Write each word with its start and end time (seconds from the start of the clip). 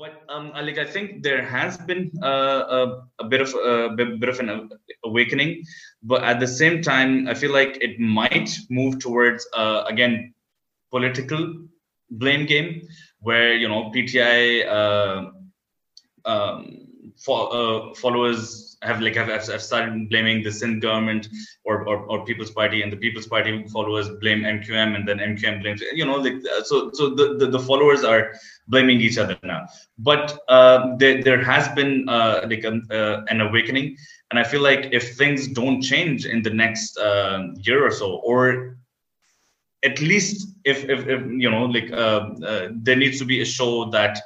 but 0.00 0.24
um, 0.30 0.50
I 0.54 0.84
think 0.86 1.22
there 1.22 1.44
has 1.44 1.76
been 1.76 2.10
uh, 2.22 2.64
a, 2.78 3.02
a, 3.18 3.24
bit 3.24 3.42
of 3.42 3.52
a 3.52 3.90
bit 3.94 4.30
of 4.30 4.40
an 4.40 4.70
awakening, 5.04 5.62
but 6.02 6.24
at 6.24 6.40
the 6.40 6.46
same 6.46 6.80
time, 6.80 7.28
I 7.28 7.34
feel 7.34 7.52
like 7.52 7.76
it 7.82 8.00
might 8.00 8.48
move 8.70 8.98
towards 8.98 9.46
uh, 9.54 9.84
again 9.86 10.32
political 10.90 11.54
blame 12.10 12.46
game, 12.46 12.80
where 13.20 13.54
you 13.54 13.68
know 13.68 13.92
PTI 13.94 14.66
uh, 14.66 15.30
um, 16.24 16.88
fo- 17.18 17.48
uh, 17.48 17.94
followers 17.94 18.69
have 18.82 19.00
like 19.00 19.14
have, 19.16 19.28
have 19.28 19.62
started 19.62 20.08
blaming 20.08 20.42
the 20.42 20.50
Sindh 20.50 20.80
government 20.80 21.28
or, 21.64 21.86
or, 21.86 21.98
or 22.04 22.24
People's 22.24 22.50
Party, 22.50 22.82
and 22.82 22.90
the 22.90 22.96
People's 22.96 23.26
Party 23.26 23.66
followers 23.68 24.08
blame 24.08 24.42
MQM, 24.42 24.96
and 24.96 25.06
then 25.06 25.18
MQM 25.18 25.62
blames 25.62 25.82
you 25.92 26.06
know 26.06 26.16
like 26.16 26.34
uh, 26.34 26.62
so 26.62 26.90
so 26.92 27.10
the, 27.10 27.36
the, 27.38 27.46
the 27.46 27.58
followers 27.58 28.04
are 28.04 28.32
blaming 28.68 29.00
each 29.00 29.18
other 29.18 29.36
now. 29.42 29.66
But 29.98 30.38
uh, 30.48 30.96
there 30.96 31.22
there 31.22 31.44
has 31.44 31.68
been 31.68 32.08
uh, 32.08 32.46
like 32.48 32.64
um, 32.64 32.82
uh, 32.90 33.22
an 33.28 33.40
awakening, 33.40 33.96
and 34.30 34.38
I 34.38 34.44
feel 34.44 34.62
like 34.62 34.88
if 34.92 35.16
things 35.16 35.48
don't 35.48 35.82
change 35.82 36.24
in 36.24 36.42
the 36.42 36.50
next 36.50 36.98
uh, 36.98 37.48
year 37.58 37.86
or 37.86 37.90
so, 37.90 38.16
or 38.16 38.76
at 39.82 40.00
least 40.00 40.48
if, 40.64 40.84
if, 40.84 41.06
if 41.08 41.26
you 41.30 41.50
know 41.50 41.64
like 41.64 41.90
uh, 41.92 42.30
there 42.72 42.96
needs 42.96 43.18
to 43.18 43.24
be 43.24 43.40
a 43.40 43.44
show 43.44 43.90
that 43.90 44.20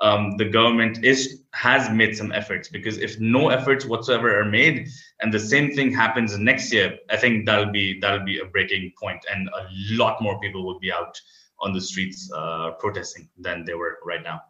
um, 0.00 0.36
the 0.36 0.44
government 0.44 1.04
is 1.04 1.42
has 1.54 1.90
made 1.90 2.16
some 2.16 2.30
efforts 2.32 2.68
because 2.68 2.98
if 2.98 3.18
no 3.18 3.48
efforts 3.48 3.84
whatsoever 3.84 4.38
are 4.38 4.44
made 4.44 4.88
and 5.20 5.32
the 5.32 5.40
same 5.40 5.74
thing 5.74 5.92
happens 5.92 6.38
next 6.38 6.72
year 6.72 6.96
i 7.10 7.16
think 7.16 7.46
that'll 7.46 7.72
be 7.72 7.98
that'll 8.00 8.24
be 8.24 8.38
a 8.38 8.44
breaking 8.44 8.92
point 9.00 9.24
and 9.32 9.48
a 9.48 9.66
lot 9.92 10.22
more 10.22 10.38
people 10.40 10.64
will 10.64 10.78
be 10.78 10.92
out 10.92 11.20
on 11.60 11.72
the 11.72 11.80
streets 11.80 12.30
uh, 12.36 12.70
protesting 12.78 13.28
than 13.38 13.64
they 13.64 13.74
were 13.74 13.98
right 14.04 14.22
now 14.22 14.40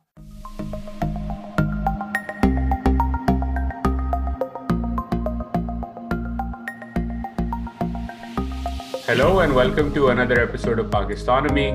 Hello 9.08 9.40
and 9.40 9.54
welcome 9.54 9.94
to 9.94 10.08
another 10.08 10.38
episode 10.38 10.78
of 10.78 10.90
Pakistonomy. 10.90 11.72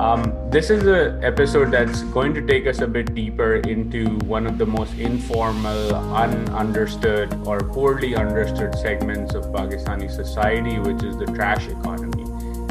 Um, 0.00 0.32
this 0.48 0.70
is 0.70 0.86
an 0.86 1.22
episode 1.22 1.72
that's 1.72 2.00
going 2.04 2.32
to 2.32 2.40
take 2.40 2.66
us 2.66 2.80
a 2.80 2.86
bit 2.86 3.14
deeper 3.14 3.56
into 3.56 4.08
one 4.20 4.46
of 4.46 4.56
the 4.56 4.64
most 4.64 4.94
informal, 4.94 5.90
ununderstood, 6.16 7.46
or 7.46 7.60
poorly 7.60 8.16
understood 8.16 8.74
segments 8.76 9.34
of 9.34 9.44
Pakistani 9.52 10.10
society, 10.10 10.78
which 10.78 11.02
is 11.02 11.18
the 11.18 11.26
trash 11.26 11.68
economy. 11.68 12.24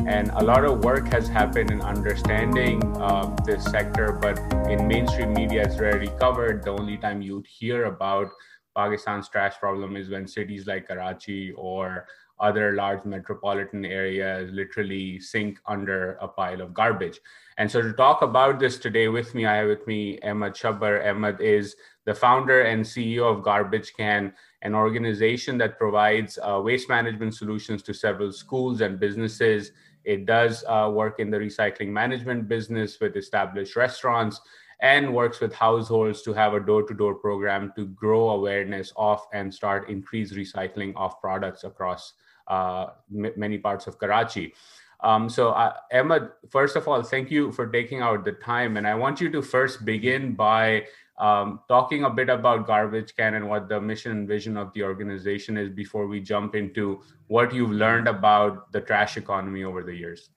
And 0.07 0.31
a 0.37 0.43
lot 0.43 0.65
of 0.65 0.83
work 0.83 1.07
has 1.09 1.27
happened 1.27 1.69
in 1.69 1.81
understanding 1.81 2.81
uh, 2.97 3.35
this 3.45 3.63
sector, 3.65 4.11
but 4.11 4.39
in 4.67 4.87
mainstream 4.87 5.31
media, 5.31 5.65
it's 5.65 5.77
rarely 5.77 6.11
covered. 6.19 6.63
The 6.63 6.71
only 6.71 6.97
time 6.97 7.21
you'd 7.21 7.45
hear 7.45 7.85
about 7.85 8.31
Pakistan's 8.75 9.29
trash 9.29 9.55
problem 9.59 9.95
is 9.97 10.09
when 10.09 10.27
cities 10.27 10.65
like 10.65 10.87
Karachi 10.87 11.53
or 11.55 12.07
other 12.39 12.73
large 12.73 13.03
metropolitan 13.05 13.85
areas 13.85 14.51
literally 14.51 15.19
sink 15.19 15.59
under 15.65 16.13
a 16.21 16.27
pile 16.27 16.61
of 16.61 16.73
garbage. 16.73 17.19
And 17.57 17.69
so 17.69 17.81
to 17.81 17.93
talk 17.93 18.21
about 18.21 18.59
this 18.59 18.77
today 18.77 19.09
with 19.09 19.35
me, 19.35 19.45
I 19.45 19.57
have 19.57 19.67
with 19.67 19.85
me 19.85 20.19
Ahmed 20.21 20.53
Shabbar. 20.53 21.05
Ahmed 21.05 21.41
is 21.41 21.75
the 22.05 22.15
founder 22.15 22.61
and 22.61 22.83
CEO 22.83 23.31
of 23.31 23.43
Garbage 23.43 23.93
Can, 23.95 24.33
an 24.61 24.73
organization 24.73 25.57
that 25.57 25.77
provides 25.77 26.39
uh, 26.41 26.61
waste 26.63 26.89
management 26.89 27.35
solutions 27.35 27.83
to 27.83 27.93
several 27.93 28.31
schools 28.31 28.81
and 28.81 28.99
businesses. 28.99 29.71
It 30.05 30.25
does 30.25 30.63
uh, 30.67 30.89
work 30.93 31.19
in 31.19 31.29
the 31.29 31.37
recycling 31.37 31.89
management 31.89 32.47
business 32.47 32.99
with 32.99 33.17
established 33.17 33.75
restaurants 33.75 34.39
and 34.81 35.13
works 35.13 35.41
with 35.41 35.53
households 35.53 36.21
to 36.21 36.33
have 36.33 36.53
a 36.53 36.59
door-to-door 36.59 37.15
program 37.15 37.73
to 37.75 37.87
grow 37.87 38.29
awareness 38.29 38.93
of 38.95 39.21
and 39.33 39.53
start 39.53 39.89
increased 39.89 40.33
recycling 40.33 40.93
of 40.95 41.19
products 41.19 41.65
across 41.65 42.13
m- 42.49 43.33
many 43.35 43.57
parts 43.57 43.87
of 43.87 43.97
Karachi. 43.97 44.53
Um, 45.01 45.29
so, 45.29 45.51
uh, 45.51 45.73
Ahmed, 45.93 46.29
first 46.49 46.75
of 46.75 46.87
all, 46.87 47.01
thank 47.03 47.31
you 47.31 47.51
for 47.51 47.67
taking 47.67 48.01
out 48.01 48.25
the 48.25 48.33
time. 48.33 48.75
And 48.75 48.85
I 48.85 48.95
want 48.95 49.21
you 49.21 49.29
to 49.31 49.41
first 49.41 49.85
begin 49.85 50.33
by 50.35 50.85
um, 51.17 51.61
talking 51.67 52.03
a 52.03 52.09
bit 52.09 52.29
about 52.29 52.67
Garbage 52.67 53.15
Can 53.15 53.35
and 53.35 53.47
what 53.47 53.69
the 53.69 53.79
mission 53.79 54.11
and 54.11 54.27
vision 54.27 54.57
of 54.57 54.73
the 54.73 54.83
organization 54.83 55.57
is 55.57 55.69
before 55.69 56.07
we 56.07 56.19
jump 56.19 56.55
into 56.55 57.01
what 57.27 57.53
you've 57.53 57.71
learned 57.71 58.07
about 58.07 58.71
the 58.71 58.81
trash 58.81 59.17
economy 59.17 59.63
over 59.63 59.83
the 59.83 59.95
years. 59.95 60.29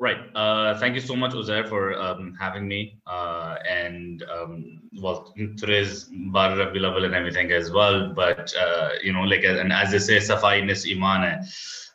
Right. 0.00 0.18
Uh, 0.34 0.76
thank 0.78 0.96
you 0.96 1.00
so 1.00 1.14
much, 1.14 1.32
Uzair, 1.32 1.68
for 1.68 1.94
um, 2.00 2.34
having 2.38 2.66
me. 2.66 2.98
Uh, 3.06 3.56
and 3.68 4.24
um, 4.24 4.80
well, 5.00 5.32
today's 5.56 6.10
Bar 6.32 6.58
available 6.60 7.04
and 7.04 7.14
everything 7.14 7.52
as 7.52 7.70
well. 7.70 8.12
But 8.12 8.52
uh, 8.58 8.90
you 9.02 9.12
know, 9.12 9.22
like 9.22 9.44
and 9.44 9.72
as 9.72 9.92
they 9.92 10.00
say, 10.00 10.16
Safai 10.16 10.64
nis 10.66 10.84
iman 10.90 11.44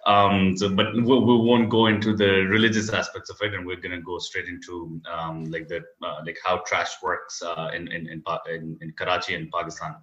um, 0.06 0.56
so, 0.56 0.70
but 0.70 0.94
we, 0.94 1.02
we, 1.02 1.38
won't 1.38 1.70
go 1.70 1.88
into 1.88 2.16
the 2.16 2.46
religious 2.48 2.90
aspects 2.90 3.30
of 3.30 3.38
it, 3.42 3.54
and 3.54 3.66
we're 3.66 3.76
gonna 3.76 4.02
go 4.02 4.18
straight 4.18 4.48
into 4.48 5.02
um, 5.12 5.44
like 5.46 5.68
the 5.68 5.82
uh, 6.02 6.22
like 6.26 6.38
how 6.44 6.60
trash 6.66 6.90
works 7.04 7.42
uh, 7.42 7.70
in, 7.74 7.92
in, 7.92 8.08
in 8.08 8.78
in 8.82 8.94
Karachi 8.98 9.36
and 9.36 9.52
Pakistan. 9.52 9.96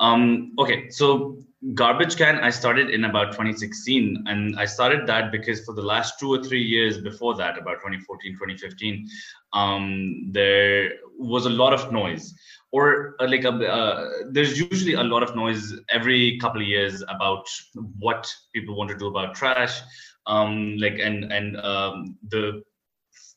Um, 0.00 0.54
okay, 0.58 0.90
so 0.90 1.38
garbage 1.74 2.16
can 2.16 2.38
I 2.38 2.50
started 2.50 2.90
in 2.90 3.04
about 3.04 3.30
2016, 3.32 4.24
and 4.26 4.58
I 4.58 4.64
started 4.64 5.06
that 5.06 5.30
because 5.30 5.64
for 5.64 5.72
the 5.72 5.82
last 5.82 6.18
two 6.18 6.34
or 6.34 6.42
three 6.42 6.62
years 6.62 6.98
before 6.98 7.36
that, 7.36 7.58
about 7.58 7.76
2014, 7.76 8.32
2015, 8.32 9.08
um, 9.52 10.30
there 10.32 10.94
was 11.16 11.46
a 11.46 11.50
lot 11.50 11.72
of 11.72 11.92
noise 11.92 12.34
or 12.70 13.16
uh, 13.20 13.26
like 13.28 13.44
a, 13.44 13.50
uh, 13.50 14.08
there's 14.30 14.58
usually 14.58 14.94
a 14.94 15.02
lot 15.02 15.22
of 15.22 15.34
noise 15.34 15.74
every 15.90 16.38
couple 16.38 16.60
of 16.60 16.66
years 16.66 17.02
about 17.08 17.46
what 17.98 18.30
people 18.54 18.76
want 18.76 18.90
to 18.90 18.96
do 18.96 19.06
about 19.06 19.34
trash. 19.34 19.80
Um, 20.26 20.76
like 20.76 20.98
and 20.98 21.32
and 21.32 21.56
um, 21.58 22.18
the 22.28 22.62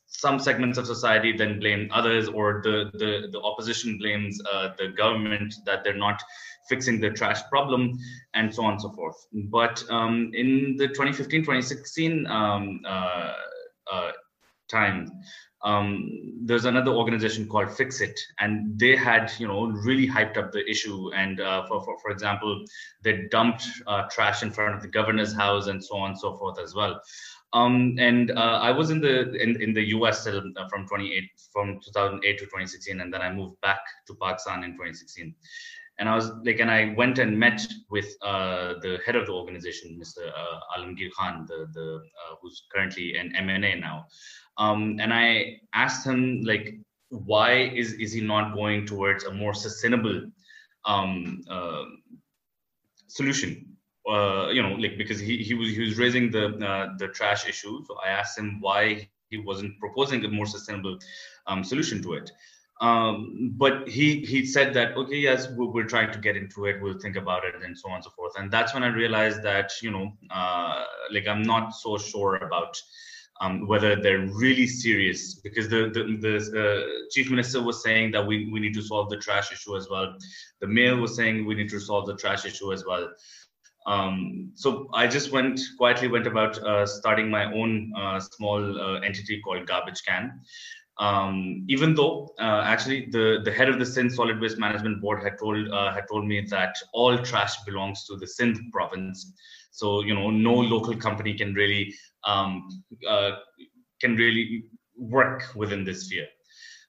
some 0.06 0.38
segments 0.38 0.76
of 0.76 0.86
society 0.86 1.34
then 1.36 1.58
blame 1.58 1.88
others 1.92 2.28
or 2.28 2.60
the 2.62 2.90
the, 2.94 3.28
the 3.32 3.40
opposition 3.40 3.98
blames 3.98 4.40
uh, 4.52 4.68
the 4.78 4.88
government 4.88 5.54
that 5.64 5.82
they're 5.82 5.96
not 5.96 6.22
fixing 6.68 7.00
the 7.00 7.10
trash 7.10 7.40
problem 7.50 7.98
and 8.34 8.54
so 8.54 8.64
on 8.64 8.72
and 8.72 8.82
so 8.82 8.90
forth. 8.90 9.16
But 9.32 9.82
um, 9.90 10.30
in 10.34 10.76
the 10.76 10.88
2015 10.88 11.40
2016 11.40 12.26
um, 12.26 12.80
uh, 12.86 13.32
uh, 13.90 14.12
time 14.70 15.10
um, 15.64 16.10
there's 16.44 16.64
another 16.64 16.90
organization 16.90 17.48
called 17.48 17.70
Fix 17.70 18.00
It, 18.00 18.18
and 18.40 18.78
they 18.78 18.96
had, 18.96 19.32
you 19.38 19.46
know, 19.46 19.66
really 19.66 20.08
hyped 20.08 20.36
up 20.36 20.50
the 20.50 20.68
issue. 20.68 21.12
And 21.14 21.40
uh, 21.40 21.66
for, 21.66 21.84
for 21.84 21.98
for 22.00 22.10
example, 22.10 22.64
they 23.02 23.28
dumped 23.30 23.66
uh, 23.86 24.02
trash 24.10 24.42
in 24.42 24.50
front 24.50 24.74
of 24.74 24.82
the 24.82 24.88
governor's 24.88 25.32
house 25.32 25.68
and 25.68 25.82
so 25.82 25.96
on 25.98 26.10
and 26.10 26.18
so 26.18 26.36
forth 26.36 26.58
as 26.58 26.74
well. 26.74 27.00
Um, 27.52 27.96
and 27.98 28.30
uh, 28.30 28.58
I 28.62 28.70
was 28.70 28.90
in 28.90 29.00
the 29.00 29.34
in, 29.34 29.60
in 29.60 29.72
the 29.72 29.88
US 29.96 30.24
till, 30.24 30.38
uh, 30.56 30.68
from 30.68 30.86
28 30.88 31.24
from 31.52 31.80
2008 31.84 32.38
to 32.38 32.44
2016, 32.44 33.00
and 33.00 33.12
then 33.12 33.22
I 33.22 33.32
moved 33.32 33.60
back 33.60 33.80
to 34.08 34.14
Pakistan 34.20 34.64
in 34.64 34.72
2016. 34.72 35.34
And 35.98 36.08
I 36.08 36.16
was 36.16 36.30
like, 36.42 36.58
and 36.58 36.70
I 36.70 36.94
went 36.96 37.18
and 37.18 37.38
met 37.38 37.60
with 37.90 38.16
uh, 38.22 38.74
the 38.80 38.98
head 39.04 39.14
of 39.14 39.26
the 39.26 39.32
organization, 39.32 40.00
Mr. 40.02 40.26
Uh, 40.26 40.58
Alamgir 40.76 41.10
Khan, 41.12 41.44
the 41.46 41.68
the 41.72 42.00
who's 42.40 42.64
currently 42.74 43.14
an 43.16 43.32
MNA 43.38 43.80
now 43.80 44.06
um, 44.58 44.98
and 45.00 45.12
I 45.12 45.60
asked 45.74 46.06
him 46.06 46.42
like, 46.42 46.78
why 47.08 47.52
is 47.52 47.92
is 47.94 48.12
he 48.12 48.20
not 48.20 48.54
going 48.54 48.86
towards 48.86 49.24
a 49.24 49.32
more 49.32 49.54
sustainable 49.54 50.30
um, 50.84 51.42
uh, 51.48 51.84
solution? 53.06 53.76
Uh, 54.08 54.48
you 54.50 54.62
know, 54.62 54.72
like 54.72 54.98
because 54.98 55.20
he, 55.20 55.38
he 55.38 55.54
was 55.54 55.68
he 55.68 55.80
was 55.80 55.98
raising 55.98 56.30
the 56.30 56.56
uh, 56.66 56.88
the 56.98 57.08
trash 57.08 57.48
issue. 57.48 57.84
So 57.86 57.96
I 58.04 58.08
asked 58.08 58.38
him 58.38 58.60
why 58.60 59.08
he 59.28 59.38
wasn't 59.38 59.78
proposing 59.78 60.24
a 60.24 60.28
more 60.28 60.46
sustainable 60.46 60.98
um, 61.46 61.64
solution 61.64 62.02
to 62.02 62.14
it. 62.14 62.30
Um, 62.80 63.52
but 63.56 63.88
he 63.88 64.20
he 64.22 64.44
said 64.44 64.74
that 64.74 64.96
okay, 64.96 65.16
yes, 65.16 65.48
we're, 65.56 65.84
trying 65.84 66.10
to 66.12 66.18
get 66.18 66.36
into 66.36 66.64
it. 66.66 66.82
We'll 66.82 66.98
think 66.98 67.16
about 67.16 67.44
it 67.44 67.54
and 67.62 67.78
so 67.78 67.88
on 67.90 67.96
and 67.96 68.04
so 68.04 68.10
forth. 68.10 68.32
And 68.36 68.50
that's 68.50 68.74
when 68.74 68.82
I 68.82 68.88
realized 68.88 69.42
that 69.44 69.70
you 69.82 69.90
know, 69.92 70.12
uh, 70.30 70.84
like 71.12 71.28
I'm 71.28 71.42
not 71.42 71.74
so 71.74 71.96
sure 71.96 72.36
about 72.36 72.80
um, 73.42 73.66
whether 73.66 73.96
they're 73.96 74.26
really 74.44 74.66
serious 74.66 75.34
because 75.34 75.68
the 75.68 75.90
the, 75.94 76.02
the 76.24 76.34
uh, 76.62 77.08
chief 77.10 77.28
minister 77.28 77.60
was 77.60 77.82
saying 77.82 78.12
that 78.12 78.24
we, 78.24 78.48
we 78.52 78.60
need 78.60 78.74
to 78.74 78.82
solve 78.82 79.10
the 79.10 79.16
trash 79.16 79.52
issue 79.52 79.76
as 79.76 79.88
well. 79.90 80.16
The 80.60 80.68
mayor 80.68 80.96
was 80.96 81.16
saying 81.16 81.44
we 81.44 81.56
need 81.56 81.70
to 81.70 81.80
solve 81.80 82.06
the 82.06 82.16
trash 82.16 82.44
issue 82.44 82.72
as 82.72 82.84
well. 82.86 83.10
Um, 83.84 84.52
so 84.54 84.88
i 84.94 85.08
just 85.08 85.32
went 85.32 85.60
quietly 85.76 86.06
went 86.06 86.28
about 86.28 86.56
uh, 86.58 86.86
starting 86.86 87.28
my 87.28 87.52
own 87.52 87.92
uh, 87.96 88.20
small 88.20 88.80
uh, 88.80 89.00
entity 89.00 89.40
called 89.40 89.66
garbage 89.66 90.02
can. 90.06 90.40
Um, 90.98 91.64
even 91.68 91.94
though 91.94 92.32
uh, 92.38 92.62
actually 92.64 93.08
the, 93.10 93.40
the 93.44 93.50
head 93.50 93.68
of 93.68 93.80
the 93.80 93.86
Sindh 93.86 94.12
Solid 94.12 94.40
Waste 94.40 94.58
Management 94.58 95.00
Board 95.00 95.24
had 95.24 95.36
told 95.38 95.68
uh, 95.68 95.92
had 95.92 96.04
told 96.08 96.26
me 96.26 96.42
that 96.50 96.76
all 96.92 97.18
trash 97.18 97.56
belongs 97.64 98.04
to 98.04 98.16
the 98.16 98.26
Sindh 98.26 98.60
province, 98.70 99.32
so 99.72 100.04
you 100.04 100.14
know 100.14 100.30
no 100.30 100.54
local 100.54 100.96
company 100.96 101.34
can 101.34 101.54
really 101.54 101.92
um, 102.24 102.68
uh, 103.08 103.32
can 104.00 104.16
really 104.16 104.64
work 104.96 105.44
within 105.54 105.84
this 105.84 106.06
sphere. 106.06 106.26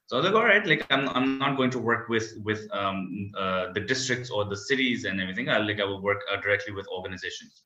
So 0.08 0.18
I 0.18 0.22
was 0.22 0.26
like, 0.30 0.36
all 0.36 0.46
right, 0.46 0.66
like 0.66 0.86
I'm, 0.92 1.10
I'm 1.10 1.40
not 1.40 1.58
going 1.58 1.72
to 1.72 1.80
work 1.80 2.10
with 2.10 2.34
with 2.44 2.68
um, 2.72 3.32
uh, 3.38 3.72
the 3.74 3.80
districts 3.80 4.30
or 4.30 4.46
the 4.46 4.58
cities 4.58 5.06
and 5.06 5.20
everything. 5.22 5.50
I 5.50 5.58
like 5.58 5.80
I 5.80 5.86
will 5.86 6.02
work 6.02 6.22
uh, 6.32 6.40
directly 6.42 6.74
with 6.74 6.88
organizations. 6.90 7.64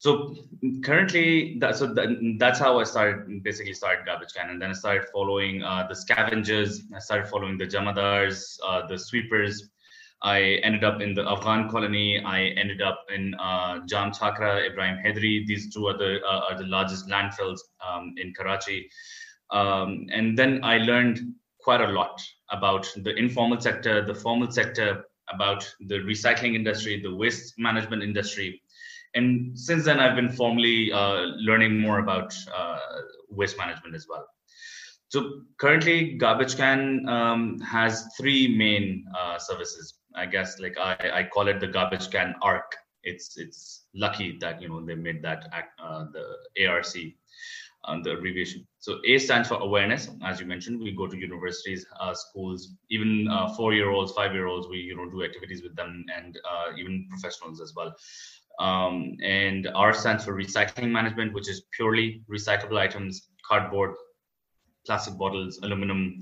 So 0.00 0.36
currently, 0.84 1.58
that, 1.58 1.74
so 1.74 1.92
that, 1.92 2.36
that's 2.38 2.60
how 2.60 2.78
I 2.78 2.84
started 2.84 3.42
basically 3.42 3.74
started 3.74 4.06
Garbage 4.06 4.32
Can, 4.32 4.50
and 4.50 4.62
then 4.62 4.70
I 4.70 4.72
started 4.74 5.08
following 5.12 5.64
uh, 5.64 5.86
the 5.88 5.96
scavengers. 5.96 6.84
I 6.94 7.00
started 7.00 7.26
following 7.28 7.58
the 7.58 7.66
jamadars, 7.66 8.58
uh, 8.64 8.86
the 8.86 8.96
sweepers. 8.96 9.68
I 10.22 10.60
ended 10.64 10.82
up 10.82 11.00
in 11.00 11.14
the 11.14 11.28
Afghan 11.28 11.68
colony. 11.68 12.22
I 12.24 12.46
ended 12.46 12.82
up 12.82 13.04
in 13.14 13.34
uh, 13.34 13.80
Jam 13.86 14.10
Chakro, 14.10 14.66
Ibrahim 14.66 14.96
Hyderi. 15.04 15.46
These 15.46 15.72
two 15.72 15.86
are 15.86 15.96
the 15.96 16.20
uh, 16.24 16.40
are 16.50 16.58
the 16.58 16.66
largest 16.66 17.08
landfills 17.08 17.60
um, 17.86 18.14
in 18.16 18.34
Karachi. 18.34 18.90
Um, 19.50 20.06
and 20.12 20.36
then 20.36 20.60
I 20.64 20.78
learned 20.78 21.20
quite 21.60 21.80
a 21.80 21.88
lot 21.88 22.20
about 22.50 22.92
the 22.96 23.14
informal 23.14 23.60
sector, 23.60 24.04
the 24.04 24.14
formal 24.14 24.50
sector, 24.50 25.04
about 25.32 25.68
the 25.80 25.96
recycling 25.96 26.54
industry, 26.54 27.00
the 27.00 27.14
waste 27.14 27.54
management 27.58 28.02
industry. 28.02 28.60
And 29.14 29.58
since 29.58 29.84
then, 29.84 30.00
I've 30.00 30.16
been 30.16 30.30
formally 30.30 30.92
uh, 30.92 31.20
learning 31.36 31.78
more 31.78 31.98
about 32.00 32.34
uh, 32.54 32.78
waste 33.30 33.56
management 33.56 33.94
as 33.94 34.06
well. 34.08 34.26
So 35.08 35.40
currently, 35.58 36.14
Garbage 36.14 36.56
Can 36.56 37.08
um, 37.08 37.58
has 37.60 38.06
three 38.18 38.56
main 38.56 39.06
uh, 39.18 39.38
services. 39.38 39.97
I 40.14 40.26
guess 40.26 40.58
like 40.58 40.76
I, 40.78 40.96
I 41.14 41.22
call 41.24 41.48
it 41.48 41.60
the 41.60 41.68
Garbage 41.68 42.10
Can 42.10 42.34
ARC. 42.42 42.74
It's 43.04 43.38
it's 43.38 43.84
lucky 43.94 44.38
that 44.40 44.60
you 44.60 44.68
know 44.68 44.84
they 44.84 44.94
made 44.94 45.22
that 45.22 45.48
uh, 45.82 46.06
the 46.12 46.66
ARC 46.66 46.86
on 47.84 48.02
the 48.02 48.12
abbreviation. 48.12 48.66
So 48.80 48.98
A 49.06 49.18
stands 49.18 49.48
for 49.48 49.54
awareness. 49.54 50.08
As 50.24 50.40
you 50.40 50.46
mentioned, 50.46 50.80
we 50.80 50.92
go 50.92 51.06
to 51.06 51.16
universities, 51.16 51.86
uh, 52.00 52.14
schools, 52.14 52.74
even 52.90 53.28
uh, 53.30 53.48
four-year-olds, 53.54 54.12
five-year-olds. 54.12 54.68
We 54.68 54.78
you 54.78 54.96
know 54.96 55.08
do 55.08 55.22
activities 55.24 55.62
with 55.62 55.76
them, 55.76 56.04
and 56.14 56.38
uh, 56.44 56.76
even 56.76 57.06
professionals 57.08 57.60
as 57.60 57.74
well. 57.74 57.94
Um, 58.58 59.16
and 59.22 59.68
R 59.74 59.92
stands 59.92 60.24
for 60.24 60.34
recycling 60.34 60.90
management, 60.90 61.32
which 61.32 61.48
is 61.48 61.62
purely 61.70 62.22
recyclable 62.28 62.78
items, 62.78 63.28
cardboard, 63.48 63.94
plastic 64.84 65.16
bottles, 65.16 65.60
aluminum, 65.62 66.18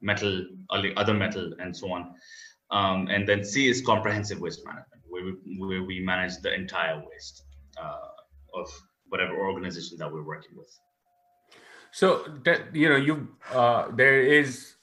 metal, 0.00 0.44
other 0.70 1.14
metal, 1.14 1.52
and 1.60 1.74
so 1.74 1.90
on. 1.90 2.14
Um, 2.70 3.08
and 3.08 3.26
then 3.26 3.44
C 3.44 3.68
is 3.68 3.80
comprehensive 3.80 4.40
waste 4.40 4.64
management, 4.64 5.02
where 5.08 5.24
we, 5.24 5.58
where 5.58 5.82
we 5.82 6.00
manage 6.00 6.38
the 6.42 6.52
entire 6.52 7.02
waste 7.10 7.44
uh, 7.80 8.08
of 8.54 8.68
whatever 9.08 9.36
organization 9.36 9.96
that 9.98 10.12
we're 10.12 10.24
working 10.24 10.56
with. 10.56 10.70
So 11.92 12.24
that 12.44 12.74
you 12.74 12.88
know, 12.88 12.96
you 12.96 13.28
uh, 13.52 13.90
there 13.94 14.20
is 14.20 14.74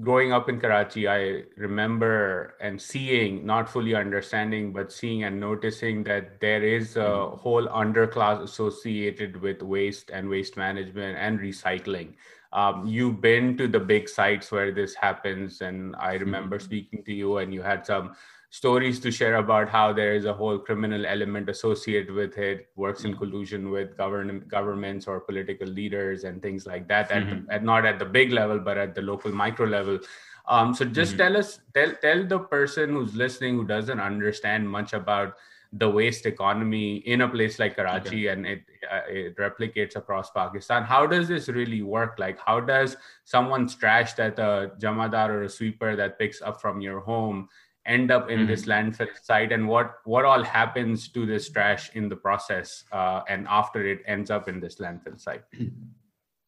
growing 0.00 0.32
up 0.32 0.48
in 0.48 0.60
Karachi. 0.60 1.08
I 1.08 1.44
remember 1.56 2.54
and 2.60 2.80
seeing, 2.80 3.44
not 3.44 3.68
fully 3.68 3.94
understanding, 3.94 4.72
but 4.72 4.92
seeing 4.92 5.24
and 5.24 5.38
noticing 5.38 6.04
that 6.04 6.40
there 6.40 6.62
is 6.62 6.96
a 6.96 7.00
mm-hmm. 7.00 7.36
whole 7.36 7.66
underclass 7.68 8.42
associated 8.42 9.40
with 9.40 9.62
waste 9.62 10.10
and 10.10 10.28
waste 10.28 10.56
management 10.56 11.18
and 11.18 11.38
recycling. 11.38 12.14
Um, 12.52 12.86
you've 12.86 13.20
been 13.20 13.56
to 13.58 13.68
the 13.68 13.78
big 13.78 14.08
sites 14.08 14.50
where 14.50 14.72
this 14.72 14.94
happens, 14.94 15.60
and 15.60 15.94
I 15.96 16.14
remember 16.14 16.56
mm-hmm. 16.56 16.64
speaking 16.64 17.04
to 17.04 17.12
you, 17.12 17.38
and 17.38 17.54
you 17.54 17.62
had 17.62 17.86
some 17.86 18.16
stories 18.50 18.98
to 18.98 19.12
share 19.12 19.36
about 19.36 19.68
how 19.68 19.92
there 19.92 20.14
is 20.14 20.24
a 20.24 20.32
whole 20.32 20.58
criminal 20.58 21.06
element 21.06 21.48
associated 21.48 22.12
with 22.12 22.36
it 22.36 22.68
works 22.74 23.04
in 23.04 23.16
collusion 23.16 23.70
with 23.70 23.96
govern- 23.96 24.44
governments 24.48 25.06
or 25.06 25.20
political 25.20 25.68
leaders 25.68 26.24
and 26.24 26.42
things 26.42 26.66
like 26.66 26.88
that 26.88 27.08
mm-hmm. 27.10 27.48
at, 27.48 27.56
at, 27.56 27.64
not 27.64 27.86
at 27.86 28.00
the 28.00 28.04
big 28.04 28.32
level 28.32 28.58
but 28.58 28.76
at 28.76 28.94
the 28.94 29.02
local 29.02 29.30
micro 29.30 29.66
level 29.66 29.98
um, 30.48 30.74
so 30.74 30.84
just 30.84 31.12
mm-hmm. 31.12 31.18
tell 31.18 31.36
us 31.36 31.60
tell, 31.74 31.92
tell 32.02 32.26
the 32.26 32.40
person 32.40 32.90
who's 32.90 33.14
listening 33.14 33.54
who 33.54 33.64
doesn't 33.64 34.00
understand 34.00 34.68
much 34.68 34.94
about 34.94 35.34
the 35.74 35.88
waste 35.88 36.26
economy 36.26 36.96
in 37.06 37.20
a 37.20 37.28
place 37.28 37.60
like 37.60 37.76
Karachi 37.76 38.08
okay. 38.08 38.26
and 38.26 38.44
it 38.44 38.62
uh, 38.90 39.02
it 39.06 39.36
replicates 39.36 39.94
across 39.94 40.28
Pakistan. 40.30 40.82
How 40.82 41.06
does 41.06 41.28
this 41.28 41.48
really 41.48 41.82
work? 41.82 42.16
Like, 42.18 42.40
how 42.44 42.58
does 42.58 42.96
someone's 43.22 43.76
trash 43.76 44.14
that 44.14 44.36
a 44.40 44.72
jamadar 44.80 45.28
or 45.28 45.42
a 45.44 45.48
sweeper 45.48 45.94
that 45.94 46.18
picks 46.18 46.42
up 46.42 46.60
from 46.60 46.80
your 46.80 46.98
home 46.98 47.48
end 47.86 48.10
up 48.10 48.30
in 48.30 48.40
mm-hmm. 48.40 48.48
this 48.48 48.66
landfill 48.66 49.08
site 49.22 49.52
and 49.52 49.66
what 49.66 49.96
what 50.04 50.24
all 50.24 50.42
happens 50.42 51.08
to 51.08 51.24
this 51.26 51.48
trash 51.48 51.90
in 51.94 52.08
the 52.08 52.16
process 52.16 52.84
uh, 52.92 53.22
and 53.28 53.46
after 53.48 53.86
it 53.86 54.02
ends 54.06 54.30
up 54.30 54.48
in 54.48 54.60
this 54.60 54.76
landfill 54.76 55.18
site? 55.20 55.44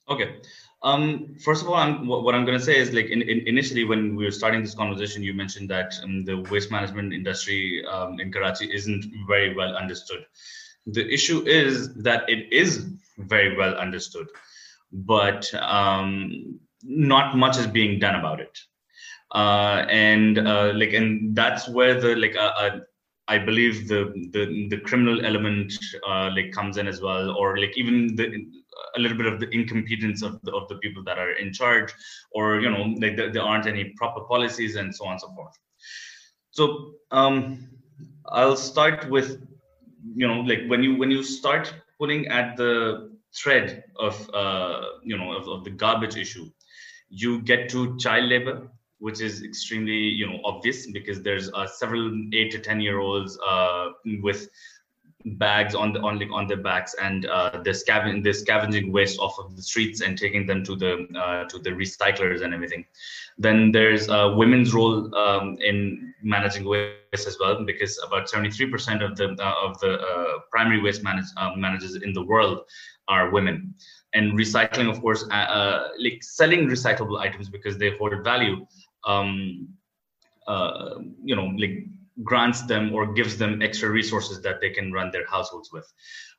Okay. 0.08 0.40
Um, 0.82 1.37
first 1.44 1.62
of 1.62 1.69
all 1.69 1.76
I'm, 1.76 2.08
what 2.08 2.34
i'm 2.34 2.44
going 2.44 2.58
to 2.58 2.64
say 2.64 2.76
is 2.76 2.93
like 2.93 3.06
in, 3.06 3.23
in, 3.23 3.46
initially 3.46 3.84
when 3.84 4.17
we 4.17 4.25
were 4.25 4.32
starting 4.32 4.61
this 4.61 4.75
conversation 4.75 5.23
you 5.23 5.32
mentioned 5.32 5.70
that 5.70 5.94
um, 6.02 6.25
the 6.25 6.38
waste 6.50 6.73
management 6.73 7.12
industry 7.12 7.84
um, 7.87 8.19
in 8.19 8.32
karachi 8.32 8.69
isn't 8.75 9.05
very 9.29 9.55
well 9.55 9.76
understood. 9.76 10.26
The 10.87 11.08
issue 11.08 11.46
is 11.46 11.94
that 12.02 12.29
it 12.29 12.52
is 12.52 12.90
very 13.17 13.56
well 13.56 13.75
understood 13.76 14.26
but 14.93 15.55
um, 15.55 16.58
not 16.82 17.37
much 17.37 17.56
is 17.58 17.69
being 17.69 18.00
done 18.00 18.17
about 18.17 18.40
it 18.40 18.58
uh, 19.32 19.87
and 19.88 20.38
uh, 20.38 20.73
like 20.75 20.93
and 20.93 21.34
that's 21.34 21.69
where 21.69 21.99
the 22.00 22.14
like 22.17 22.37
uh, 22.37 22.52
uh, 22.58 22.81
I 23.29 23.38
believe 23.38 23.88
the 23.88 24.12
the 24.32 24.69
the 24.69 24.79
criminal 24.79 25.25
element 25.25 25.73
uh, 26.06 26.31
like 26.34 26.52
comes 26.52 26.76
in 26.76 26.87
as 26.87 27.00
well, 27.00 27.31
or 27.31 27.58
like 27.58 27.76
even 27.76 28.14
the 28.17 28.46
a 28.96 29.00
little 29.00 29.17
bit 29.17 29.26
of 29.26 29.40
the 29.40 29.49
incompetence 29.50 30.23
of 30.23 30.40
the, 30.43 30.52
of 30.52 30.69
the 30.69 30.76
people 30.76 31.02
that 31.05 31.19
are 31.19 31.32
in 31.32 31.52
charge, 31.52 31.94
or 32.32 32.61
you 32.61 32.70
know 32.70 32.94
like 33.00 33.17
there, 33.17 33.32
there 33.32 33.43
aren't 33.43 33.67
any 33.67 33.94
proper 33.96 34.23
policies 34.25 34.76
and 34.76 34.94
so 34.94 35.06
on 35.06 35.12
and 35.12 35.20
so 35.20 35.32
forth. 35.34 35.58
So 36.50 36.93
um, 37.11 37.70
I'll 38.26 38.56
start 38.56 39.08
with 39.08 39.40
you 40.14 40.26
know 40.26 40.40
like 40.40 40.67
when 40.67 40.82
you 40.82 40.96
when 40.96 41.11
you 41.11 41.23
start 41.23 41.75
pulling 41.99 42.29
at 42.29 42.56
the 42.56 43.12
thread 43.34 43.84
of 43.99 44.29
uh, 44.34 44.82
you 45.05 45.17
know 45.17 45.32
of, 45.32 45.49
of 45.49 45.64
the 45.64 45.70
garbage 45.70 46.17
issue, 46.17 46.50
you 47.08 47.40
get 47.40 47.70
to 47.70 47.96
child 47.99 48.29
labor 48.29 48.69
which 49.03 49.21
is 49.21 49.43
extremely 49.43 50.01
you 50.21 50.27
know 50.27 50.39
obvious 50.45 50.87
because 50.87 51.23
there's 51.23 51.53
uh, 51.55 51.67
several 51.67 52.05
eight 52.33 52.51
to 52.53 52.59
ten 52.59 52.81
year 52.81 53.01
olds 53.01 53.39
uh, 53.47 53.89
with 54.23 54.49
bags 55.25 55.75
on 55.75 55.93
the 55.93 56.01
on 56.01 56.19
like 56.19 56.31
on 56.33 56.47
their 56.47 56.57
backs 56.57 56.95
and 57.01 57.27
uh, 57.27 57.61
they're, 57.65 57.75
scavenging, 57.75 58.23
they're 58.23 58.33
scavenging 58.33 58.93
waste 58.93 59.19
off 59.19 59.39
of 59.39 59.57
the 59.57 59.63
streets 59.63 60.01
and 60.01 60.19
taking 60.19 60.47
them 60.47 60.65
to 60.65 60.77
the 60.77 61.07
uh, 61.17 61.45
to 61.49 61.59
the 61.59 61.71
recyclers 61.71 62.43
and 62.43 62.55
everything. 62.55 62.85
Then 63.39 63.73
there's 63.73 64.09
uh, 64.09 64.33
women's 64.37 64.75
role 64.75 65.15
um, 65.17 65.57
in 65.61 66.15
managing 66.23 66.65
waste 66.65 67.27
as 67.27 67.37
well 67.41 67.65
because 67.65 67.99
about 68.06 68.29
73% 68.29 69.05
of 69.05 69.17
the 69.17 69.31
uh, 69.43 69.55
of 69.63 69.79
the 69.81 70.01
uh, 70.01 70.39
primary 70.51 70.81
waste 70.81 71.03
manage, 71.03 71.27
uh, 71.37 71.51
managers 71.56 71.97
in 71.97 72.13
the 72.13 72.23
world 72.23 72.61
are 73.09 73.31
women. 73.31 73.75
And 74.15 74.39
recycling 74.39 74.91
of 74.91 75.01
course 75.01 75.25
like 75.25 76.23
selling 76.23 76.69
recyclable 76.69 77.19
items 77.19 77.49
because 77.49 77.79
they 77.79 77.97
hold 77.97 78.13
value 78.23 78.67
um, 79.06 79.69
uh, 80.47 80.99
you 81.25 81.37
know 81.37 81.47
like 81.59 81.87
grants 82.25 82.63
them 82.63 82.93
or 82.94 83.13
gives 83.13 83.39
them 83.39 83.63
extra 83.63 83.89
resources 83.91 84.43
that 84.43 84.61
they 84.61 84.71
can 84.71 84.93
run 84.93 85.11
their 85.11 85.27
households 85.27 85.73
with. 85.73 85.91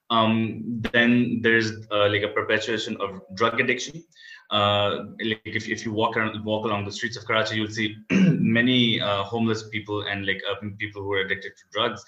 Um, 0.10 0.82
then 0.92 1.40
there's 1.42 1.72
uh, 1.92 2.10
like 2.10 2.22
a 2.22 2.28
perpetuation 2.28 2.98
of 2.98 3.22
drug 3.36 3.60
addiction. 3.60 4.04
Uh, 4.52 5.06
like 5.24 5.42
if, 5.46 5.68
if 5.68 5.86
you 5.86 5.92
walk 5.94 6.16
around 6.18 6.44
walk 6.46 6.66
along 6.66 6.86
the 6.86 6.92
streets 6.92 7.18
of 7.18 7.26
karachi 7.26 7.56
you'll 7.56 7.68
see 7.68 7.96
many 8.12 9.02
uh, 9.02 9.24
homeless 9.24 9.68
people 9.70 10.02
and 10.04 10.28
like 10.28 10.42
uh, 10.52 10.56
people 10.78 11.02
who 11.02 11.14
are 11.14 11.22
addicted 11.22 11.54
to 11.58 11.64
drugs. 11.72 12.04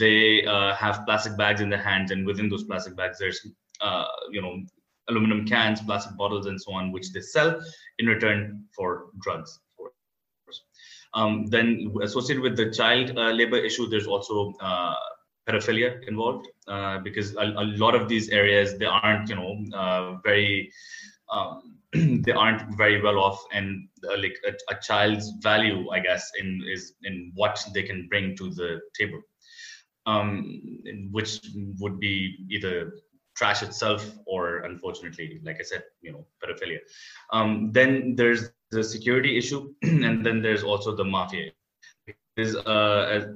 They 0.00 0.44
uh, 0.46 0.74
have 0.74 1.04
plastic 1.06 1.36
bags 1.36 1.60
in 1.60 1.68
their 1.68 1.82
hands 1.82 2.10
and 2.10 2.26
within 2.26 2.48
those 2.48 2.64
plastic 2.64 2.96
bags 2.96 3.18
there's 3.18 3.46
you 4.30 4.40
know 4.40 4.62
aluminum 5.08 5.46
cans 5.46 5.82
plastic 5.82 6.16
bottles 6.16 6.46
and 6.46 6.60
so 6.60 6.72
on 6.72 6.90
which 6.90 7.12
they 7.12 7.20
sell 7.20 7.60
in 7.98 8.06
return 8.06 8.64
for 8.74 9.10
drugs 9.20 9.60
um, 11.14 11.46
then 11.46 11.94
associated 12.02 12.42
with 12.42 12.56
the 12.56 12.70
child 12.70 13.16
uh, 13.16 13.30
labor 13.30 13.56
issue, 13.56 13.88
there's 13.88 14.06
also 14.06 14.52
uh, 14.60 14.94
pedophilia 15.48 16.06
involved 16.08 16.48
uh, 16.68 16.98
because 16.98 17.34
a, 17.36 17.42
a, 17.42 17.66
lot 17.76 17.94
of 17.94 18.08
these 18.08 18.28
areas 18.30 18.78
they 18.78 18.86
aren't 18.86 19.28
you 19.28 19.36
know 19.36 20.20
very 20.24 20.70
um, 21.30 21.78
they 21.92 22.32
aren't 22.32 22.76
very 22.76 23.00
well 23.00 23.18
off 23.18 23.42
and 23.52 23.88
uh, 24.10 24.16
like 24.16 24.36
a, 24.46 24.52
a, 24.74 24.80
child's 24.80 25.32
value 25.42 25.88
i 25.90 26.00
guess 26.00 26.30
in 26.40 26.62
is 26.66 26.94
in 27.02 27.30
what 27.34 27.62
they 27.74 27.82
can 27.82 28.06
bring 28.08 28.36
to 28.36 28.50
the 28.50 28.80
table. 28.98 29.20
Um, 30.06 30.60
which 31.12 31.40
would 31.80 31.98
be 31.98 32.36
either 32.50 32.92
trash 33.36 33.62
itself 33.62 34.10
or 34.26 34.58
unfortunately 34.58 35.40
like 35.44 35.56
i 35.60 35.62
said 35.62 35.82
you 36.02 36.12
know 36.12 36.24
pedophilia. 36.42 36.78
Um, 37.32 37.70
then 37.72 38.14
there's 38.16 38.50
the 38.70 38.82
security 38.82 39.36
issue 39.38 39.72
and 39.82 40.24
then 40.24 40.42
there's 40.42 40.62
also 40.62 40.94
the 40.94 41.04
mafia. 41.04 41.52
Because 42.36 42.56
uh, 42.56 43.32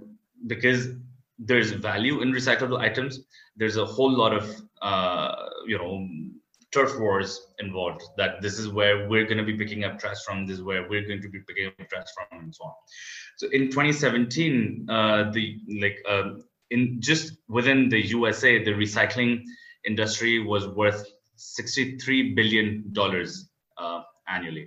because 0.47 0.88
there's 1.38 1.71
value 1.71 2.21
in 2.21 2.33
recyclable 2.33 2.78
items 2.81 3.21
there's 3.57 3.76
a 3.76 3.85
whole 3.85 4.11
lot 4.11 4.33
of 4.33 4.45
uh, 4.83 5.35
you 5.67 5.78
know 5.78 6.09
turf 6.73 6.99
wars 6.99 7.47
involved 7.61 8.02
that 8.17 8.43
this 8.43 8.59
is 8.59 8.69
where 8.69 9.09
we're 9.09 9.25
going 9.25 9.38
to 9.38 9.45
be 9.45 9.57
picking 9.57 9.85
up 9.85 9.99
trash 9.99 10.19
from 10.25 10.47
this 10.47 10.59
is 10.59 10.62
where 10.62 10.87
we're 10.88 11.07
going 11.07 11.23
to 11.23 11.28
be 11.28 11.40
picking 11.40 11.67
up 11.67 11.88
trash 11.88 12.07
from 12.14 12.40
and 12.40 12.55
so 12.55 12.64
on. 12.64 12.73
So 13.37 13.49
in 13.49 13.71
2017 13.71 14.87
uh, 14.88 15.31
the 15.31 15.59
like 15.81 15.99
um, 16.09 16.45
in 16.71 17.00
just 17.00 17.38
within 17.49 17.88
the 17.88 18.00
usa 18.05 18.64
the 18.64 18.73
recycling 18.73 19.45
industry 19.90 20.35
was 20.52 20.68
worth 20.68 21.02
63 21.37 22.35
billion 22.35 22.85
dollars 22.92 23.49
uh, 23.78 24.02
annually. 24.28 24.66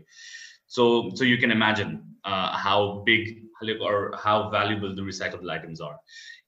So 0.68 1.12
so 1.16 1.24
you 1.24 1.38
can 1.38 1.52
imagine 1.52 1.92
uh, 2.26 2.50
how 2.66 3.04
big 3.06 3.44
or 3.80 3.98
how 4.18 4.50
valuable 4.50 4.96
the 4.96 5.04
recyclable 5.04 5.50
items 5.52 5.82
are. 5.82 5.98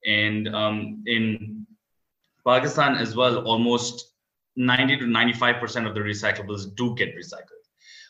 And 0.05 0.47
um, 0.61 1.03
in 1.05 1.67
pakistan 2.47 2.95
as 3.03 3.15
well 3.15 3.35
almost 3.51 3.95
90 4.55 4.97
to 4.97 5.05
95% 5.05 5.87
of 5.87 5.93
the 5.95 6.01
recyclables 6.01 6.75
do 6.75 6.95
get 6.95 7.15
recycled. 7.15 7.63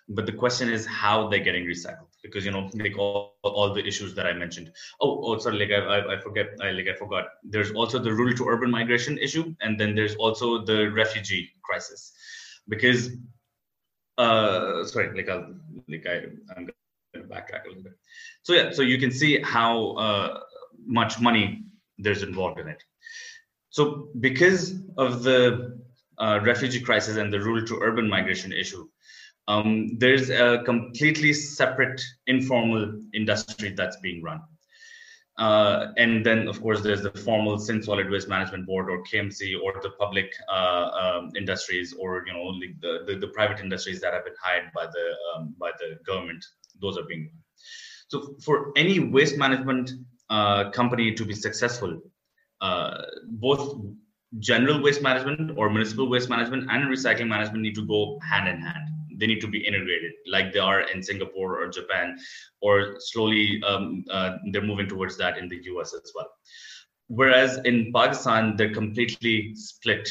But 0.10 0.26
the 0.26 0.32
question 0.44 0.70
is 0.70 0.86
how 0.86 1.28
they're 1.30 1.48
getting 1.50 1.66
recycled 1.66 2.13
because 2.24 2.46
you 2.46 2.52
know 2.52 2.70
like 2.74 2.98
all, 2.98 3.36
all 3.44 3.74
the 3.74 3.86
issues 3.86 4.16
that 4.16 4.26
I 4.26 4.34
mentioned. 4.34 4.72
Oh, 5.02 5.22
oh, 5.24 5.38
sorry, 5.38 5.60
like 5.60 5.72
I, 5.72 6.16
I 6.16 6.20
forget, 6.20 6.48
I 6.62 6.72
like 6.72 6.88
I 6.88 6.96
forgot. 6.96 7.26
There's 7.44 7.72
also 7.72 8.00
the 8.00 8.14
rural 8.14 8.36
to 8.38 8.48
urban 8.48 8.72
migration 8.72 9.18
issue, 9.18 9.54
and 9.62 9.80
then 9.80 9.94
there's 9.94 10.16
also 10.16 10.64
the 10.64 10.90
refugee 10.92 11.52
crisis, 11.64 12.14
because 12.68 13.12
uh, 14.18 14.86
sorry, 14.86 15.16
like 15.16 15.30
I'll 15.30 15.54
like 15.90 16.06
I 16.08 16.16
I'm 16.56 16.70
gonna 17.14 17.28
backtrack 17.28 17.66
a 17.66 17.68
little 17.68 17.84
bit. 17.84 17.94
So 18.42 18.54
yeah, 18.54 18.72
so 18.72 18.82
you 18.82 18.98
can 18.98 19.12
see 19.12 19.42
how 19.42 19.92
uh, 19.92 20.40
much 20.86 21.20
money 21.20 21.64
there's 21.98 22.24
involved 22.24 22.60
in 22.60 22.68
it. 22.68 22.82
So 23.70 24.10
because 24.20 24.76
of 24.98 25.24
the 25.24 25.80
uh, 26.20 26.40
refugee 26.44 26.80
crisis 26.80 27.18
and 27.18 27.32
the 27.32 27.40
rural 27.40 27.66
to 27.66 27.80
urban 27.82 28.08
migration 28.10 28.52
issue. 28.52 28.88
Um, 29.48 29.98
there's 29.98 30.30
a 30.30 30.64
completely 30.66 31.34
separate 31.34 32.02
informal 32.28 33.00
industry 33.14 33.74
that's 33.76 33.98
being 33.98 34.24
run. 34.24 34.42
Uh, 35.38 35.88
and 35.98 36.24
then, 36.24 36.48
of 36.48 36.62
course, 36.62 36.82
there's 36.82 37.02
the 37.02 37.12
formal 37.12 37.58
Sindh 37.58 37.84
Solid 37.84 38.10
Waste 38.10 38.30
Management 38.30 38.68
Board 38.68 38.90
or 38.90 39.04
KMC 39.04 39.56
or 39.62 39.74
the 39.82 39.90
public 40.00 40.32
uh, 40.48 40.90
um, 40.94 41.32
industries 41.36 41.94
or 42.00 42.24
you 42.28 42.34
know 42.34 42.54
the, 42.82 43.12
the, 43.12 43.20
the, 43.20 43.28
private 43.30 43.60
industries 43.60 44.00
that 44.02 44.14
have 44.14 44.26
been 44.26 44.36
hired 44.40 44.72
by 44.76 44.86
the 44.86 45.16
um, 45.36 45.56
by 45.60 45.72
the 45.80 45.98
government. 46.06 46.46
Those 46.80 47.00
are 47.00 47.04
being 47.04 47.22
run. 47.22 47.44
So 48.10 48.36
for 48.46 48.72
any 48.76 49.00
waste 49.00 49.38
management 49.38 49.92
uh, 50.30 50.70
company 50.70 51.16
to 51.16 51.26
be 51.26 51.34
successful, 51.34 52.00
uh, 52.62 53.02
both 53.26 53.82
general 54.38 54.84
waste 54.84 55.02
management 55.02 55.58
or 55.58 55.72
municipal 55.72 56.08
waste 56.10 56.30
management 56.30 56.70
and 56.70 56.86
recycling 56.86 57.28
management 57.28 57.64
need 57.64 57.76
to 57.76 57.88
go 57.88 58.20
hand 58.22 58.48
in 58.48 58.62
hand 58.62 58.93
they 59.24 59.28
need 59.28 59.40
to 59.40 59.48
be 59.48 59.66
integrated 59.66 60.12
like 60.28 60.52
they 60.52 60.60
are 60.60 60.82
in 60.94 61.02
singapore 61.02 61.62
or 61.62 61.70
japan 61.70 62.18
or 62.60 62.96
slowly 63.00 63.62
um, 63.66 64.04
uh, 64.12 64.32
they're 64.52 64.70
moving 64.72 64.88
towards 64.88 65.16
that 65.18 65.38
in 65.38 65.48
the 65.48 65.56
us 65.56 65.94
as 65.94 66.12
well. 66.14 66.30
Whereas 67.08 67.60
in 67.64 67.94
pakistan 67.94 68.58
they're 68.58 68.74
completely 68.74 69.56
split. 69.56 70.10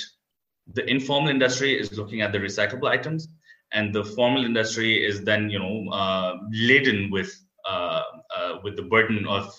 The 0.75 0.85
informal 0.88 1.28
industry 1.28 1.78
is 1.78 1.99
looking 1.99 2.23
at 2.23 2.33
the 2.33 2.38
recyclable 2.38 2.88
items 2.88 3.28
and 3.73 3.95
the 3.95 4.04
formal 4.04 4.45
industry 4.47 5.04
is 5.04 5.23
then 5.25 5.50
you 5.50 5.59
know 5.59 5.92
uh, 5.92 6.37
laden 6.52 7.11
with 7.11 7.31
uh, 7.69 8.02
uh 8.37 8.52
with 8.64 8.76
the 8.76 8.87
burden 8.95 9.26
of 9.26 9.52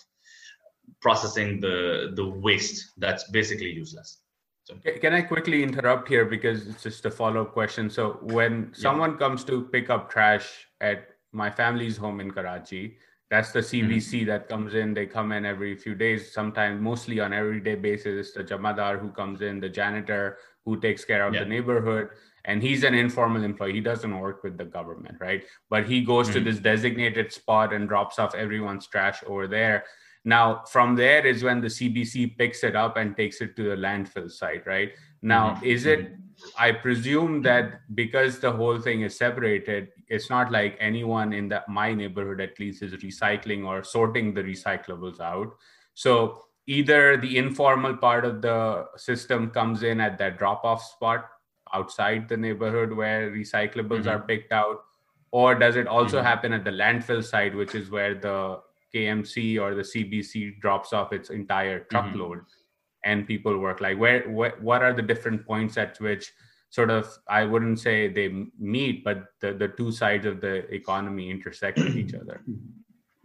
processing 0.99 1.59
the 1.59 2.13
the 2.15 2.27
waste 2.47 2.77
that's 2.97 3.29
basically 3.29 3.71
useless 3.83 4.22
so. 4.63 4.75
Can 5.01 5.13
I 5.13 5.21
quickly 5.21 5.63
interrupt 5.63 6.07
here 6.07 6.25
because 6.25 6.67
it's 6.67 6.83
just 6.83 7.05
a 7.05 7.11
follow 7.11 7.41
up 7.41 7.53
question? 7.53 7.89
So, 7.89 8.19
when 8.21 8.71
someone 8.73 9.17
comes 9.17 9.43
to 9.45 9.63
pick 9.71 9.89
up 9.89 10.09
trash 10.09 10.67
at 10.81 11.09
my 11.31 11.49
family's 11.49 11.97
home 11.97 12.19
in 12.19 12.31
Karachi, 12.31 12.97
that's 13.29 13.51
the 13.51 13.59
CBC 13.59 14.21
mm-hmm. 14.21 14.27
that 14.27 14.47
comes 14.47 14.75
in. 14.75 14.93
They 14.93 15.07
come 15.07 15.31
in 15.31 15.45
every 15.45 15.75
few 15.75 15.95
days, 15.95 16.31
sometimes 16.31 16.79
mostly 16.79 17.19
on 17.19 17.33
everyday 17.33 17.75
basis. 17.75 18.31
The 18.31 18.43
jamadar 18.43 18.99
who 18.99 19.09
comes 19.09 19.41
in, 19.41 19.59
the 19.59 19.69
janitor 19.69 20.37
who 20.65 20.79
takes 20.79 21.03
care 21.03 21.25
of 21.25 21.33
yeah. 21.33 21.39
the 21.39 21.49
neighborhood, 21.49 22.09
and 22.45 22.61
he's 22.61 22.83
an 22.83 22.93
informal 22.93 23.43
employee. 23.43 23.73
He 23.73 23.81
doesn't 23.81 24.17
work 24.17 24.43
with 24.43 24.57
the 24.57 24.65
government, 24.65 25.17
right? 25.19 25.43
But 25.69 25.87
he 25.87 26.01
goes 26.01 26.29
mm-hmm. 26.29 26.45
to 26.45 26.51
this 26.51 26.59
designated 26.59 27.33
spot 27.33 27.73
and 27.73 27.89
drops 27.89 28.19
off 28.19 28.35
everyone's 28.35 28.87
trash 28.87 29.23
over 29.25 29.47
there. 29.47 29.85
Now, 30.25 30.63
from 30.69 30.95
there 30.95 31.25
is 31.25 31.43
when 31.43 31.59
the 31.59 31.67
CBC 31.67 32.37
picks 32.37 32.63
it 32.63 32.75
up 32.75 32.97
and 32.97 33.15
takes 33.15 33.41
it 33.41 33.55
to 33.57 33.63
the 33.69 33.75
landfill 33.75 34.31
site, 34.31 34.65
right? 34.65 34.91
Now, 35.21 35.55
mm-hmm. 35.55 35.65
is 35.65 35.85
it, 35.85 36.13
I 36.57 36.71
presume 36.71 37.41
that 37.41 37.81
because 37.93 38.39
the 38.39 38.51
whole 38.51 38.79
thing 38.79 39.01
is 39.01 39.17
separated, 39.17 39.89
it's 40.07 40.29
not 40.29 40.51
like 40.51 40.77
anyone 40.79 41.33
in 41.33 41.49
that 41.49 41.67
my 41.67 41.93
neighborhood 41.93 42.39
at 42.39 42.59
least 42.59 42.83
is 42.83 42.93
recycling 42.93 43.65
or 43.65 43.83
sorting 43.83 44.33
the 44.33 44.43
recyclables 44.43 45.19
out. 45.19 45.55
So 45.93 46.43
either 46.67 47.17
the 47.17 47.37
informal 47.37 47.97
part 47.97 48.23
of 48.23 48.41
the 48.41 48.85
system 48.95 49.49
comes 49.49 49.83
in 49.83 49.99
at 49.99 50.17
that 50.19 50.37
drop 50.37 50.63
off 50.63 50.83
spot 50.83 51.25
outside 51.73 52.29
the 52.29 52.37
neighborhood 52.37 52.93
where 52.93 53.31
recyclables 53.31 54.01
mm-hmm. 54.01 54.09
are 54.09 54.19
picked 54.19 54.53
out, 54.53 54.83
or 55.31 55.55
does 55.55 55.75
it 55.75 55.87
also 55.87 56.17
mm-hmm. 56.17 56.27
happen 56.27 56.53
at 56.53 56.63
the 56.63 56.71
landfill 56.71 57.23
site, 57.23 57.55
which 57.55 57.75
is 57.75 57.89
where 57.89 58.15
the 58.15 58.59
KMC 58.93 59.59
or 59.59 59.75
the 59.75 59.81
CBC 59.81 60.59
drops 60.59 60.93
off 60.93 61.13
its 61.13 61.29
entire 61.29 61.79
mm-hmm. 61.79 61.89
truckload 61.89 62.39
mm-hmm. 62.39 63.11
and 63.11 63.27
people 63.27 63.57
work 63.57 63.81
like 63.81 63.97
where, 63.97 64.29
where 64.29 64.55
what 64.61 64.81
are 64.81 64.93
the 64.93 65.01
different 65.01 65.45
points 65.45 65.77
at 65.77 65.99
which 65.99 66.31
sort 66.69 66.89
of 66.89 67.07
I 67.27 67.45
wouldn't 67.45 67.79
say 67.79 68.07
they 68.07 68.45
meet 68.59 69.03
but 69.03 69.25
the, 69.41 69.53
the 69.53 69.67
two 69.67 69.91
sides 69.91 70.25
of 70.25 70.41
the 70.41 70.73
economy 70.73 71.29
intersect 71.29 71.77
with 71.77 71.95
each 71.95 72.13
other 72.15 72.41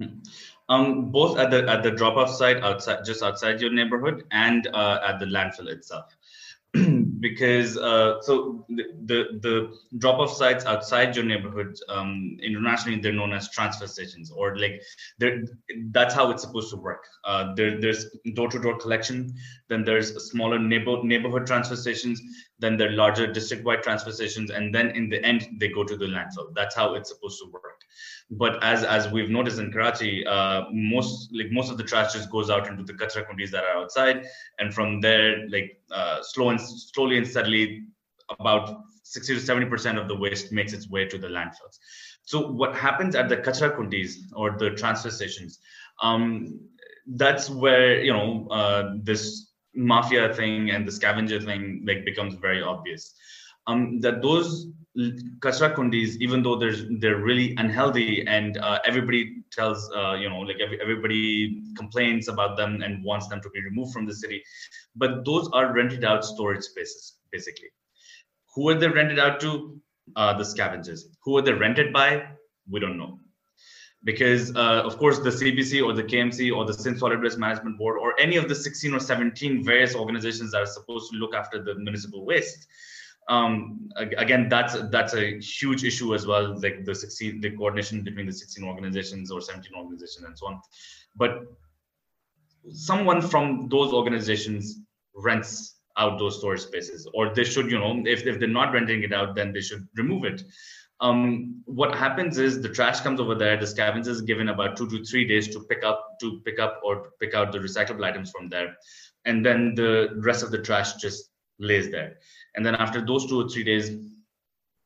um, 0.68 1.10
both 1.10 1.38
at 1.38 1.50
the 1.50 1.68
at 1.68 1.82
the 1.82 1.90
drop 1.90 2.16
off 2.16 2.30
site 2.30 2.58
outside 2.58 3.04
just 3.04 3.22
outside 3.22 3.60
your 3.60 3.72
neighborhood 3.72 4.24
and 4.32 4.68
uh, 4.74 5.00
at 5.06 5.18
the 5.18 5.26
landfill 5.26 5.68
itself 5.68 6.16
because 7.20 7.78
uh, 7.78 8.20
so 8.20 8.64
the, 8.68 8.84
the, 9.06 9.38
the 9.40 9.78
drop 9.96 10.18
off 10.18 10.32
sites 10.32 10.66
outside 10.66 11.16
your 11.16 11.24
neighborhood 11.24 11.74
um, 11.88 12.36
internationally 12.42 13.00
they're 13.00 13.12
known 13.12 13.32
as 13.32 13.50
transfer 13.50 13.86
stations 13.86 14.30
or 14.30 14.56
like 14.58 14.80
that's 15.90 16.14
how 16.14 16.30
it's 16.30 16.42
supposed 16.42 16.70
to 16.70 16.76
work. 16.76 17.04
Uh, 17.24 17.54
there, 17.54 17.80
there's 17.80 18.06
door-to-door 18.34 18.78
collection 18.78 19.32
then 19.68 19.82
there's 19.82 20.14
smaller 20.30 20.58
neighbor, 20.58 21.02
neighborhood 21.02 21.46
transfer 21.46 21.76
stations 21.76 22.20
then 22.58 22.76
there 22.76 22.88
are 22.88 22.92
larger 22.92 23.26
district-wide 23.32 23.82
transfer 23.82 24.12
stations 24.12 24.50
and 24.50 24.74
then 24.74 24.90
in 24.90 25.08
the 25.08 25.24
end 25.24 25.48
they 25.58 25.68
go 25.68 25.84
to 25.84 25.96
the 25.96 26.06
landfill. 26.06 26.54
That's 26.54 26.74
how 26.74 26.94
it's 26.94 27.08
supposed 27.08 27.40
to 27.40 27.50
work. 27.50 27.80
But 28.30 28.62
as 28.62 28.84
as 28.84 29.08
we've 29.08 29.30
noticed 29.30 29.58
in 29.58 29.72
Karachi, 29.72 30.26
uh, 30.26 30.64
most 30.70 31.30
like 31.32 31.50
most 31.50 31.70
of 31.70 31.78
the 31.78 31.84
trash 31.84 32.12
just 32.12 32.30
goes 32.30 32.50
out 32.50 32.68
into 32.68 32.82
the 32.82 32.92
kachra 32.92 33.26
kundis 33.26 33.50
that 33.52 33.64
are 33.64 33.78
outside, 33.78 34.26
and 34.58 34.72
from 34.72 35.00
there, 35.00 35.48
like 35.48 35.77
uh, 35.92 36.22
slow 36.22 36.50
and 36.50 36.60
slowly 36.60 37.18
and 37.18 37.26
steadily, 37.26 37.84
about 38.38 38.82
60 39.04 39.36
to 39.36 39.40
70 39.40 39.66
percent 39.66 39.98
of 39.98 40.08
the 40.08 40.14
waste 40.16 40.52
makes 40.52 40.72
its 40.72 40.88
way 40.90 41.06
to 41.06 41.18
the 41.18 41.28
landfills. 41.28 41.78
So 42.22 42.50
what 42.50 42.74
happens 42.74 43.14
at 43.14 43.28
the 43.28 43.38
kachra 43.38 43.74
kundis 43.74 44.16
or 44.34 44.56
the 44.58 44.70
transfer 44.70 45.10
stations? 45.10 45.60
Um, 46.02 46.60
that's 47.06 47.48
where 47.48 48.02
you 48.02 48.12
know 48.12 48.46
uh, 48.50 48.94
this 49.02 49.52
mafia 49.74 50.34
thing 50.34 50.70
and 50.70 50.86
the 50.86 50.92
scavenger 50.92 51.40
thing 51.40 51.84
like 51.86 52.04
becomes 52.04 52.34
very 52.34 52.62
obvious. 52.62 53.14
Um, 53.66 54.00
that 54.00 54.22
those 54.22 54.68
kachra 55.38 55.74
kundis, 55.74 56.16
even 56.16 56.42
though 56.42 56.56
there's 56.56 56.84
they're 56.98 57.18
really 57.18 57.54
unhealthy 57.56 58.26
and 58.26 58.58
uh, 58.58 58.78
everybody 58.84 59.42
tells 59.52 59.90
uh, 59.94 60.14
you 60.14 60.28
know 60.28 60.40
like 60.40 60.58
every, 60.60 60.80
everybody 60.80 61.62
complains 61.76 62.28
about 62.28 62.56
them 62.56 62.82
and 62.82 63.04
wants 63.04 63.28
them 63.28 63.40
to 63.40 63.50
be 63.50 63.62
removed 63.62 63.92
from 63.92 64.06
the 64.06 64.14
city, 64.14 64.42
but 64.96 65.24
those 65.24 65.48
are 65.52 65.72
rented 65.72 66.04
out 66.04 66.24
storage 66.24 66.62
spaces 66.62 67.18
basically. 67.30 67.68
Who 68.54 68.68
are 68.70 68.74
they 68.74 68.88
rented 68.88 69.18
out 69.18 69.40
to? 69.40 69.80
Uh, 70.16 70.32
the 70.32 70.44
scavengers. 70.44 71.06
Who 71.22 71.36
are 71.36 71.42
they 71.42 71.52
rented 71.52 71.92
by? 71.92 72.24
We 72.66 72.80
don't 72.80 72.96
know. 72.96 73.18
Because 74.04 74.56
uh, 74.56 74.82
of 74.84 74.96
course 74.96 75.18
the 75.18 75.28
CBC 75.28 75.84
or 75.84 75.92
the 75.92 76.02
KMC 76.02 76.56
or 76.56 76.64
the 76.64 76.72
Sindh 76.72 76.98
Solid 76.98 77.20
Waste 77.20 77.36
Management 77.36 77.76
Board 77.76 77.98
or 77.98 78.18
any 78.18 78.36
of 78.36 78.48
the 78.48 78.54
16 78.54 78.94
or 78.94 79.00
17 79.00 79.62
various 79.62 79.94
organizations 79.94 80.52
that 80.52 80.62
are 80.62 80.66
supposed 80.66 81.10
to 81.12 81.18
look 81.18 81.34
after 81.34 81.62
the 81.62 81.74
municipal 81.74 82.24
waste 82.24 82.66
um, 83.28 83.90
again, 83.96 84.48
that's 84.48 84.74
that's 84.90 85.14
a 85.14 85.38
huge 85.38 85.84
issue 85.84 86.14
as 86.14 86.26
well. 86.26 86.58
Like 86.60 86.84
the 86.84 86.94
16, 86.94 87.40
the 87.40 87.50
coordination 87.50 88.02
between 88.02 88.26
the 88.26 88.32
16 88.32 88.64
organizations 88.64 89.30
or 89.30 89.40
17 89.40 89.72
organizations 89.76 90.24
and 90.24 90.38
so 90.38 90.46
on. 90.46 90.60
But 91.14 91.42
someone 92.70 93.20
from 93.20 93.68
those 93.68 93.92
organizations 93.92 94.80
rents 95.14 95.76
out 95.98 96.18
those 96.18 96.38
storage 96.38 96.60
spaces, 96.60 97.06
or 97.12 97.34
they 97.34 97.44
should, 97.44 97.70
you 97.70 97.78
know, 97.78 98.02
if, 98.06 98.26
if 98.26 98.38
they're 98.38 98.48
not 98.48 98.72
renting 98.72 99.02
it 99.02 99.12
out, 99.12 99.34
then 99.34 99.52
they 99.52 99.60
should 99.60 99.86
remove 99.96 100.24
it. 100.24 100.42
Um, 101.00 101.62
what 101.66 101.94
happens 101.94 102.38
is 102.38 102.62
the 102.62 102.68
trash 102.68 103.00
comes 103.00 103.20
over 103.20 103.34
there. 103.34 103.56
The 103.56 103.66
scavengers 103.66 104.16
is 104.16 104.22
given 104.22 104.48
about 104.48 104.76
two 104.76 104.88
to 104.88 105.04
three 105.04 105.26
days 105.26 105.48
to 105.48 105.60
pick 105.68 105.84
up 105.84 106.16
to 106.20 106.40
pick 106.46 106.58
up 106.58 106.80
or 106.82 107.10
pick 107.20 107.34
out 107.34 107.52
the 107.52 107.58
recyclable 107.58 108.04
items 108.04 108.30
from 108.30 108.48
there, 108.48 108.74
and 109.26 109.44
then 109.44 109.74
the 109.74 110.14
rest 110.16 110.42
of 110.42 110.50
the 110.50 110.58
trash 110.58 110.94
just 110.94 111.30
lays 111.60 111.90
there 111.90 112.16
and 112.58 112.66
then 112.66 112.74
after 112.74 113.00
those 113.00 113.24
two 113.26 113.40
or 113.40 113.48
three 113.48 113.62
days 113.62 113.96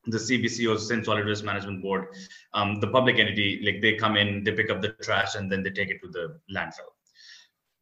the 0.07 0.19
CBC 0.19 0.71
or 0.71 0.79
Sindh 0.79 1.07
Solid 1.07 1.25
Waste 1.25 1.43
Management 1.43 1.81
Board, 1.81 2.09
um, 2.53 2.81
the 2.81 2.89
public 2.89 3.19
entity, 3.19 3.63
like 3.65 3.81
they 3.81 3.95
come 3.95 4.17
in, 4.17 4.45
they 4.45 4.53
pick 4.53 4.69
up 4.69 4.83
the 4.83 4.91
trash, 5.01 5.37
and 5.37 5.51
then 5.51 5.63
they 5.63 5.71
take 5.71 5.89
it 5.89 6.03
to 6.03 6.09
the 6.09 6.39
landfill. 6.55 6.91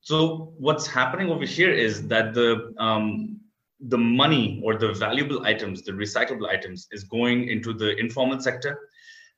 So 0.01 0.53
what's 0.59 0.87
happening 0.87 1.29
over 1.29 1.45
here 1.45 1.73
is 1.73 2.07
that 2.07 2.35
the 2.35 2.73
um, 2.79 3.41
the 3.81 3.99
money 3.99 4.61
or 4.65 4.77
the 4.77 4.93
valuable 4.93 5.45
items, 5.45 5.83
the 5.83 5.93
recyclable 5.93 6.49
items, 6.49 6.87
is 6.93 7.03
going 7.03 7.49
into 7.49 7.73
the 7.73 7.97
informal 7.97 8.39
sector. 8.39 8.79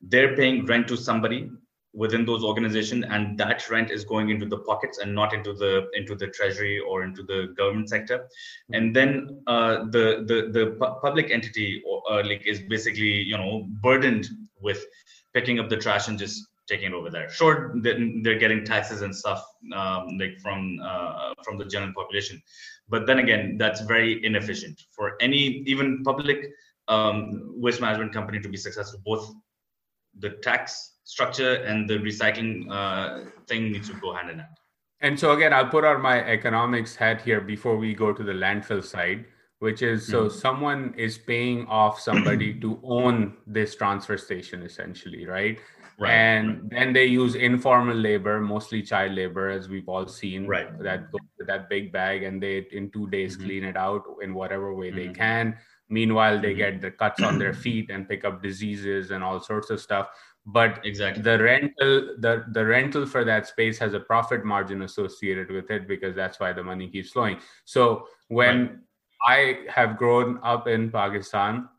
They're 0.01 0.35
paying 0.35 0.67
rent 0.67 0.87
to 0.89 0.97
somebody 0.97 1.49
within 1.93 2.25
those 2.25 2.43
organizations, 2.43 3.05
and 3.09 3.37
that 3.37 3.69
rent 3.69 3.91
is 3.91 4.03
going 4.03 4.29
into 4.29 4.45
the 4.45 4.57
pockets 4.57 4.97
and 4.97 5.13
not 5.13 5.33
into 5.33 5.53
the 5.53 5.87
into 5.93 6.15
the 6.15 6.27
treasury 6.27 6.79
or 6.79 7.03
into 7.03 7.23
the 7.23 7.53
government 7.57 7.89
sector. 7.89 8.27
And 8.71 8.95
then 8.95 9.41
uh, 9.47 9.85
the 9.85 10.23
the 10.27 10.49
the 10.51 10.95
public 11.01 11.31
entity 11.31 11.83
or, 11.85 12.01
uh, 12.11 12.23
like 12.25 12.45
is 12.45 12.61
basically 12.61 13.21
you 13.23 13.37
know 13.37 13.67
burdened 13.81 14.27
with 14.59 14.83
picking 15.33 15.59
up 15.59 15.69
the 15.69 15.77
trash 15.77 16.07
and 16.07 16.17
just 16.17 16.47
taking 16.67 16.87
it 16.87 16.93
over 16.93 17.09
there. 17.09 17.29
Sure, 17.29 17.73
they're 17.81 18.39
getting 18.39 18.63
taxes 18.63 19.01
and 19.01 19.15
stuff 19.15 19.43
um, 19.75 20.17
like 20.19 20.39
from 20.41 20.79
uh, 20.83 21.33
from 21.43 21.57
the 21.57 21.65
general 21.65 21.93
population, 21.93 22.41
but 22.89 23.05
then 23.05 23.19
again, 23.19 23.57
that's 23.57 23.81
very 23.81 24.25
inefficient 24.25 24.81
for 24.91 25.15
any 25.21 25.63
even 25.67 26.03
public 26.03 26.49
um, 26.87 27.53
waste 27.55 27.81
management 27.81 28.13
company 28.13 28.39
to 28.39 28.49
be 28.49 28.57
successful. 28.57 28.99
Both 29.05 29.33
the 30.19 30.31
tax 30.41 30.92
structure 31.03 31.55
and 31.55 31.89
the 31.89 31.97
recycling 31.99 32.69
uh, 32.71 33.29
thing 33.47 33.71
needs 33.71 33.89
to 33.89 33.95
go 33.95 34.13
hand 34.13 34.29
in 34.29 34.39
hand. 34.39 34.57
And 35.01 35.19
so 35.19 35.33
again, 35.33 35.53
I'll 35.53 35.67
put 35.67 35.83
on 35.83 36.01
my 36.01 36.23
economics 36.23 36.95
hat 36.95 37.21
here 37.21 37.41
before 37.41 37.77
we 37.77 37.93
go 37.93 38.13
to 38.13 38.23
the 38.23 38.31
landfill 38.31 38.83
side, 38.83 39.25
which 39.59 39.81
is 39.81 40.07
so 40.07 40.25
mm-hmm. 40.25 40.37
someone 40.37 40.93
is 40.97 41.17
paying 41.17 41.65
off 41.67 41.99
somebody 41.99 42.53
to 42.61 42.79
own 42.83 43.35
this 43.45 43.75
transfer 43.75 44.17
station 44.17 44.63
essentially, 44.63 45.25
right? 45.25 45.59
Right, 45.99 46.11
and 46.11 46.47
right. 46.49 46.69
then 46.71 46.93
they 46.93 47.05
use 47.05 47.35
informal 47.35 47.95
labor, 47.95 48.39
mostly 48.41 48.81
child 48.81 49.13
labor, 49.13 49.49
as 49.49 49.69
we've 49.69 49.87
all 49.87 50.07
seen. 50.07 50.47
Right. 50.47 50.67
That 50.81 51.05
that 51.45 51.69
big 51.69 51.91
bag, 51.91 52.23
and 52.23 52.41
they 52.41 52.65
in 52.71 52.89
two 52.89 53.07
days 53.09 53.37
mm-hmm. 53.37 53.45
clean 53.45 53.63
it 53.63 53.77
out 53.77 54.03
in 54.23 54.33
whatever 54.33 54.73
way 54.73 54.87
mm-hmm. 54.87 54.97
they 54.97 55.13
can. 55.13 55.55
Meanwhile, 55.89 56.41
they 56.41 56.49
mm-hmm. 56.55 56.57
get 56.57 56.81
the 56.81 56.91
cuts 56.91 57.21
on 57.21 57.37
their 57.37 57.53
feet 57.65 57.91
and 57.91 58.09
pick 58.09 58.25
up 58.25 58.41
diseases 58.41 59.11
and 59.11 59.23
all 59.23 59.39
sorts 59.39 59.69
of 59.69 59.79
stuff. 59.79 60.07
But 60.45 60.85
exactly 60.85 61.23
the 61.23 61.41
rental, 61.41 62.15
the 62.19 62.45
the 62.51 62.65
rental 62.65 63.05
for 63.05 63.23
that 63.23 63.47
space 63.47 63.77
has 63.79 63.93
a 63.93 63.99
profit 63.99 64.43
margin 64.43 64.81
associated 64.81 65.49
with 65.49 65.71
it 65.71 65.87
because 65.87 66.15
that's 66.15 66.39
why 66.39 66.51
the 66.51 66.63
money 66.63 66.89
keeps 66.89 67.11
flowing. 67.11 67.39
So 67.63 68.07
when 68.27 68.81
right. 69.27 69.65
I 69.67 69.71
have 69.71 69.97
grown 69.97 70.39
up 70.43 70.67
in 70.67 70.91
Pakistan, 70.91 71.69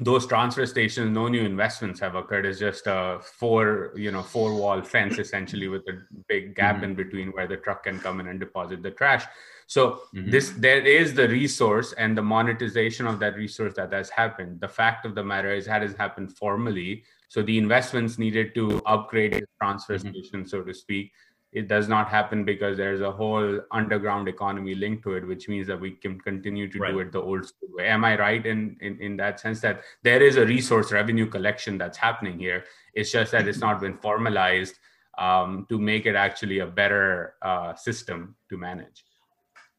those 0.00 0.26
transfer 0.26 0.66
stations 0.66 1.10
no 1.10 1.26
new 1.26 1.42
investments 1.42 1.98
have 1.98 2.14
occurred 2.14 2.44
it's 2.44 2.58
just 2.58 2.86
a 2.86 3.18
four 3.22 3.92
you 3.96 4.12
know 4.12 4.22
four 4.22 4.54
wall 4.54 4.82
fence 4.82 5.18
essentially 5.18 5.68
with 5.68 5.82
a 5.88 5.98
big 6.28 6.54
gap 6.54 6.76
mm-hmm. 6.76 6.84
in 6.84 6.94
between 6.94 7.28
where 7.28 7.46
the 7.46 7.56
truck 7.56 7.84
can 7.84 7.98
come 7.98 8.20
in 8.20 8.28
and 8.28 8.38
deposit 8.38 8.82
the 8.82 8.90
trash 8.90 9.24
so 9.66 10.02
mm-hmm. 10.14 10.30
this 10.30 10.50
there 10.58 10.84
is 10.84 11.14
the 11.14 11.26
resource 11.28 11.94
and 11.94 12.16
the 12.16 12.22
monetization 12.22 13.06
of 13.06 13.18
that 13.18 13.36
resource 13.36 13.72
that 13.74 13.90
has 13.90 14.10
happened 14.10 14.60
the 14.60 14.68
fact 14.68 15.06
of 15.06 15.14
the 15.14 15.24
matter 15.24 15.52
is 15.52 15.64
that 15.64 15.80
has 15.80 15.94
happened 15.94 16.30
formally 16.36 17.02
so 17.28 17.42
the 17.42 17.56
investments 17.56 18.18
needed 18.18 18.54
to 18.54 18.82
upgrade 18.84 19.32
the 19.32 19.46
transfer 19.62 19.96
mm-hmm. 19.96 20.10
station 20.10 20.46
so 20.46 20.62
to 20.62 20.74
speak 20.74 21.10
it 21.56 21.68
does 21.68 21.88
not 21.88 22.08
happen 22.08 22.44
because 22.44 22.76
there's 22.76 23.00
a 23.00 23.10
whole 23.10 23.60
underground 23.72 24.28
economy 24.28 24.74
linked 24.74 25.02
to 25.02 25.14
it 25.14 25.26
which 25.26 25.48
means 25.48 25.66
that 25.66 25.80
we 25.80 25.90
can 25.90 26.20
continue 26.20 26.70
to 26.70 26.78
right. 26.78 26.92
do 26.92 26.98
it 26.98 27.12
the 27.12 27.20
old 27.20 27.46
school 27.46 27.70
way. 27.72 27.86
Am 27.88 28.04
i 28.04 28.12
right 28.18 28.44
in, 28.44 28.76
in 28.80 28.98
in 29.06 29.16
that 29.16 29.40
sense 29.40 29.62
that 29.66 29.80
there 30.02 30.22
is 30.22 30.36
a 30.36 30.44
resource 30.44 30.92
revenue 30.92 31.26
collection 31.36 31.78
that's 31.78 31.96
happening 31.96 32.38
here? 32.38 32.64
It's 32.92 33.10
just 33.10 33.32
that 33.32 33.48
it's 33.48 33.62
not 33.66 33.80
been 33.80 33.96
formalized 33.96 34.74
um, 35.16 35.66
to 35.70 35.78
make 35.78 36.04
it 36.04 36.14
actually 36.14 36.58
a 36.58 36.66
better 36.66 37.34
uh, 37.40 37.74
system 37.74 38.36
to 38.50 38.58
manage. 38.58 39.04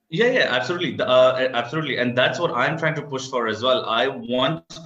Yeah 0.09 0.31
yeah 0.37 0.47
absolutely. 0.59 0.91
Uh, 0.99 1.49
absolutely. 1.61 1.97
And 1.97 2.17
that's 2.17 2.39
what 2.39 2.51
i'm 2.63 2.75
trying 2.81 2.95
to 3.01 3.05
push 3.13 3.27
for 3.27 3.47
as 3.47 3.61
well. 3.61 3.85
I 3.85 4.07
want 4.07 4.79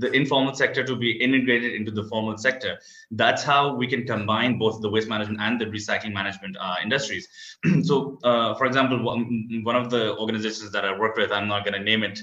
the 0.00 0.10
informal 0.12 0.54
sector 0.54 0.82
to 0.84 0.96
be 0.96 1.10
integrated 1.12 1.74
into 1.74 1.90
the 1.90 2.04
formal 2.04 2.36
sector. 2.36 2.78
That's 3.10 3.42
how 3.42 3.74
we 3.74 3.86
can 3.86 4.06
combine 4.06 4.58
both 4.58 4.80
the 4.80 4.90
waste 4.90 5.08
management 5.08 5.40
and 5.40 5.60
the 5.60 5.66
recycling 5.66 6.12
management 6.12 6.56
uh, 6.58 6.76
industries. 6.82 7.28
so, 7.82 8.18
uh, 8.24 8.54
for 8.54 8.66
example, 8.66 9.02
one, 9.02 9.62
one 9.62 9.76
of 9.76 9.90
the 9.90 10.16
organizations 10.16 10.72
that 10.72 10.84
I 10.84 10.98
work 10.98 11.16
with, 11.16 11.30
I'm 11.30 11.48
not 11.48 11.64
going 11.64 11.74
to 11.74 11.84
name 11.84 12.02
it 12.02 12.18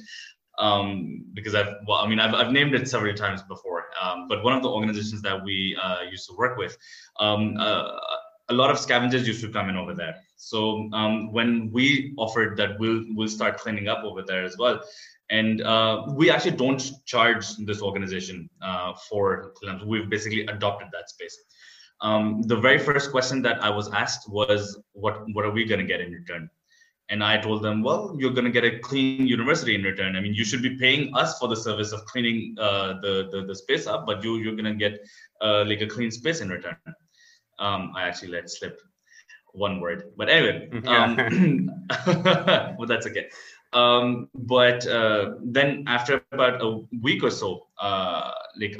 um, 0.58 1.24
because 1.34 1.54
I've, 1.54 1.76
well, 1.88 2.00
I 2.00 2.08
mean, 2.08 2.20
I've, 2.20 2.34
I've 2.34 2.52
named 2.52 2.74
it 2.74 2.88
several 2.88 3.14
times 3.14 3.44
before. 3.44 3.86
Um, 4.02 4.28
but 4.28 4.44
one 4.44 4.54
of 4.54 4.64
the 4.64 4.70
organizations 4.70 5.22
that 5.22 5.44
we 5.44 5.78
uh, 5.82 6.02
used 6.10 6.28
to 6.30 6.36
work 6.36 6.58
with, 6.58 6.78
um, 7.20 7.56
uh, 7.60 8.00
a 8.50 8.54
lot 8.54 8.72
of 8.72 8.80
scavengers 8.80 9.28
used 9.28 9.42
to 9.42 9.50
come 9.50 9.70
in 9.70 9.76
over 9.76 9.94
there. 9.94 10.16
So 10.38 10.90
um, 10.94 11.32
when 11.34 11.72
we 11.72 12.14
offered 12.18 12.58
that 12.58 12.80
we'll 12.80 13.04
we'll 13.10 13.28
start 13.28 13.58
cleaning 13.58 13.88
up 13.88 14.04
over 14.04 14.22
there 14.22 14.44
as 14.46 14.58
well, 14.58 14.82
and 15.30 15.62
uh, 15.62 16.06
we 16.10 16.30
actually 16.30 16.56
don't 16.56 16.92
charge 17.06 17.56
this 17.58 17.82
organization 17.82 18.50
uh, 18.62 18.94
for 19.10 19.54
cleanups. 19.62 19.86
We've 19.86 20.10
basically 20.10 20.46
adopted 20.46 20.88
that 20.94 21.10
space. 21.10 21.38
Um, 22.02 22.42
the 22.44 22.56
very 22.56 22.78
first 22.78 23.12
question 23.12 23.42
that 23.42 23.64
I 23.64 23.70
was 23.70 23.92
asked 23.92 24.30
was, 24.30 24.80
"What 24.94 25.24
what 25.34 25.46
are 25.46 25.52
we 25.52 25.66
going 25.66 25.80
to 25.80 25.86
get 25.86 26.00
in 26.00 26.12
return?" 26.12 26.50
And 27.10 27.24
I 27.24 27.38
told 27.38 27.64
them, 27.64 27.82
"Well, 27.82 28.16
you're 28.18 28.32
going 28.32 28.46
to 28.46 28.52
get 28.52 28.64
a 28.64 28.80
clean 28.80 29.28
university 29.28 29.76
in 29.76 29.84
return. 29.84 30.16
I 30.16 30.22
mean, 30.22 30.34
you 30.34 30.46
should 30.46 30.62
be 30.62 30.78
paying 30.78 31.16
us 31.16 31.40
for 31.40 31.48
the 31.48 31.56
service 31.56 31.92
of 31.92 32.06
cleaning 32.06 32.56
uh, 32.60 33.00
the, 33.02 33.30
the, 33.32 33.46
the 33.46 33.56
space 33.56 33.88
up, 33.88 34.06
but 34.06 34.24
you 34.24 34.38
you're 34.38 34.56
going 34.56 34.66
to 34.66 34.76
get 34.76 35.00
uh, 35.42 35.64
like 35.66 35.82
a 35.82 35.88
clean 35.88 36.12
space 36.12 36.42
in 36.42 36.50
return." 36.50 36.78
Um, 37.60 37.92
I 37.96 38.04
actually 38.08 38.30
let 38.30 38.50
slip 38.50 38.80
one 39.54 39.82
word, 39.82 40.12
but 40.16 40.30
anyway, 40.30 40.70
um, 40.86 41.16
but 42.06 42.88
that's 42.88 43.08
okay. 43.08 43.28
Um, 43.74 44.30
but 44.34 44.88
uh, 44.88 45.36
then 45.44 45.84
after 45.88 46.24
about 46.32 46.62
a 46.62 46.82
week 47.02 47.24
or 47.24 47.32
so, 47.32 47.68
uh, 47.80 48.32
like 48.60 48.78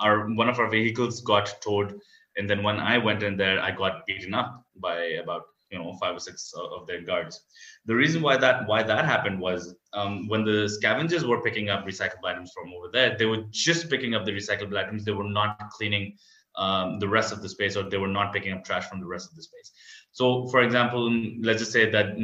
our 0.00 0.28
one 0.30 0.48
of 0.48 0.58
our 0.58 0.70
vehicles 0.70 1.20
got 1.20 1.60
towed, 1.60 2.00
and 2.36 2.48
then 2.48 2.62
when 2.62 2.78
I 2.78 2.98
went 2.98 3.22
in 3.22 3.36
there, 3.36 3.60
I 3.60 3.70
got 3.70 4.06
beaten 4.06 4.34
up 4.34 4.64
by 4.76 4.96
about 5.22 5.42
you 5.70 5.78
know 5.78 5.92
five 6.00 6.16
or 6.16 6.20
six 6.20 6.52
of 6.56 6.86
their 6.86 7.02
guards. 7.02 7.40
The 7.86 7.94
reason 7.94 8.22
why 8.22 8.36
that 8.38 8.66
why 8.66 8.82
that 8.82 9.04
happened 9.04 9.40
was 9.40 9.74
um, 9.92 10.26
when 10.28 10.44
the 10.44 10.68
scavengers 10.68 11.24
were 11.24 11.42
picking 11.42 11.70
up 11.70 11.84
recyclable 11.84 12.26
items 12.26 12.52
from 12.54 12.72
over 12.72 12.88
there, 12.92 13.16
they 13.16 13.26
were 13.26 13.44
just 13.50 13.90
picking 13.90 14.14
up 14.14 14.24
the 14.24 14.32
recyclable 14.32 14.78
items. 14.78 15.04
They 15.04 15.12
were 15.12 15.28
not 15.28 15.58
cleaning 15.70 16.16
um, 16.56 16.98
the 16.98 17.08
rest 17.08 17.32
of 17.32 17.42
the 17.42 17.48
space, 17.48 17.76
or 17.76 17.88
they 17.88 17.98
were 17.98 18.08
not 18.08 18.32
picking 18.32 18.52
up 18.52 18.64
trash 18.64 18.88
from 18.88 19.00
the 19.00 19.06
rest 19.06 19.30
of 19.30 19.36
the 19.36 19.42
space. 19.42 19.72
So, 20.12 20.48
for 20.48 20.62
example, 20.62 21.10
let's 21.40 21.60
just 21.60 21.72
say 21.72 21.88
that 21.90 22.16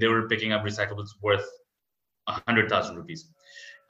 they 0.00 0.08
were 0.08 0.28
picking 0.28 0.52
up 0.52 0.62
recyclables 0.64 1.10
worth 1.22 1.46
hundred 2.28 2.68
thousand 2.70 2.96
rupees. 2.96 3.30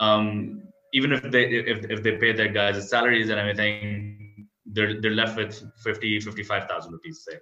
Um, 0.00 0.62
even 0.92 1.12
if 1.12 1.22
they 1.30 1.44
if, 1.44 1.90
if 1.90 2.02
they 2.02 2.16
pay 2.16 2.33
their 2.33 2.48
guys 2.48 2.88
salaries 2.88 3.28
and 3.30 3.38
everything, 3.38 4.48
they're 4.66 5.00
they're 5.00 5.14
left 5.14 5.37
with 5.37 5.62
50 5.83 6.20
55,000 6.20 6.92
rupees 6.92 7.26
say. 7.28 7.38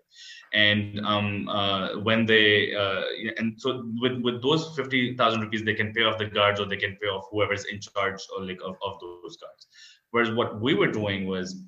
And 0.53 1.01
um, 1.07 1.49
uh, 1.49 2.01
when 2.01 2.27
they 2.27 2.75
uh, 2.75 3.03
and 3.39 3.61
so 3.61 3.85
with 4.01 4.21
with 4.23 4.43
those 4.43 4.75
50,000 4.77 5.41
rupees, 5.41 5.65
they 5.65 5.75
can 5.75 5.93
pay 5.93 6.03
off 6.03 6.19
the 6.19 6.27
guards 6.27 6.61
or 6.61 6.67
they 6.67 6.77
can 6.77 6.97
pay 7.01 7.09
off 7.09 7.27
whoever's 7.31 7.65
in 7.67 7.81
charge 7.81 8.21
or 8.37 8.45
like 8.45 8.61
of, 8.65 8.77
of 8.85 9.01
those 9.01 9.37
guards. 9.37 9.67
Whereas 10.11 10.31
what 10.31 10.61
we 10.61 10.75
were 10.75 10.91
doing 10.91 11.27
was 11.27 11.63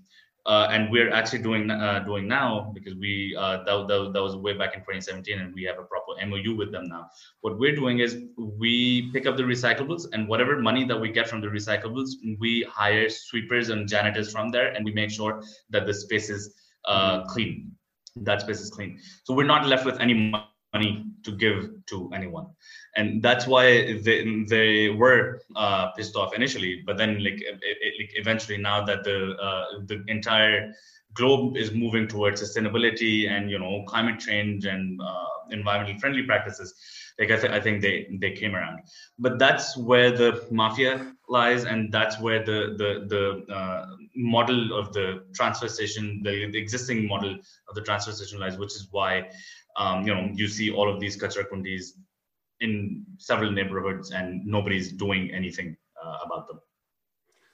uh, 0.46 0.68
and 0.70 0.90
we're 0.90 1.11
actually 1.11 1.38
doing 1.38 1.70
uh, 1.70 2.00
doing 2.00 2.28
now 2.28 2.70
because 2.74 2.94
we 2.94 3.35
uh, 3.38 3.64
that, 3.64 3.88
that, 3.88 4.12
that, 4.12 4.22
was 4.22 4.37
way 4.37 4.52
back 4.52 4.74
in 4.74 4.80
2017 4.80 5.38
and 5.38 5.54
we 5.54 5.62
have 5.64 5.78
a 5.78 5.85
proper 5.85 6.12
MOU 6.26 6.54
with 6.54 6.70
them 6.70 6.87
now. 6.87 7.09
What 7.40 7.59
we're 7.59 7.74
doing 7.74 8.00
is 8.00 8.18
we 8.37 9.11
pick 9.12 9.26
up 9.26 9.37
the 9.37 9.42
recyclables 9.42 10.07
and 10.12 10.28
whatever 10.28 10.61
money 10.61 10.85
that 10.85 11.00
we 11.00 11.11
get 11.11 11.28
from 11.28 11.40
the 11.40 11.46
recyclables, 11.46 12.11
we 12.38 12.66
hire 12.70 13.09
sweepers 13.09 13.70
and 13.70 13.88
janitors 13.88 14.30
from 14.30 14.50
there 14.50 14.72
and 14.72 14.85
we 14.85 14.92
make 14.92 15.11
sure 15.11 15.42
that 15.70 15.87
the 15.87 15.94
space 15.94 16.28
is 16.28 16.54
uh, 16.85 17.24
clean. 17.24 17.72
That 18.16 18.42
space 18.42 18.61
is 18.61 18.70
clean. 18.70 19.00
So 19.24 19.35
we're 19.35 19.46
not 19.46 19.66
left 19.66 19.87
with 19.87 19.98
any 19.98 20.14
money 20.14 20.44
to 20.75 21.33
give 21.37 21.71
to 21.87 22.11
anyone. 22.15 22.47
And 22.97 23.23
that's 23.23 23.47
why 23.47 23.99
they, 24.03 24.45
they 24.49 24.89
were 24.91 25.41
uh, 25.57 25.91
pissed 25.93 26.17
off 26.17 26.35
initially 26.35 26.83
but 26.87 26.97
then 26.97 27.23
like, 27.23 27.41
it, 27.41 27.59
it, 27.63 27.95
like 28.01 28.11
eventually 28.15 28.59
now 28.59 28.85
that 28.85 29.05
the 29.05 29.37
uh, 29.41 29.65
the 29.87 30.05
entire 30.09 30.73
globe 31.15 31.57
is 31.57 31.73
moving 31.73 32.09
towards 32.09 32.43
sustainability 32.43 33.31
and 33.31 33.51
you 33.51 33.59
know 33.59 33.85
climate 33.87 34.19
change 34.19 34.65
and 34.65 35.01
uh, 35.01 35.27
environmentally 35.53 35.99
friendly 36.01 36.23
practices 36.23 36.75
like 37.19 37.31
I, 37.31 37.37
th- 37.37 37.53
I 37.53 37.61
think 37.61 37.81
they 37.81 38.09
they 38.21 38.33
came 38.33 38.57
around. 38.57 38.81
But 39.19 39.39
that's 39.39 39.77
where 39.77 40.11
the 40.11 40.47
mafia 40.51 41.15
lies 41.29 41.65
and 41.65 41.93
that's 41.93 42.19
where 42.21 42.45
the 42.45 42.75
the 42.77 43.07
the 43.47 43.55
uh, 43.55 43.87
model 44.17 44.79
of 44.79 44.93
the 44.93 45.25
transfer 45.35 45.69
station 45.69 46.21
the, 46.25 46.51
the, 46.51 46.59
existing 46.59 47.07
model 47.07 47.35
of 47.69 47.75
the 47.75 47.83
transfer 47.83 48.13
station 48.13 48.41
lies 48.41 48.59
which 48.59 48.75
is 48.75 48.89
why 48.91 49.29
um, 49.77 50.07
you 50.07 50.15
know 50.15 50.31
you 50.33 50.49
see 50.49 50.71
all 50.71 50.93
of 50.93 51.01
these 51.01 51.17
kachra 51.17 51.45
kundis 51.51 51.93
in 52.61 53.05
several 53.19 53.51
neighborhoods 53.51 54.13
and 54.13 54.45
nobody's 54.47 54.93
doing 54.93 55.31
anything 55.33 55.77
uh, 56.03 56.19
about 56.25 56.47
them 56.49 56.61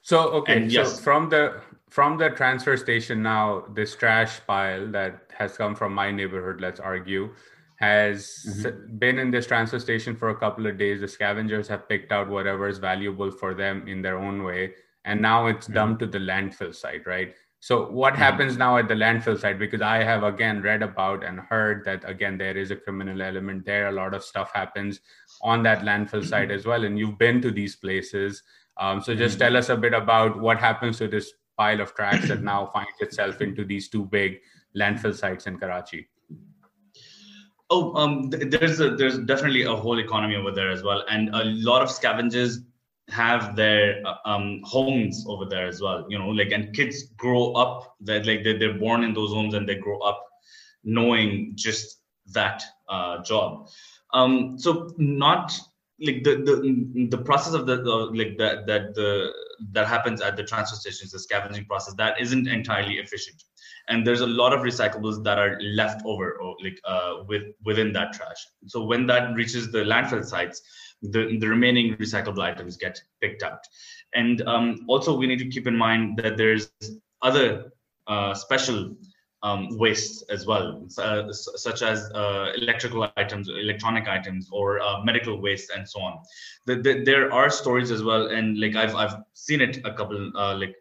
So 0.03 0.31
okay, 0.41 0.57
and 0.57 0.73
so 0.73 0.81
yes. 0.81 1.01
from 1.01 1.29
the 1.29 1.61
from 1.91 2.17
the 2.17 2.31
transfer 2.31 2.77
station 2.77 3.23
now, 3.23 3.65
this 3.75 3.95
trash 3.97 4.41
pile 4.47 4.87
that 4.93 5.27
has 5.37 5.57
come 5.57 5.75
from 5.75 5.93
my 5.93 6.11
neighborhood, 6.11 6.61
let's 6.61 6.81
argue, 6.81 7.35
has 7.77 8.47
mm-hmm. 8.49 8.97
been 8.97 9.19
in 9.19 9.31
this 9.31 9.47
transfer 9.47 9.79
station 9.79 10.17
for 10.17 10.31
a 10.31 10.37
couple 10.37 10.67
of 10.67 10.79
days. 10.79 11.01
The 11.01 11.09
scavengers 11.09 11.69
have 11.69 11.89
picked 11.89 12.13
out 12.13 12.29
whatever 12.29 12.69
is 12.69 12.79
valuable 12.79 13.31
for 13.31 13.53
them 13.55 13.87
in 13.89 14.01
their 14.01 14.19
own 14.19 14.43
way, 14.43 14.75
and 15.05 15.21
now 15.21 15.47
it's 15.49 15.67
mm-hmm. 15.67 15.75
dumped 15.75 16.01
to 16.01 16.07
the 16.07 16.19
landfill 16.19 16.75
site, 16.75 17.07
right? 17.07 17.35
So 17.61 17.91
what 17.91 18.15
mm-hmm. 18.15 18.23
happens 18.23 18.57
now 18.57 18.79
at 18.79 18.89
the 18.89 18.95
landfill 18.95 19.39
site? 19.39 19.59
Because 19.59 19.83
I 19.83 20.03
have 20.03 20.23
again 20.25 20.63
read 20.63 20.83
about 20.83 21.23
and 21.23 21.39
heard 21.39 21.85
that 21.85 22.09
again 22.09 22.39
there 22.39 22.57
is 22.57 22.71
a 22.71 22.77
criminal 22.77 23.21
element 23.21 23.67
there. 23.67 23.89
A 23.89 23.93
lot 23.93 24.15
of 24.15 24.25
stuff 24.25 24.51
happens 24.55 25.01
on 25.43 25.63
that 25.65 25.83
landfill 25.83 26.25
site 26.27 26.49
mm-hmm. 26.49 26.53
as 26.59 26.67
well, 26.67 26.85
and 26.85 26.99
you've 26.99 27.19
been 27.19 27.43
to 27.43 27.51
these 27.51 27.77
places. 27.77 28.43
Um, 28.79 29.03
so 29.03 29.15
just 29.15 29.35
mm-hmm. 29.35 29.45
tell 29.45 29.57
us 29.59 29.69
a 29.69 29.77
bit 29.77 29.93
about 29.93 30.41
what 30.41 30.59
happens 30.59 30.97
to 30.99 31.09
this 31.09 31.35
pile 31.59 31.83
of 31.83 31.95
trash 31.95 32.27
that 32.29 32.43
now 32.43 32.67
finds 32.73 32.99
itself 33.01 33.43
into 33.43 33.65
these 33.65 33.91
two 33.91 34.07
big 34.07 34.41
landfill 34.75 35.15
sites 35.15 35.47
in 35.47 35.59
Karachi. 35.59 36.09
Oh, 37.69 37.95
um, 37.95 38.31
there's 38.31 38.81
a, 38.81 38.97
there's 38.97 39.19
definitely 39.19 39.63
a 39.63 39.77
whole 39.77 40.01
economy 40.01 40.35
over 40.35 40.51
there 40.51 40.71
as 40.71 40.83
well, 40.83 41.05
and 41.11 41.29
a 41.35 41.45
lot 41.45 41.83
of 41.83 41.91
scavengers 41.91 42.61
have 43.11 43.57
their 43.57 44.03
uh, 44.07 44.17
um, 44.25 44.61
homes 44.65 45.25
over 45.29 45.45
there 45.45 45.67
as 45.67 45.81
well. 45.81 46.07
You 46.09 46.19
know, 46.19 46.29
like 46.29 46.53
and 46.53 46.75
kids 46.75 47.05
grow 47.17 47.53
up 47.53 47.97
that 48.01 48.27
like 48.27 48.45
they're, 48.45 48.59
they're 48.59 48.79
born 48.79 49.05
in 49.05 49.15
those 49.15 49.31
homes 49.31 49.55
and 49.55 49.69
they 49.69 49.77
grow 49.77 49.99
up 50.01 50.27
knowing 50.85 51.53
just 51.55 52.01
that 52.29 52.63
uh, 52.89 53.23
job. 53.23 53.69
Um, 54.13 54.59
so 54.59 54.93
not 54.99 55.59
like 56.01 56.25
the 56.25 56.37
the 56.37 57.07
the 57.11 57.19
process 57.19 57.55
of 57.55 57.67
the, 57.67 57.77
the 57.77 57.91
like 57.91 58.39
that 58.39 58.67
that 58.67 58.95
the 58.95 59.33
that 59.73 59.87
happens 59.87 60.21
at 60.21 60.37
the 60.37 60.45
transfer 60.45 60.77
stations, 60.77 61.13
the 61.13 61.19
scavenging 61.19 61.67
process, 61.67 61.95
that 61.95 62.21
isn't 62.21 62.49
entirely 62.49 62.95
efficient 62.95 63.43
and 63.91 64.07
there's 64.07 64.21
a 64.21 64.27
lot 64.27 64.53
of 64.53 64.61
recyclables 64.61 65.23
that 65.25 65.39
are 65.39 65.61
left 65.61 66.03
over 66.07 66.33
or 66.41 66.57
like 66.63 66.81
uh, 66.85 67.25
with 67.29 67.43
within 67.65 67.93
that 67.93 68.13
trash 68.13 68.47
so 68.67 68.83
when 68.85 69.07
that 69.07 69.35
reaches 69.35 69.71
the 69.71 69.79
landfill 69.79 70.25
sites 70.25 70.63
the, 71.03 71.39
the 71.39 71.49
remaining 71.49 71.97
recyclable 71.97 72.41
items 72.41 72.77
get 72.77 73.03
picked 73.21 73.43
up 73.43 73.63
and 74.15 74.43
um, 74.43 74.85
also 74.89 75.17
we 75.17 75.27
need 75.27 75.39
to 75.39 75.49
keep 75.49 75.67
in 75.67 75.77
mind 75.77 76.19
that 76.19 76.37
there's 76.37 76.71
other 77.23 77.73
uh, 78.07 78.35
special 78.35 78.95
um, 79.43 79.79
wastes 79.79 80.23
as 80.31 80.47
well, 80.47 80.87
uh, 80.99 81.33
such 81.33 81.83
as 81.83 82.11
uh, 82.13 82.53
electrical 82.57 83.11
items, 83.17 83.49
electronic 83.49 84.07
items, 84.07 84.49
or 84.53 84.81
uh, 84.81 85.03
medical 85.03 85.41
waste, 85.41 85.71
and 85.75 85.89
so 85.89 86.01
on. 86.01 86.19
The, 86.67 86.77
the, 86.77 87.03
there 87.05 87.33
are 87.33 87.49
stories 87.49 87.91
as 87.91 88.03
well, 88.03 88.27
and 88.27 88.61
like 88.61 88.77
I've 88.77 88.95
I've 88.95 89.17
seen 89.33 89.63
it 89.63 89.79
a 89.85 89.95
couple 89.95 90.31
uh, 90.37 90.57
like 90.57 90.75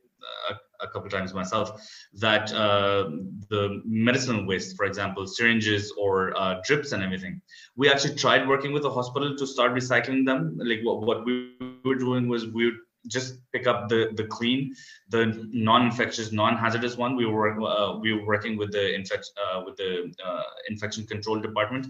a 0.81 0.87
couple 0.87 1.09
times 1.09 1.33
myself 1.33 1.81
that 2.13 2.51
uh, 2.53 3.09
the 3.49 3.81
medicinal 3.85 4.45
waste, 4.45 4.75
for 4.75 4.85
example, 4.85 5.27
syringes 5.27 5.93
or 5.97 6.37
uh, 6.39 6.55
drips 6.63 6.91
and 6.91 7.03
everything, 7.03 7.41
we 7.75 7.89
actually 7.89 8.15
tried 8.15 8.47
working 8.47 8.73
with 8.73 8.83
the 8.83 8.91
hospital 8.91 9.35
to 9.35 9.47
start 9.47 9.73
recycling 9.73 10.25
them. 10.25 10.57
Like 10.61 10.81
what, 10.83 11.01
what 11.01 11.25
we 11.25 11.55
were 11.83 11.95
doing 11.95 12.27
was 12.27 12.47
we 12.47 12.65
would 12.65 12.79
just 13.07 13.39
pick 13.53 13.65
up 13.65 13.87
the 13.87 14.11
the 14.15 14.25
clean, 14.25 14.73
the 15.09 15.47
non-infectious, 15.51 16.31
non-hazardous 16.31 16.97
one. 16.97 17.15
We 17.15 17.25
were 17.25 17.59
uh, 17.61 17.97
we 17.97 18.13
were 18.13 18.25
working 18.25 18.57
with 18.57 18.71
the 18.71 18.93
infect 18.93 19.31
uh, 19.41 19.61
with 19.65 19.77
the 19.77 20.13
uh, 20.25 20.43
infection 20.69 21.05
control 21.05 21.39
department 21.39 21.87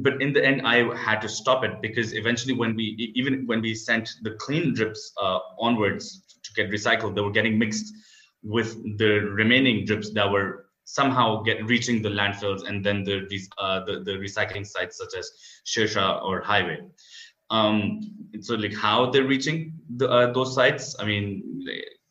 but 0.00 0.20
in 0.22 0.32
the 0.32 0.44
end 0.44 0.62
i 0.64 0.76
had 0.96 1.20
to 1.20 1.28
stop 1.28 1.64
it 1.64 1.80
because 1.82 2.14
eventually 2.14 2.54
when 2.54 2.74
we 2.74 3.12
even 3.14 3.46
when 3.46 3.60
we 3.60 3.74
sent 3.74 4.10
the 4.22 4.30
clean 4.32 4.72
drips 4.74 5.12
uh, 5.20 5.38
onwards 5.58 6.38
to 6.42 6.52
get 6.54 6.70
recycled 6.70 7.14
they 7.14 7.20
were 7.20 7.30
getting 7.30 7.58
mixed 7.58 7.92
with 8.42 8.98
the 8.98 9.20
remaining 9.40 9.84
drips 9.84 10.10
that 10.12 10.30
were 10.30 10.66
somehow 10.84 11.42
get 11.42 11.64
reaching 11.66 12.02
the 12.02 12.08
landfills 12.08 12.66
and 12.68 12.84
then 12.84 13.04
the 13.04 13.26
uh, 13.58 13.84
the, 13.84 14.00
the 14.00 14.12
recycling 14.12 14.66
sites 14.66 14.98
such 14.98 15.14
as 15.16 15.30
Shershah 15.66 16.22
or 16.22 16.40
Highway. 16.40 16.80
Um, 17.50 18.00
so 18.40 18.54
like 18.54 18.74
how 18.74 19.10
they're 19.10 19.24
reaching 19.24 19.74
the, 19.96 20.08
uh, 20.08 20.32
those 20.32 20.54
sites? 20.54 20.96
I 20.98 21.04
mean, 21.04 21.66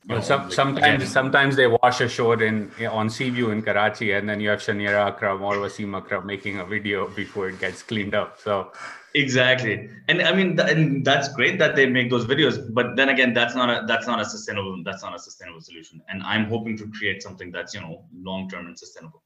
well, 0.07 0.21
some, 0.21 0.43
like, 0.43 0.53
sometimes 0.53 1.11
sometimes 1.11 1.55
they 1.55 1.67
wash 1.67 2.01
ashore 2.01 2.41
in 2.41 2.71
on 2.89 3.09
Seaview 3.09 3.49
in 3.51 3.61
Karachi, 3.61 4.13
and 4.13 4.27
then 4.27 4.39
you 4.39 4.49
have 4.49 4.59
Shaniera 4.59 5.07
Akram 5.07 5.41
or 5.43 5.55
Wasim 5.55 5.95
Akram 5.95 6.25
making 6.25 6.59
a 6.59 6.65
video 6.65 7.07
before 7.07 7.49
it 7.49 7.59
gets 7.59 7.83
cleaned 7.83 8.15
up. 8.15 8.39
So. 8.39 8.71
Exactly. 9.13 9.89
And 10.07 10.21
i 10.21 10.33
mean 10.33 10.55
th- 10.55 10.69
and 10.71 11.03
that's 11.03 11.27
great 11.33 11.59
that 11.59 11.75
they 11.75 11.85
make 11.85 12.09
those 12.09 12.25
videos 12.25 12.73
but 12.73 12.95
then 12.95 13.09
again 13.09 13.33
that's 13.33 13.55
not 13.55 13.69
a 13.69 13.85
that's 13.85 14.07
not 14.07 14.21
a 14.21 14.25
sustainable 14.25 14.81
that's 14.85 15.03
not 15.03 15.13
a 15.13 15.19
sustainable 15.19 15.59
solution. 15.59 16.01
And 16.07 16.23
i'm 16.23 16.45
hoping 16.45 16.77
to 16.77 16.89
create 16.97 17.21
something 17.21 17.51
that's 17.51 17.73
you 17.73 17.81
know 17.81 18.05
long 18.13 18.49
term 18.49 18.67
and 18.67 18.79
sustainable 18.79 19.21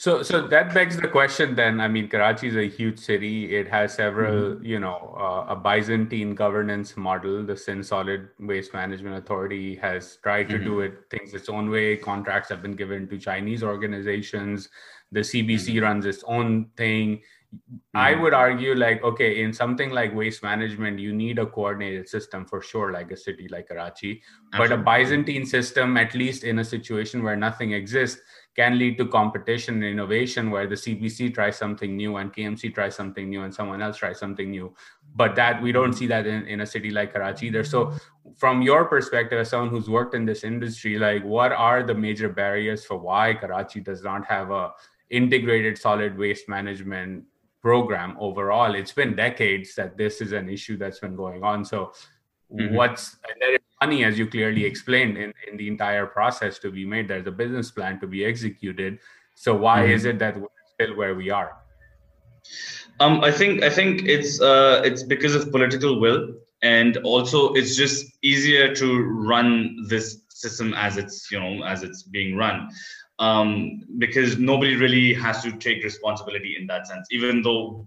so 0.00 0.22
so 0.22 0.40
that 0.48 0.72
begs 0.72 0.96
the 0.96 1.08
question 1.14 1.54
then 1.54 1.78
i 1.78 1.86
mean 1.86 2.08
karachi 2.08 2.48
is 2.48 2.56
a 2.56 2.66
huge 2.66 2.98
city 2.98 3.54
it 3.54 3.68
has 3.68 3.92
several 3.92 4.38
mm-hmm. 4.44 4.64
you 4.64 4.78
know 4.80 5.14
uh, 5.24 5.54
a 5.54 5.56
byzantine 5.56 6.34
governance 6.34 6.96
model 6.96 7.42
the 7.44 7.54
Sindh 7.54 7.84
solid 7.84 8.28
waste 8.38 8.72
management 8.72 9.18
authority 9.18 9.76
has 9.76 10.16
tried 10.22 10.48
to 10.48 10.54
mm-hmm. 10.54 10.64
do 10.64 10.80
it 10.80 10.94
things 11.10 11.34
its 11.34 11.50
own 11.50 11.68
way 11.68 11.98
contracts 11.98 12.48
have 12.48 12.62
been 12.62 12.76
given 12.82 13.06
to 13.08 13.18
chinese 13.18 13.62
organizations 13.62 14.70
the 15.12 15.20
cbc 15.20 15.66
mm-hmm. 15.66 15.84
runs 15.84 16.06
its 16.06 16.24
own 16.26 16.64
thing 16.78 17.20
I 17.94 18.14
hmm. 18.14 18.22
would 18.22 18.32
argue, 18.32 18.76
like, 18.76 19.02
okay, 19.02 19.42
in 19.42 19.52
something 19.52 19.90
like 19.90 20.14
waste 20.14 20.42
management, 20.44 21.00
you 21.00 21.12
need 21.12 21.40
a 21.40 21.46
coordinated 21.46 22.08
system 22.08 22.46
for 22.46 22.62
sure, 22.62 22.92
like 22.92 23.10
a 23.10 23.16
city 23.16 23.48
like 23.48 23.66
Karachi. 23.66 24.22
Absolutely. 24.52 24.76
But 24.76 24.80
a 24.80 24.82
Byzantine 24.84 25.44
system, 25.44 25.96
at 25.96 26.14
least 26.14 26.44
in 26.44 26.60
a 26.60 26.64
situation 26.64 27.24
where 27.24 27.34
nothing 27.34 27.72
exists, 27.72 28.22
can 28.60 28.78
lead 28.78 28.98
to 28.98 29.06
competition 29.06 29.74
and 29.76 29.84
innovation 29.84 30.50
where 30.50 30.66
the 30.66 30.74
CBC 30.84 31.32
tries 31.32 31.56
something 31.56 31.96
new 31.96 32.16
and 32.16 32.32
KMC 32.36 32.74
tries 32.74 32.94
something 32.94 33.28
new 33.30 33.42
and 33.44 33.54
someone 33.54 33.80
else 33.80 33.96
tries 33.96 34.18
something 34.18 34.50
new. 34.50 34.74
But 35.16 35.34
that 35.36 35.62
we 35.62 35.72
don't 35.72 35.94
see 36.00 36.06
that 36.08 36.26
in, 36.26 36.46
in 36.46 36.60
a 36.60 36.66
city 36.66 36.90
like 36.90 37.12
Karachi 37.14 37.46
either. 37.46 37.64
So, 37.64 37.80
from 38.36 38.62
your 38.62 38.84
perspective, 38.84 39.38
as 39.38 39.48
someone 39.50 39.70
who's 39.70 39.88
worked 39.88 40.14
in 40.14 40.24
this 40.24 40.44
industry, 40.44 40.98
like, 40.98 41.24
what 41.24 41.52
are 41.52 41.82
the 41.82 41.94
major 41.94 42.28
barriers 42.28 42.84
for 42.84 42.96
why 42.98 43.34
Karachi 43.34 43.80
does 43.80 44.02
not 44.02 44.26
have 44.26 44.50
a 44.50 44.72
integrated 45.08 45.76
solid 45.76 46.16
waste 46.16 46.48
management 46.48 47.24
program 47.62 48.16
overall. 48.20 48.74
It's 48.74 48.92
been 48.92 49.16
decades 49.16 49.74
that 49.74 49.96
this 49.96 50.20
is 50.20 50.32
an 50.32 50.48
issue 50.48 50.76
that's 50.76 51.00
been 51.00 51.16
going 51.16 51.42
on. 51.42 51.64
So, 51.64 51.92
mm-hmm. 52.52 52.74
what's 52.74 53.16
there 53.40 53.59
money, 53.80 54.04
as 54.04 54.18
you 54.18 54.26
clearly 54.26 54.64
explained, 54.64 55.16
in, 55.16 55.32
in 55.50 55.56
the 55.56 55.68
entire 55.68 56.06
process 56.06 56.58
to 56.60 56.70
be 56.70 56.84
made. 56.84 57.08
There's 57.08 57.26
a 57.26 57.30
business 57.30 57.70
plan 57.70 58.00
to 58.00 58.06
be 58.06 58.24
executed. 58.24 58.98
So, 59.34 59.54
why 59.54 59.82
mm-hmm. 59.82 59.92
is 59.92 60.04
it 60.04 60.18
that 60.18 60.40
we're 60.40 60.48
still 60.74 60.96
where 60.96 61.14
we 61.14 61.30
are? 61.30 61.56
Um, 63.00 63.24
I 63.24 63.32
think 63.32 63.62
I 63.62 63.70
think 63.70 64.02
it's 64.06 64.40
uh, 64.40 64.82
it's 64.84 65.02
because 65.02 65.34
of 65.34 65.50
political 65.50 66.00
will, 66.00 66.34
and 66.62 66.96
also 66.98 67.52
it's 67.54 67.76
just 67.76 68.06
easier 68.22 68.74
to 68.74 69.02
run 69.02 69.86
this 69.88 70.22
system 70.28 70.74
as 70.74 70.96
it's 70.96 71.30
you 71.30 71.40
know 71.40 71.64
as 71.64 71.82
it's 71.82 72.02
being 72.02 72.36
run 72.36 72.68
um, 73.20 73.82
because 73.98 74.38
nobody 74.38 74.76
really 74.76 75.14
has 75.14 75.42
to 75.42 75.52
take 75.52 75.84
responsibility 75.84 76.56
in 76.58 76.66
that 76.66 76.86
sense, 76.86 77.06
even 77.10 77.42
though 77.42 77.86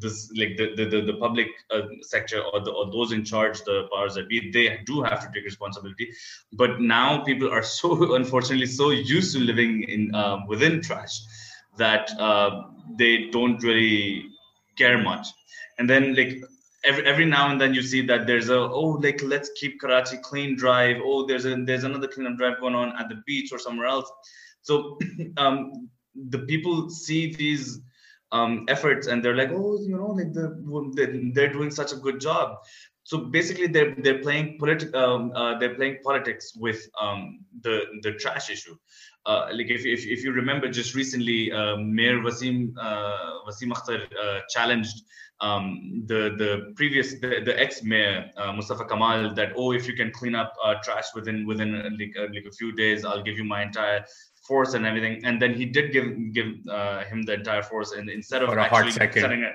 this 0.00 0.30
like 0.36 0.56
the 0.56 0.74
the, 0.76 1.00
the, 1.00 1.14
public 1.14 1.48
uh, 1.70 1.82
sector 2.02 2.40
or, 2.40 2.60
the, 2.60 2.70
or 2.70 2.90
those 2.90 3.12
in 3.12 3.24
charge 3.24 3.62
the 3.62 3.88
powers 3.92 4.14
that 4.14 4.28
be 4.28 4.50
they 4.50 4.80
do 4.86 5.02
have 5.02 5.20
to 5.20 5.30
take 5.32 5.44
responsibility. 5.44 6.10
But 6.52 6.80
now 6.80 7.22
people 7.22 7.50
are 7.50 7.62
so 7.62 8.14
unfortunately 8.20 8.66
so 8.66 8.90
used 8.90 9.34
to 9.34 9.40
living 9.40 9.84
in 9.84 10.14
um, 10.14 10.46
within 10.46 10.80
trash 10.80 11.20
that 11.76 12.10
uh, 12.18 12.62
they 12.98 13.30
don't 13.30 13.62
really 13.62 14.26
care 14.76 14.98
much. 14.98 15.26
And 15.78 15.88
then 15.88 16.14
like 16.14 16.42
every 16.84 17.06
every 17.06 17.24
now 17.24 17.50
and 17.50 17.60
then 17.60 17.74
you 17.74 17.82
see 17.82 18.02
that 18.06 18.26
there's 18.26 18.48
a 18.48 18.58
oh 18.58 18.98
like 19.02 19.22
let's 19.22 19.50
keep 19.56 19.80
karachi 19.80 20.18
clean 20.18 20.56
drive. 20.56 20.98
Oh 21.04 21.26
there's 21.26 21.46
a 21.46 21.56
there's 21.56 21.84
another 21.84 22.08
cleanup 22.08 22.36
drive 22.38 22.60
going 22.60 22.74
on 22.74 22.96
at 22.98 23.08
the 23.08 23.22
beach 23.26 23.52
or 23.52 23.58
somewhere 23.58 23.86
else. 23.86 24.10
So 24.62 24.98
um, 25.36 25.88
the 26.14 26.40
people 26.40 26.90
see 26.90 27.34
these 27.34 27.80
um, 28.34 28.64
efforts 28.68 29.06
and 29.06 29.24
they're 29.24 29.36
like, 29.36 29.50
oh, 29.52 29.78
you 29.80 29.96
know, 29.96 30.08
like 30.08 30.32
the, 30.32 31.30
they're 31.34 31.52
doing 31.52 31.70
such 31.70 31.92
a 31.92 31.96
good 31.96 32.20
job. 32.20 32.58
So 33.04 33.18
basically, 33.18 33.66
they're 33.68 33.94
they're 33.94 34.22
playing 34.26 34.58
politi- 34.58 34.94
um, 34.94 35.30
uh, 35.34 35.58
they're 35.58 35.74
playing 35.74 35.98
politics 36.02 36.54
with 36.56 36.80
um, 37.00 37.40
the 37.62 37.82
the 38.02 38.12
trash 38.12 38.50
issue. 38.50 38.76
Uh, 39.26 39.48
like 39.52 39.70
if, 39.70 39.84
if, 39.86 40.06
if 40.06 40.24
you 40.24 40.32
remember, 40.32 40.68
just 40.68 40.94
recently, 40.94 41.52
uh, 41.52 41.76
Mayor 41.76 42.18
Wasim 42.20 42.72
uh, 42.80 43.46
Wasim 43.46 43.70
Akhtar 43.72 44.00
uh, 44.22 44.40
challenged 44.48 45.02
um, 45.40 46.02
the 46.06 46.34
the 46.38 46.72
previous 46.76 47.20
the, 47.20 47.42
the 47.44 47.54
ex 47.60 47.82
mayor 47.82 48.30
uh, 48.36 48.52
Mustafa 48.52 48.84
Kamal 48.86 49.34
that 49.34 49.52
oh 49.56 49.72
if 49.72 49.86
you 49.86 49.94
can 49.94 50.10
clean 50.10 50.34
up 50.34 50.54
uh, 50.64 50.74
trash 50.82 51.08
within 51.14 51.46
within 51.46 51.72
like 51.98 52.14
like 52.32 52.46
a 52.46 52.52
few 52.52 52.72
days 52.72 53.04
I'll 53.04 53.22
give 53.22 53.36
you 53.36 53.44
my 53.44 53.62
entire 53.62 54.04
force 54.46 54.74
and 54.74 54.86
everything. 54.86 55.24
And 55.24 55.40
then 55.40 55.54
he 55.54 55.64
did 55.64 55.92
give 55.92 56.32
give 56.32 56.46
uh, 56.70 57.04
him 57.04 57.22
the 57.22 57.34
entire 57.34 57.62
force, 57.62 57.92
and 57.92 58.08
instead 58.08 58.42
of 58.42 58.50
actually 58.56 58.92
setting 58.92 59.42
it, 59.42 59.52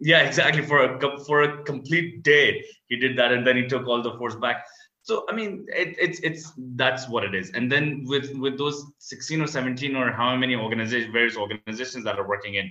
yeah, 0.00 0.20
exactly 0.20 0.62
for 0.62 0.84
a 0.84 1.24
for 1.24 1.42
a 1.42 1.62
complete 1.64 2.22
day, 2.22 2.64
he 2.88 2.96
did 2.96 3.16
that, 3.18 3.32
and 3.32 3.46
then 3.46 3.56
he 3.56 3.66
took 3.66 3.86
all 3.86 4.02
the 4.02 4.16
force 4.18 4.36
back. 4.36 4.64
so 5.08 5.24
i 5.30 5.32
mean 5.36 5.52
it, 5.82 5.90
it's 6.06 6.18
it's 6.28 6.42
that's 6.80 7.04
what 7.12 7.24
it 7.26 7.34
is 7.34 7.50
and 7.58 7.72
then 7.72 7.84
with 8.12 8.26
with 8.44 8.58
those 8.62 8.78
16 8.98 9.42
or 9.44 9.46
17 9.46 9.96
or 10.00 10.12
how 10.12 10.36
many 10.42 10.56
organizations 10.64 11.12
various 11.18 11.36
organizations 11.44 12.04
that 12.08 12.18
are 12.22 12.28
working 12.32 12.54
in 12.60 12.66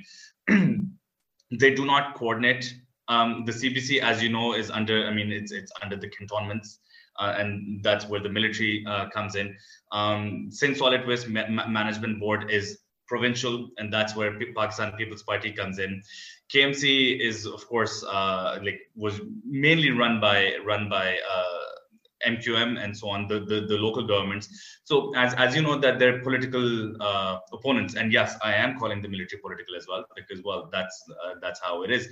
they 1.63 1.71
do 1.79 1.85
not 1.91 2.13
coordinate 2.19 2.67
um, 3.07 3.31
the 3.45 3.55
cbc 3.61 3.99
as 4.11 4.21
you 4.25 4.29
know 4.35 4.53
is 4.53 4.69
under 4.79 4.97
i 5.07 5.13
mean 5.17 5.31
it's 5.39 5.51
it's 5.61 5.71
under 5.81 5.97
the 6.03 6.09
cantonments 6.17 6.79
uh, 7.19 7.35
and 7.37 7.83
that's 7.83 8.07
where 8.07 8.21
the 8.21 8.29
military 8.29 8.85
uh, 8.87 9.09
comes 9.09 9.35
in 9.35 9.55
um, 9.91 10.47
Sindh 10.49 10.77
Solid 10.77 11.07
Waste 11.07 11.27
Ma- 11.29 11.67
Management 11.67 12.19
Board 12.19 12.49
is 12.51 12.79
provincial, 13.07 13.69
and 13.77 13.91
that's 13.91 14.15
where 14.15 14.37
Pakistan 14.55 14.91
People's 14.97 15.23
Party 15.23 15.51
comes 15.51 15.79
in. 15.79 16.01
KMC 16.53 17.19
is, 17.21 17.45
of 17.45 17.65
course, 17.67 18.03
uh, 18.03 18.59
like 18.63 18.79
was 18.95 19.19
mainly 19.45 19.91
run 19.91 20.19
by 20.19 20.55
run 20.65 20.89
by 20.89 21.17
MQM 22.25 22.77
uh, 22.77 22.81
and 22.81 22.97
so 22.97 23.09
on, 23.09 23.27
the, 23.27 23.39
the, 23.39 23.61
the 23.67 23.77
local 23.77 24.05
governments. 24.05 24.79
So 24.83 25.13
as 25.15 25.33
as 25.35 25.55
you 25.55 25.61
know 25.61 25.77
that 25.77 25.99
they're 25.99 26.21
political 26.21 27.01
uh, 27.01 27.39
opponents, 27.53 27.95
and 27.95 28.11
yes, 28.11 28.37
I 28.43 28.53
am 28.53 28.77
calling 28.77 29.01
the 29.01 29.09
military 29.09 29.41
political 29.41 29.75
as 29.75 29.85
well 29.87 30.05
because 30.15 30.43
well 30.43 30.69
that's 30.71 31.03
uh, 31.09 31.35
that's 31.41 31.59
how 31.61 31.83
it 31.83 31.91
is. 31.91 32.07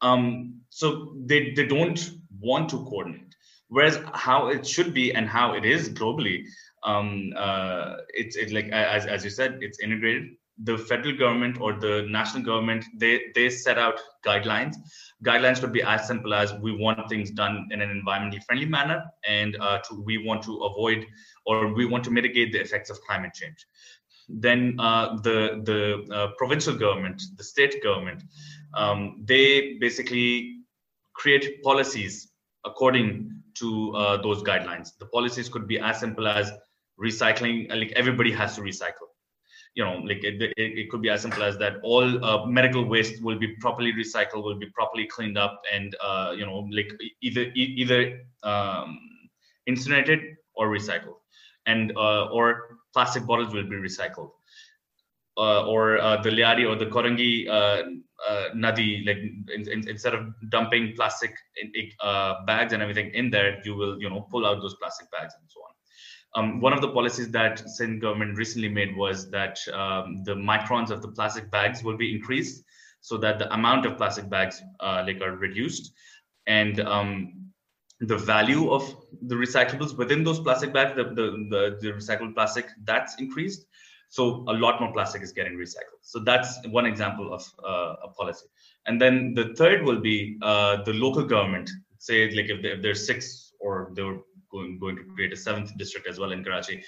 Um, 0.00 0.60
so 0.70 1.14
they 1.24 1.52
they 1.52 1.66
don't 1.66 2.10
want 2.40 2.68
to 2.70 2.84
coordinate, 2.84 3.35
whereas 3.68 3.98
how 4.12 4.48
it 4.48 4.66
should 4.66 4.94
be 4.94 5.12
and 5.12 5.28
how 5.28 5.54
it 5.54 5.64
is 5.64 5.88
globally 5.88 6.44
um, 6.86 7.32
uh, 7.36 7.96
it's 8.14 8.36
it 8.36 8.52
like 8.52 8.68
as, 8.68 9.06
as 9.06 9.24
you 9.24 9.30
said 9.30 9.58
it's 9.60 9.80
integrated. 9.80 10.30
The 10.62 10.78
federal 10.78 11.14
government 11.14 11.60
or 11.60 11.74
the 11.74 12.06
national 12.08 12.42
government 12.42 12.82
they 12.96 13.24
they 13.34 13.50
set 13.50 13.76
out 13.76 14.00
guidelines. 14.24 14.76
Guidelines 15.22 15.60
could 15.60 15.72
be 15.72 15.82
as 15.82 16.06
simple 16.06 16.32
as 16.32 16.54
we 16.54 16.74
want 16.74 17.10
things 17.10 17.30
done 17.30 17.68
in 17.70 17.82
an 17.82 17.90
environmentally 17.90 18.42
friendly 18.44 18.64
manner 18.64 19.04
and 19.28 19.56
uh, 19.60 19.78
to, 19.80 20.02
we 20.02 20.16
want 20.16 20.42
to 20.44 20.56
avoid 20.62 21.04
or 21.44 21.74
we 21.74 21.84
want 21.84 22.04
to 22.04 22.10
mitigate 22.10 22.52
the 22.52 22.60
effects 22.60 22.88
of 22.88 22.98
climate 23.02 23.34
change. 23.34 23.66
Then 24.30 24.76
uh, 24.78 25.16
the 25.16 25.60
the 25.64 26.14
uh, 26.14 26.28
provincial 26.38 26.74
government 26.74 27.22
the 27.36 27.44
state 27.44 27.82
government 27.82 28.22
um, 28.72 29.22
they 29.24 29.74
basically 29.78 30.60
create 31.14 31.62
policies 31.62 32.32
according 32.64 33.42
to 33.58 33.94
uh, 33.94 34.22
those 34.22 34.42
guidelines. 34.42 34.90
The 34.98 35.06
policies 35.06 35.48
could 35.48 35.66
be 35.66 35.78
as 35.78 36.00
simple 36.00 36.26
as 36.26 36.52
recycling 37.00 37.68
like 37.68 37.92
everybody 37.96 38.32
has 38.32 38.56
to 38.56 38.62
recycle. 38.62 39.08
You 39.74 39.84
know 39.84 39.96
like 39.98 40.24
it, 40.24 40.40
it, 40.40 40.52
it 40.56 40.90
could 40.90 41.02
be 41.02 41.10
as 41.10 41.20
simple 41.20 41.42
as 41.42 41.58
that 41.58 41.74
all 41.82 42.24
uh, 42.24 42.46
medical 42.46 42.84
waste 42.84 43.22
will 43.22 43.38
be 43.38 43.48
properly 43.60 43.92
recycled 43.92 44.42
will 44.42 44.58
be 44.58 44.70
properly 44.70 45.06
cleaned 45.06 45.36
up 45.36 45.60
and 45.70 45.94
uh, 46.02 46.32
you 46.34 46.46
know 46.46 46.66
like 46.72 46.90
either 47.20 47.50
either 47.54 48.20
um, 48.42 48.98
incinerated 49.66 50.20
or 50.54 50.68
recycled 50.68 51.16
and 51.66 51.92
uh, 51.96 52.26
or 52.26 52.78
plastic 52.94 53.26
bottles 53.26 53.52
will 53.52 53.68
be 53.68 53.76
recycled. 53.76 54.30
Uh, 55.38 55.66
or 55.66 55.98
uh, 55.98 56.16
the 56.22 56.30
Lyari 56.30 56.66
or 56.66 56.76
the 56.76 56.86
Korangi 56.86 57.46
uh, 57.46 57.82
uh, 58.28 58.46
Nadi, 58.54 59.06
like 59.06 59.18
in, 59.18 59.70
in, 59.70 59.88
instead 59.88 60.14
of 60.14 60.26
dumping 60.50 60.94
plastic 60.96 61.34
in, 61.56 61.90
uh, 62.00 62.44
bags 62.46 62.72
and 62.72 62.82
everything 62.82 63.10
in 63.14 63.30
there, 63.30 63.60
you 63.64 63.74
will 63.74 64.00
you 64.00 64.08
know 64.08 64.26
pull 64.30 64.46
out 64.46 64.60
those 64.60 64.74
plastic 64.76 65.10
bags 65.10 65.34
and 65.38 65.48
so 65.48 65.60
on. 65.60 65.72
Um, 66.34 66.60
one 66.60 66.72
of 66.72 66.80
the 66.80 66.90
policies 66.90 67.30
that 67.30 67.58
Sindh 67.68 68.00
government 68.00 68.36
recently 68.36 68.68
made 68.68 68.96
was 68.96 69.30
that 69.30 69.58
um, 69.72 70.22
the 70.24 70.34
microns 70.34 70.90
of 70.90 71.00
the 71.00 71.08
plastic 71.08 71.50
bags 71.50 71.82
will 71.82 71.96
be 71.96 72.14
increased 72.14 72.62
so 73.00 73.16
that 73.18 73.38
the 73.38 73.52
amount 73.54 73.86
of 73.86 73.96
plastic 73.96 74.28
bags 74.28 74.60
uh, 74.80 75.02
like 75.06 75.20
are 75.22 75.36
reduced 75.36 75.92
and 76.46 76.80
um, 76.80 77.46
the 78.00 78.16
value 78.16 78.70
of 78.70 78.82
the 79.22 79.34
recyclables 79.34 79.96
within 79.96 80.22
those 80.22 80.40
plastic 80.40 80.72
bags, 80.72 80.94
the, 80.96 81.04
the, 81.04 81.46
the, 81.50 81.78
the 81.80 81.92
recycled 81.92 82.34
plastic, 82.34 82.66
that's 82.84 83.14
increased. 83.16 83.64
So 84.16 84.22
a 84.48 84.54
lot 84.64 84.80
more 84.80 84.90
plastic 84.96 85.20
is 85.22 85.32
getting 85.38 85.58
recycled. 85.58 86.00
So 86.00 86.20
that's 86.20 86.50
one 86.68 86.86
example 86.86 87.34
of 87.34 87.42
uh, 87.72 88.06
a 88.06 88.08
policy. 88.18 88.46
And 88.86 88.98
then 89.02 89.34
the 89.34 89.46
third 89.58 89.84
will 89.84 90.00
be 90.00 90.38
uh, 90.40 90.82
the 90.84 90.94
local 90.94 91.24
government. 91.34 91.68
Say 91.98 92.18
like 92.38 92.48
if, 92.54 92.64
if 92.64 92.80
there's 92.82 93.06
six 93.06 93.52
or 93.60 93.90
there 93.94 94.06
were 94.06 94.20
going, 94.50 94.78
going 94.78 94.96
to 94.96 95.04
create 95.14 95.34
a 95.34 95.36
seventh 95.36 95.76
district 95.76 96.08
as 96.08 96.18
well 96.18 96.32
in 96.32 96.42
Karachi. 96.42 96.82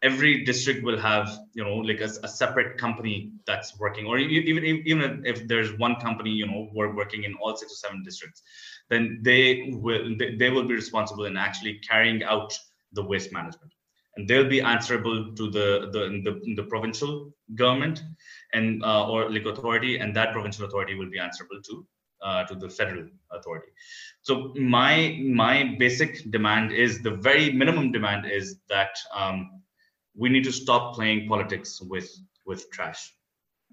Every 0.00 0.42
district 0.44 0.82
will 0.82 0.98
have, 0.98 1.26
you 1.52 1.62
know, 1.62 1.76
like 1.90 2.00
a, 2.00 2.10
a 2.28 2.28
separate 2.28 2.78
company 2.78 3.32
that's 3.46 3.78
working, 3.78 4.06
or 4.06 4.16
even 4.16 4.64
even 4.92 5.22
if 5.26 5.46
there's 5.46 5.70
one 5.86 5.96
company, 5.96 6.30
you 6.30 6.46
know, 6.46 6.70
we're 6.72 6.94
working 6.94 7.24
in 7.24 7.34
all 7.34 7.54
six 7.54 7.72
or 7.74 7.80
seven 7.84 8.02
districts, 8.02 8.40
then 8.88 9.20
they 9.20 9.42
will 9.84 10.16
they, 10.18 10.36
they 10.36 10.48
will 10.48 10.64
be 10.72 10.74
responsible 10.74 11.26
in 11.26 11.36
actually 11.36 11.74
carrying 11.90 12.22
out 12.22 12.50
the 12.94 13.04
waste 13.12 13.30
management 13.38 13.72
and 14.16 14.26
they'll 14.26 14.48
be 14.48 14.60
answerable 14.60 15.34
to 15.34 15.50
the 15.50 15.90
the 15.92 16.02
the, 16.24 16.54
the 16.56 16.62
provincial 16.64 17.32
government 17.54 18.02
and 18.54 18.82
uh, 18.84 19.08
or 19.08 19.30
like 19.30 19.44
authority 19.46 19.98
and 19.98 20.14
that 20.14 20.32
provincial 20.32 20.64
authority 20.64 20.94
will 20.94 21.10
be 21.10 21.18
answerable 21.18 21.60
to 21.62 21.86
uh, 22.22 22.44
to 22.44 22.54
the 22.54 22.68
federal 22.68 23.08
authority. 23.30 23.68
So 24.22 24.54
my 24.58 25.20
my 25.24 25.76
basic 25.78 26.30
demand 26.30 26.72
is 26.72 27.02
the 27.02 27.12
very 27.12 27.52
minimum 27.52 27.92
demand 27.92 28.30
is 28.30 28.56
that 28.68 28.96
um, 29.14 29.62
we 30.16 30.28
need 30.28 30.44
to 30.44 30.52
stop 30.52 30.94
playing 30.94 31.28
politics 31.28 31.80
with 31.80 32.10
with 32.46 32.70
trash. 32.70 33.12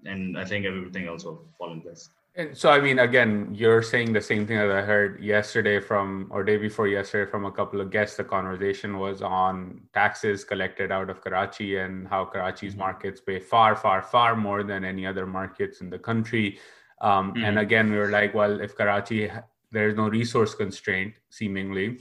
And 0.04 0.38
i 0.38 0.44
think 0.44 0.64
everything 0.64 1.08
else 1.08 1.24
will 1.24 1.48
fall 1.58 1.72
in 1.72 1.80
place 1.80 2.08
and 2.38 2.56
so 2.56 2.70
i 2.70 2.80
mean 2.80 3.00
again 3.00 3.48
you're 3.52 3.82
saying 3.82 4.12
the 4.12 4.20
same 4.20 4.46
thing 4.46 4.56
that 4.56 4.70
i 4.70 4.80
heard 4.80 5.22
yesterday 5.22 5.78
from 5.78 6.26
or 6.30 6.42
day 6.42 6.56
before 6.56 6.88
yesterday 6.88 7.30
from 7.30 7.44
a 7.44 7.52
couple 7.52 7.80
of 7.80 7.90
guests 7.90 8.16
the 8.16 8.24
conversation 8.24 8.98
was 8.98 9.20
on 9.20 9.80
taxes 9.92 10.44
collected 10.44 10.90
out 10.90 11.10
of 11.10 11.20
karachi 11.20 11.76
and 11.76 12.08
how 12.08 12.24
karachi's 12.24 12.72
mm-hmm. 12.72 12.80
markets 12.80 13.20
pay 13.20 13.38
far 13.38 13.76
far 13.76 14.00
far 14.00 14.34
more 14.34 14.62
than 14.62 14.84
any 14.84 15.04
other 15.06 15.26
markets 15.26 15.82
in 15.82 15.90
the 15.90 15.98
country 15.98 16.58
um, 17.00 17.32
mm-hmm. 17.32 17.44
And 17.44 17.58
again, 17.58 17.90
we 17.90 17.96
were 17.96 18.10
like, 18.10 18.34
well, 18.34 18.60
if 18.60 18.76
Karachi, 18.76 19.30
there's 19.70 19.96
no 19.96 20.08
resource 20.08 20.54
constraint, 20.54 21.14
seemingly, 21.30 21.98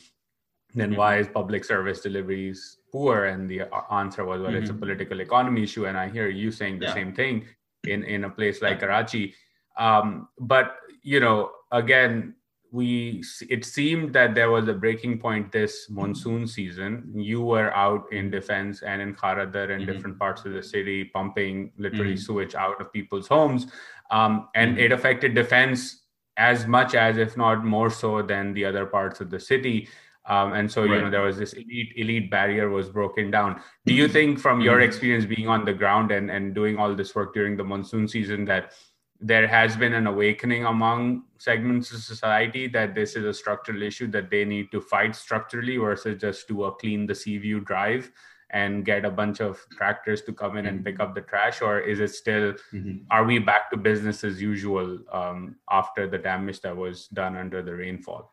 then 0.73 0.91
mm-hmm. 0.91 1.00
why 1.00 1.17
is 1.17 1.28
public 1.28 1.63
service 1.63 2.02
deliveries 2.02 2.78
poor? 2.91 3.26
And 3.26 3.50
the 3.50 3.63
answer 3.91 4.26
was, 4.26 4.41
well, 4.41 4.52
mm-hmm. 4.52 4.58
it's 4.58 4.69
a 4.69 4.73
mm-hmm. 4.73 4.82
political 4.82 5.21
economy 5.21 5.63
issue. 5.63 5.86
And 5.86 5.97
I 5.97 6.10
hear 6.10 6.30
you 6.30 6.52
saying 6.52 6.80
the 6.80 6.86
yeah. 6.86 6.93
same 6.93 7.13
thing 7.13 7.45
in, 7.84 8.04
in 8.04 8.23
a 8.23 8.30
place 8.30 8.62
like 8.62 8.80
Karachi. 8.80 9.34
Um, 9.78 10.28
but, 10.40 10.78
you 11.04 11.20
know, 11.20 11.52
again, 11.72 12.36
we 12.72 13.24
it 13.50 13.63
seemed 13.63 14.13
that 14.13 14.36
there 14.36 14.52
was 14.52 14.68
a 14.68 14.74
breaking 14.74 15.18
point 15.20 15.52
this 15.52 15.90
monsoon 15.90 16.46
season 16.46 17.10
you 17.16 17.42
were 17.42 17.74
out 17.74 18.12
in 18.12 18.30
defense 18.30 18.82
and 18.82 19.02
in 19.02 19.16
kharadar 19.16 19.72
and 19.72 19.82
mm-hmm. 19.82 19.92
different 19.92 20.20
parts 20.20 20.44
of 20.46 20.52
the 20.54 20.62
city 20.62 21.06
pumping 21.06 21.72
literally 21.78 22.13
mm-hmm. 22.13 22.34
sewage 22.34 22.56
out 22.56 22.80
of 22.82 22.92
people's 22.92 23.28
homes 23.28 23.68
um, 24.12 24.50
and 24.56 24.72
mm-hmm. 24.72 24.86
it 24.86 24.92
affected 24.92 25.34
defense 25.34 26.04
as 26.36 26.68
much 26.68 26.94
as 26.94 27.18
if 27.18 27.38
not 27.38 27.63
more 27.63 27.90
so 27.90 28.22
than 28.22 28.54
the 28.54 28.66
other 28.66 28.86
parts 28.86 29.22
of 29.22 29.30
the 29.30 29.40
city 29.40 29.88
um, 30.26 30.52
and 30.54 30.70
so 30.70 30.82
right. 30.82 30.92
you 30.92 31.02
know 31.02 31.10
there 31.10 31.22
was 31.22 31.38
this 31.38 31.54
elite 31.54 31.94
elite 31.96 32.30
barrier 32.30 32.70
was 32.70 32.90
broken 32.90 33.32
down 33.32 33.62
do 33.86 33.94
you 33.94 34.10
think 34.10 34.38
from 34.38 34.60
your 34.60 34.76
mm-hmm. 34.76 34.90
experience 34.90 35.26
being 35.26 35.48
on 35.48 35.63
the 35.63 35.74
ground 35.74 36.12
and 36.12 36.30
and 36.30 36.54
doing 36.54 36.78
all 36.78 36.94
this 36.94 37.16
work 37.16 37.34
during 37.34 37.56
the 37.56 37.63
monsoon 37.63 38.08
season 38.08 38.44
that 38.44 38.74
there 39.20 39.48
has 39.48 39.76
been 39.76 39.94
an 39.94 40.08
awakening 40.08 40.66
among 40.66 41.24
segments 41.38 41.92
of 41.92 42.02
society 42.02 42.68
that 42.68 42.94
this 42.94 43.16
is 43.16 43.26
a 43.26 43.34
structural 43.34 43.82
issue 43.82 44.08
that 44.08 44.30
they 44.30 44.46
need 44.46 44.72
to 44.72 44.80
fight 44.80 45.16
structurally 45.16 45.78
versus 45.78 46.22
just 46.22 46.48
do 46.48 46.64
a 46.66 46.72
clean 46.76 47.06
the 47.08 47.16
sea 47.16 47.38
view 47.38 47.60
drive 47.60 48.12
and 48.52 48.86
get 48.86 49.04
a 49.04 49.12
bunch 49.12 49.42
of 49.42 49.60
tractors 49.72 50.22
to 50.22 50.32
come 50.32 50.56
in 50.56 50.66
mm-hmm. 50.66 50.76
and 50.76 50.86
pick 50.86 51.00
up 51.00 51.14
the 51.14 51.22
trash 51.22 51.62
or 51.62 51.80
is 51.80 52.00
it 52.00 52.10
still 52.10 52.54
mm-hmm. 52.74 52.98
are 53.12 53.26
we 53.26 53.40
back 53.40 53.70
to 53.70 53.78
business 53.78 54.24
as 54.24 54.42
usual 54.42 55.00
um, 55.12 55.56
after 55.70 56.08
the 56.08 56.18
damage 56.18 56.62
that 56.62 56.76
was 56.76 57.08
done 57.08 57.36
under 57.36 57.62
the 57.62 57.74
rainfall 57.74 58.32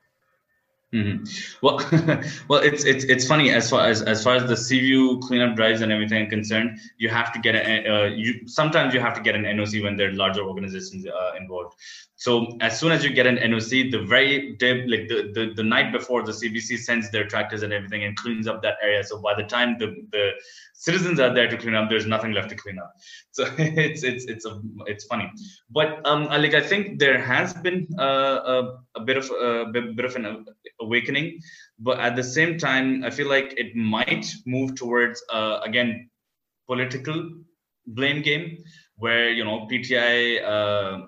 Mm-hmm. 0.94 1.24
Well, 1.60 1.78
well, 2.48 2.62
it's 2.62 2.84
it's 2.84 3.04
it's 3.04 3.26
funny 3.26 3.50
as 3.50 3.68
far 3.68 3.84
as 3.84 4.00
as 4.02 4.22
far 4.22 4.36
as 4.36 4.46
the 4.48 4.56
Seaview 4.56 5.18
cleanup 5.18 5.56
drives 5.56 5.80
and 5.80 5.90
everything 5.90 6.24
are 6.24 6.30
concerned. 6.30 6.78
You 6.98 7.08
have 7.08 7.32
to 7.32 7.40
get 7.40 7.56
a 7.56 7.92
uh, 7.92 8.04
you 8.04 8.46
sometimes 8.46 8.94
you 8.94 9.00
have 9.00 9.14
to 9.14 9.20
get 9.20 9.34
an 9.34 9.42
NOC 9.42 9.82
when 9.82 9.96
there 9.96 10.10
are 10.10 10.12
larger 10.12 10.42
organizations 10.42 11.04
uh, 11.04 11.32
involved. 11.36 11.74
So 12.14 12.56
as 12.60 12.78
soon 12.78 12.92
as 12.92 13.02
you 13.02 13.12
get 13.12 13.26
an 13.26 13.38
NOC, 13.38 13.90
the 13.90 14.04
very 14.04 14.54
day, 14.54 14.86
like 14.86 15.08
the, 15.08 15.32
the 15.34 15.52
the 15.56 15.64
night 15.64 15.92
before, 15.92 16.22
the 16.22 16.30
CBC 16.30 16.78
sends 16.78 17.10
their 17.10 17.26
tractors 17.26 17.64
and 17.64 17.72
everything 17.72 18.04
and 18.04 18.16
cleans 18.16 18.46
up 18.46 18.62
that 18.62 18.76
area. 18.80 19.02
So 19.02 19.20
by 19.20 19.34
the 19.34 19.42
time 19.42 19.76
the 19.80 19.96
the 20.12 20.30
citizens 20.74 21.18
are 21.20 21.32
there 21.32 21.48
to 21.48 21.56
clean 21.56 21.74
up, 21.74 21.88
there's 21.88 22.06
nothing 22.06 22.32
left 22.32 22.50
to 22.50 22.56
clean 22.56 22.78
up. 22.78 22.92
So 23.30 23.46
it's 23.58 24.02
it's 24.02 24.26
it's 24.26 24.44
a 24.44 24.60
it's 24.86 25.04
funny, 25.06 25.30
but 25.70 26.04
um 26.06 26.26
like 26.26 26.54
I 26.54 26.60
think 26.60 26.98
there 26.98 27.18
has 27.18 27.54
been 27.54 27.86
uh, 27.98 28.38
a 28.54 28.56
a 28.96 29.00
bit 29.00 29.16
of 29.16 29.30
a 29.30 29.66
bit 29.72 30.04
of 30.04 30.16
an 30.16 30.44
awakening. 30.80 31.40
But 31.78 31.98
at 32.00 32.14
the 32.16 32.22
same 32.22 32.58
time 32.58 33.04
i 33.04 33.10
feel 33.10 33.28
like 33.28 33.54
it 33.56 33.74
might 33.74 34.26
move 34.46 34.74
towards 34.74 35.22
uh, 35.32 35.60
again 35.64 36.10
political 36.66 37.30
blame 37.86 38.22
game 38.22 38.58
where 38.96 39.30
you 39.30 39.44
know 39.44 39.66
pti 39.70 40.42
uh, 40.42 41.06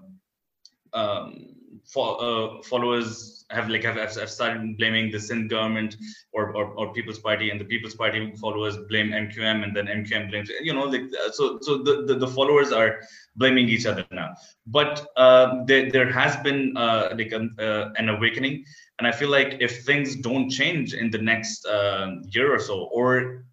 um, 0.93 1.55
fo- 1.85 2.17
uh, 2.17 2.63
followers 2.63 3.36
have 3.51 3.69
like 3.69 3.85
have, 3.85 3.97
have 3.97 4.31
started 4.31 4.77
blaming 4.77 5.11
the 5.11 5.21
Sindh 5.21 5.49
government 5.49 5.97
or, 6.33 6.55
or, 6.57 6.67
or 6.67 6.93
People's 6.93 7.19
Party, 7.19 7.51
and 7.51 7.61
the 7.61 7.65
People's 7.65 7.95
Party 7.95 8.33
followers 8.37 8.77
blame 8.89 9.11
MQM, 9.11 9.63
and 9.63 9.77
then 9.77 9.87
MQM 9.87 10.31
blames 10.31 10.51
you 10.61 10.75
know 10.75 10.85
like 10.85 11.03
uh, 11.03 11.31
so 11.31 11.59
so 11.63 11.79
the, 11.79 12.05
the, 12.07 12.15
the 12.15 12.27
followers 12.27 12.73
are 12.73 13.01
blaming 13.37 13.69
each 13.69 13.87
other 13.87 14.05
now. 14.11 14.35
But 14.67 15.07
uh, 15.17 15.65
there 15.67 15.91
there 15.91 16.11
has 16.11 16.37
been 16.39 16.77
uh, 16.77 17.15
like 17.17 17.33
a, 17.33 17.49
uh, 17.63 17.93
an 17.97 18.09
awakening, 18.09 18.65
and 18.99 19.07
I 19.07 19.13
feel 19.13 19.29
like 19.29 19.59
if 19.61 19.85
things 19.85 20.17
don't 20.17 20.51
change 20.51 20.95
in 20.95 21.11
the 21.11 21.19
next 21.19 21.67
uh, 21.67 22.17
year 22.31 22.53
or 22.53 22.59
so, 22.59 22.89
or 22.93 23.45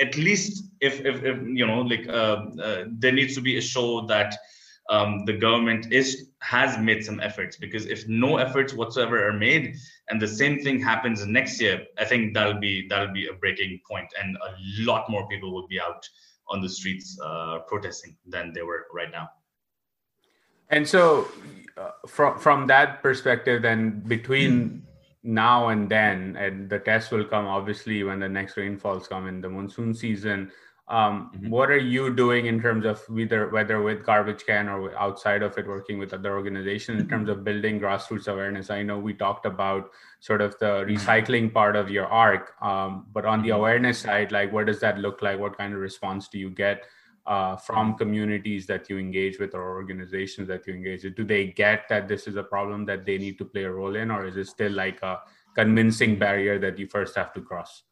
at 0.00 0.16
least 0.16 0.64
if, 0.80 1.00
if, 1.00 1.22
if 1.22 1.40
you 1.46 1.66
know 1.66 1.82
like 1.82 2.06
there 2.06 3.12
needs 3.12 3.34
to 3.34 3.40
be 3.40 3.58
a 3.58 3.60
show 3.60 4.06
that 4.06 4.36
um, 4.90 5.24
the 5.24 5.32
government 5.32 5.92
is 5.92 6.28
has 6.44 6.76
made 6.78 7.02
some 7.04 7.20
efforts 7.20 7.56
because 7.56 7.86
if 7.86 8.06
no 8.06 8.36
efforts 8.36 8.74
whatsoever 8.74 9.26
are 9.26 9.32
made 9.32 9.74
and 10.08 10.20
the 10.20 10.28
same 10.28 10.62
thing 10.62 10.78
happens 10.78 11.24
next 11.26 11.60
year 11.60 11.76
i 11.98 12.04
think 12.04 12.34
that'll 12.34 12.60
be 12.60 12.86
that'll 12.88 13.14
be 13.14 13.26
a 13.28 13.32
breaking 13.32 13.80
point 13.88 14.08
and 14.20 14.36
a 14.36 14.50
lot 14.90 15.08
more 15.08 15.26
people 15.28 15.52
will 15.54 15.66
be 15.68 15.80
out 15.80 16.06
on 16.48 16.60
the 16.60 16.68
streets 16.68 17.18
uh, 17.24 17.58
protesting 17.66 18.16
than 18.26 18.52
they 18.52 18.62
were 18.62 18.86
right 18.92 19.10
now. 19.10 19.30
And 20.70 20.86
so 20.86 21.28
uh, 21.76 21.90
from 22.06 22.38
from 22.38 22.66
that 22.66 23.02
perspective 23.02 23.62
then 23.62 24.00
between 24.00 24.82
now 25.22 25.68
and 25.68 25.88
then 25.88 26.36
and 26.36 26.68
the 26.68 26.78
test 26.78 27.10
will 27.10 27.24
come 27.24 27.46
obviously 27.46 28.02
when 28.02 28.20
the 28.20 28.28
next 28.28 28.56
rainfalls 28.56 29.08
come 29.08 29.26
in 29.26 29.40
the 29.40 29.48
monsoon 29.48 29.94
season 29.94 30.50
um, 30.88 31.30
mm-hmm. 31.34 31.48
what 31.48 31.70
are 31.70 31.78
you 31.78 32.14
doing 32.14 32.44
in 32.44 32.60
terms 32.60 32.84
of 32.84 33.00
whether 33.08 33.48
whether 33.48 33.80
with 33.80 34.04
garbage 34.04 34.44
can 34.44 34.68
or 34.68 34.94
outside 34.98 35.42
of 35.42 35.56
it 35.56 35.66
working 35.66 35.98
with 35.98 36.12
other 36.12 36.36
organizations 36.36 37.00
in 37.00 37.08
terms 37.08 37.30
of 37.30 37.42
building 37.42 37.80
grassroots 37.80 38.28
awareness 38.28 38.68
i 38.68 38.82
know 38.82 38.98
we 38.98 39.14
talked 39.14 39.46
about 39.46 39.90
sort 40.20 40.42
of 40.42 40.58
the 40.58 40.66
mm-hmm. 40.66 40.94
recycling 40.94 41.52
part 41.52 41.74
of 41.74 41.90
your 41.90 42.06
arc 42.06 42.52
um, 42.62 43.06
but 43.12 43.24
on 43.24 43.40
the 43.40 43.48
mm-hmm. 43.48 43.58
awareness 43.58 43.98
side 43.98 44.30
like 44.30 44.52
what 44.52 44.66
does 44.66 44.80
that 44.80 44.98
look 44.98 45.22
like 45.22 45.38
what 45.38 45.56
kind 45.56 45.72
of 45.72 45.80
response 45.80 46.28
do 46.28 46.38
you 46.38 46.50
get 46.50 46.82
uh, 47.26 47.56
from 47.56 47.88
mm-hmm. 47.88 47.96
communities 47.96 48.66
that 48.66 48.90
you 48.90 48.98
engage 48.98 49.38
with 49.38 49.54
or 49.54 49.76
organizations 49.76 50.46
that 50.46 50.66
you 50.66 50.74
engage 50.74 51.02
with 51.02 51.16
do 51.16 51.24
they 51.24 51.46
get 51.46 51.88
that 51.88 52.08
this 52.08 52.26
is 52.26 52.36
a 52.36 52.42
problem 52.42 52.84
that 52.84 53.06
they 53.06 53.16
need 53.16 53.38
to 53.38 53.44
play 53.46 53.64
a 53.64 53.72
role 53.72 53.96
in 53.96 54.10
or 54.10 54.26
is 54.26 54.36
it 54.36 54.46
still 54.46 54.72
like 54.72 55.00
a 55.00 55.18
convincing 55.54 56.18
barrier 56.18 56.58
that 56.58 56.78
you 56.78 56.86
first 56.86 57.16
have 57.16 57.32
to 57.32 57.40
cross 57.40 57.84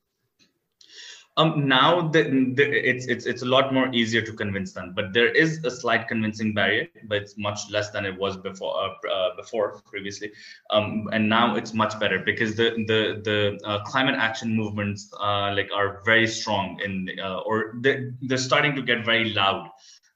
um, 1.39 1.67
now 1.67 2.09
the, 2.09 2.25
the, 2.55 2.63
it's 2.63 3.07
it's 3.07 3.25
it's 3.25 3.41
a 3.41 3.47
lot 3.47 3.73
more 3.73 3.89
easier 3.95 4.21
to 4.21 4.33
convince 4.35 4.73
them, 4.73 4.93
but 4.95 5.15
there 5.15 5.29
is 5.29 5.65
a 5.65 5.71
slight 5.71 6.07
convincing 6.07 6.53
barrier, 6.53 6.89
but 7.05 7.23
it's 7.23 7.39
much 7.39 7.71
less 7.71 7.91
than 7.91 8.05
it 8.05 8.19
was 8.19 8.37
before 8.37 8.75
uh, 8.77 9.09
uh, 9.09 9.35
before 9.37 9.81
previously, 9.91 10.31
um, 10.71 11.09
and 11.13 11.27
now 11.27 11.57
it's 11.57 11.73
much 11.73 11.99
better 11.99 12.19
because 12.19 12.55
the 12.55 12.71
the 12.87 13.23
the 13.25 13.59
uh, 13.65 13.83
climate 13.85 14.17
action 14.19 14.55
movements 14.55 15.11
uh, 15.21 15.55
like 15.57 15.71
are 15.75 16.03
very 16.05 16.27
strong 16.27 16.79
in 16.85 17.09
uh, 17.19 17.39
or 17.47 17.77
they're, 17.81 18.13
they're 18.21 18.37
starting 18.37 18.75
to 18.77 18.83
get 18.83 19.05
very 19.05 19.33
loud. 19.33 19.71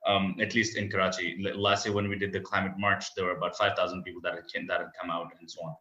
Um, 0.06 0.36
at 0.40 0.54
least 0.54 0.76
in 0.76 0.88
Karachi, 0.88 1.44
last 1.56 1.84
year 1.84 1.92
when 1.92 2.08
we 2.08 2.16
did 2.16 2.30
the 2.32 2.38
climate 2.38 2.74
march, 2.78 3.12
there 3.16 3.24
were 3.24 3.32
about 3.32 3.56
5,000 3.56 4.04
people 4.04 4.20
that 4.22 4.34
had, 4.34 4.68
that 4.68 4.78
had 4.78 4.90
come 5.00 5.10
out 5.10 5.32
and 5.40 5.50
so 5.50 5.62
on 5.64 5.74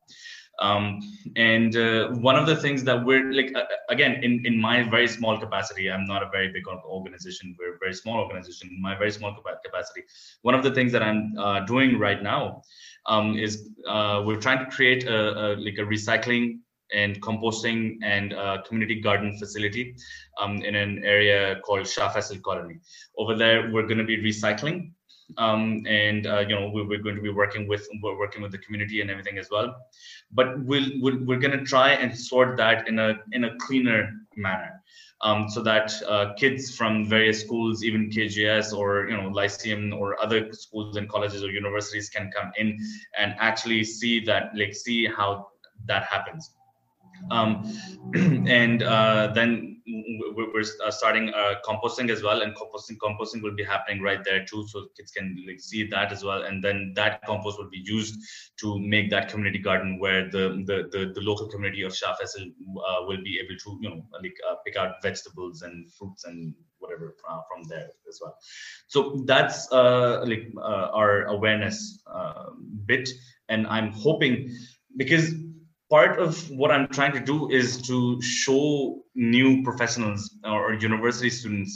um, 0.59 0.99
and 1.35 1.75
uh, 1.75 2.09
one 2.09 2.35
of 2.35 2.45
the 2.45 2.55
things 2.55 2.83
that 2.83 3.05
we're 3.05 3.31
like 3.31 3.51
uh, 3.55 3.63
again 3.89 4.23
in, 4.23 4.45
in 4.45 4.59
my 4.59 4.83
very 4.83 5.07
small 5.07 5.37
capacity 5.37 5.91
i'm 5.91 6.05
not 6.05 6.23
a 6.23 6.29
very 6.29 6.51
big 6.51 6.63
organization 6.67 7.55
we're 7.59 7.75
a 7.75 7.77
very 7.79 7.93
small 7.93 8.19
organization 8.19 8.69
in 8.69 8.81
my 8.81 8.95
very 8.95 9.11
small 9.11 9.35
capacity 9.63 10.03
one 10.41 10.55
of 10.55 10.63
the 10.63 10.71
things 10.71 10.91
that 10.91 11.03
i'm 11.03 11.33
uh, 11.37 11.59
doing 11.61 11.99
right 11.99 12.23
now 12.23 12.61
um, 13.07 13.37
is 13.37 13.69
uh, 13.87 14.23
we're 14.25 14.39
trying 14.39 14.59
to 14.59 14.71
create 14.71 15.05
a, 15.05 15.17
a, 15.17 15.45
like 15.57 15.77
a 15.77 15.81
recycling 15.81 16.59
and 16.93 17.21
composting 17.21 17.97
and 18.03 18.33
uh, 18.33 18.61
community 18.65 19.01
garden 19.01 19.37
facility 19.37 19.95
um, 20.41 20.57
in 20.57 20.75
an 20.75 21.03
area 21.03 21.59
called 21.65 21.87
Shah 21.87 22.11
Faisal 22.13 22.41
Colony. 22.43 22.77
Over 23.17 23.35
there, 23.35 23.71
we're 23.71 23.87
going 23.87 23.97
to 23.97 24.03
be 24.03 24.17
recycling 24.17 24.91
um, 25.37 25.83
and 25.87 26.27
uh, 26.27 26.39
you 26.39 26.55
know 26.55 26.69
we, 26.69 26.81
are 26.81 27.01
going 27.01 27.15
to 27.15 27.21
be 27.21 27.31
working 27.31 27.67
with 27.67 27.87
we're 28.01 28.17
working 28.17 28.41
with 28.41 28.51
the 28.51 28.57
community 28.59 29.01
and 29.01 29.09
everything 29.09 29.37
as 29.37 29.49
well. 29.49 29.75
But 30.31 30.59
we'll, 30.65 30.89
we 30.89 30.99
will 30.99 31.25
we 31.25 31.35
are 31.35 31.39
going 31.39 31.57
to 31.57 31.63
try 31.63 31.91
and 31.91 32.17
sort 32.17 32.57
that 32.57 32.87
in 32.87 32.99
a 32.99 33.19
in 33.31 33.45
a 33.45 33.55
cleaner 33.57 34.11
manner. 34.35 34.81
Um, 35.21 35.49
so 35.49 35.61
that 35.63 35.93
uh, 36.07 36.33
kids 36.33 36.75
from 36.75 37.07
various 37.07 37.39
schools 37.39 37.83
even 37.83 38.09
kgs 38.09 38.77
or 38.77 39.07
you 39.09 39.15
know 39.15 39.29
lyceum 39.29 39.93
or 39.93 40.21
other 40.21 40.51
schools 40.51 40.97
and 40.97 41.09
colleges 41.09 41.41
or 41.41 41.49
universities 41.49 42.09
can 42.09 42.29
come 42.31 42.51
in 42.57 42.77
and 43.17 43.33
actually 43.39 43.85
see 43.85 44.19
that 44.25 44.51
like 44.55 44.75
see 44.75 45.07
how 45.07 45.47
that 45.85 46.03
happens 46.03 46.51
um, 47.31 47.63
and 48.15 48.83
uh, 48.83 49.31
then 49.33 49.81
we're 50.35 50.63
uh, 50.83 50.91
starting 50.91 51.29
uh, 51.33 51.55
composting 51.67 52.09
as 52.09 52.23
well 52.23 52.41
and 52.41 52.55
composting 52.55 52.97
composting 52.97 53.41
will 53.41 53.55
be 53.55 53.63
happening 53.63 54.01
right 54.01 54.23
there 54.23 54.43
too 54.45 54.65
so 54.67 54.87
kids 54.97 55.11
can 55.11 55.43
like 55.47 55.59
see 55.59 55.87
that 55.87 56.11
as 56.11 56.23
well 56.23 56.43
and 56.43 56.63
then 56.63 56.91
that 56.95 57.21
compost 57.25 57.57
will 57.57 57.69
be 57.69 57.81
used 57.83 58.17
to 58.59 58.79
make 58.79 59.09
that 59.09 59.29
community 59.29 59.59
garden 59.59 59.99
where 59.99 60.29
the 60.31 60.63
the 60.65 60.89
the, 60.91 61.11
the 61.13 61.21
local 61.21 61.47
community 61.47 61.83
of 61.83 61.95
Shah 61.95 62.13
uh, 62.13 63.05
will 63.05 63.23
be 63.23 63.39
able 63.43 63.57
to 63.63 63.79
you 63.81 63.89
know 63.89 64.05
like 64.21 64.35
uh, 64.49 64.55
pick 64.65 64.75
out 64.75 65.01
vegetables 65.01 65.61
and 65.61 65.91
fruits 65.93 66.25
and 66.25 66.53
whatever 66.79 67.15
uh, 67.29 67.41
from 67.49 67.63
there 67.67 67.89
as 68.07 68.19
well. 68.21 68.37
So 68.87 69.23
that's 69.25 69.71
uh, 69.71 70.23
like 70.25 70.51
our 70.61 71.25
awareness 71.25 72.03
bit 72.85 73.09
and 73.49 73.67
i'm 73.67 73.91
hoping 73.91 74.49
because 74.97 75.33
part 75.95 76.19
of 76.19 76.31
what 76.49 76.71
I'm 76.71 76.87
trying 76.97 77.13
to 77.13 77.23
do 77.33 77.49
is 77.49 77.81
to 77.89 78.21
show 78.21 79.01
new 79.15 79.63
professionals 79.63 80.21
or 80.43 80.73
university 80.73 81.29
students 81.29 81.71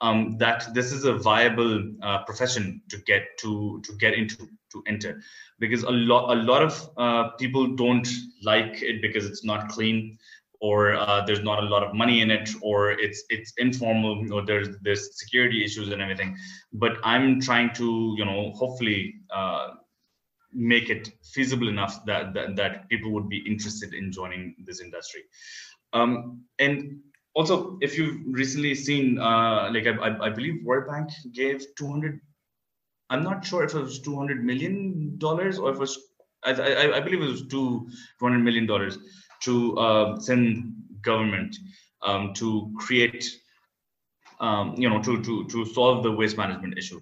um, 0.00 0.18
that 0.38 0.60
this 0.76 0.88
is 0.96 1.04
a 1.04 1.14
viable 1.30 1.74
uh, 2.02 2.18
profession 2.28 2.80
to 2.90 2.96
get 3.10 3.22
to 3.42 3.50
to 3.86 3.92
get 4.04 4.14
into 4.14 4.36
to 4.72 4.82
enter. 4.92 5.12
Because 5.58 5.82
a 5.82 5.94
lot 6.10 6.24
a 6.36 6.38
lot 6.50 6.62
of 6.68 6.74
uh, 7.04 7.24
people 7.42 7.64
don't 7.84 8.08
like 8.42 8.82
it 8.90 9.02
because 9.02 9.24
it's 9.30 9.44
not 9.44 9.68
clean 9.74 10.16
or 10.60 10.78
uh, 10.94 11.20
there's 11.26 11.44
not 11.50 11.58
a 11.64 11.68
lot 11.74 11.82
of 11.86 11.90
money 12.02 12.16
in 12.24 12.30
it 12.38 12.48
or 12.62 12.78
it's 13.06 13.20
it's 13.28 13.52
informal 13.66 14.14
or 14.34 14.40
there's 14.50 14.70
there's 14.84 15.04
security 15.22 15.58
issues 15.66 15.92
and 15.92 16.00
everything. 16.04 16.30
But 16.84 16.92
i'm 17.12 17.26
trying 17.48 17.70
to 17.80 17.88
you 18.18 18.24
know 18.30 18.40
hopefully 18.62 19.00
uh, 19.40 19.66
make 20.52 20.90
it 20.90 21.12
feasible 21.22 21.68
enough 21.68 22.04
that, 22.06 22.32
that, 22.34 22.56
that 22.56 22.88
people 22.88 23.12
would 23.12 23.28
be 23.28 23.38
interested 23.38 23.94
in 23.94 24.10
joining 24.10 24.54
this 24.64 24.80
industry. 24.80 25.22
Um, 25.92 26.42
and 26.58 27.00
also, 27.34 27.78
if 27.80 27.96
you've 27.96 28.20
recently 28.26 28.74
seen, 28.74 29.18
uh, 29.18 29.70
like 29.72 29.86
I, 29.86 30.26
I, 30.26 30.30
believe 30.30 30.64
World 30.64 30.88
Bank 30.88 31.10
gave 31.32 31.64
200. 31.76 32.20
I'm 33.10 33.22
not 33.22 33.44
sure 33.44 33.64
if 33.64 33.74
it 33.74 33.80
was 33.80 34.00
200 34.00 34.44
million 34.44 35.16
dollars 35.18 35.58
or 35.58 35.70
if 35.70 35.76
it 35.76 35.80
was. 35.80 35.98
I, 36.44 36.52
I, 36.52 36.96
I, 36.96 37.00
believe 37.00 37.22
it 37.22 37.26
was 37.26 37.46
two 37.46 37.88
200 38.18 38.38
million 38.38 38.66
dollars 38.66 38.98
to 39.42 39.78
uh, 39.78 40.18
Sindh 40.18 40.72
government 41.00 41.56
um, 42.02 42.34
to 42.34 42.72
create, 42.76 43.24
um, 44.40 44.74
you 44.76 44.90
know, 44.90 45.00
to 45.02 45.22
to 45.22 45.46
to 45.46 45.64
solve 45.64 46.02
the 46.02 46.12
waste 46.12 46.36
management 46.36 46.76
issue. 46.76 47.00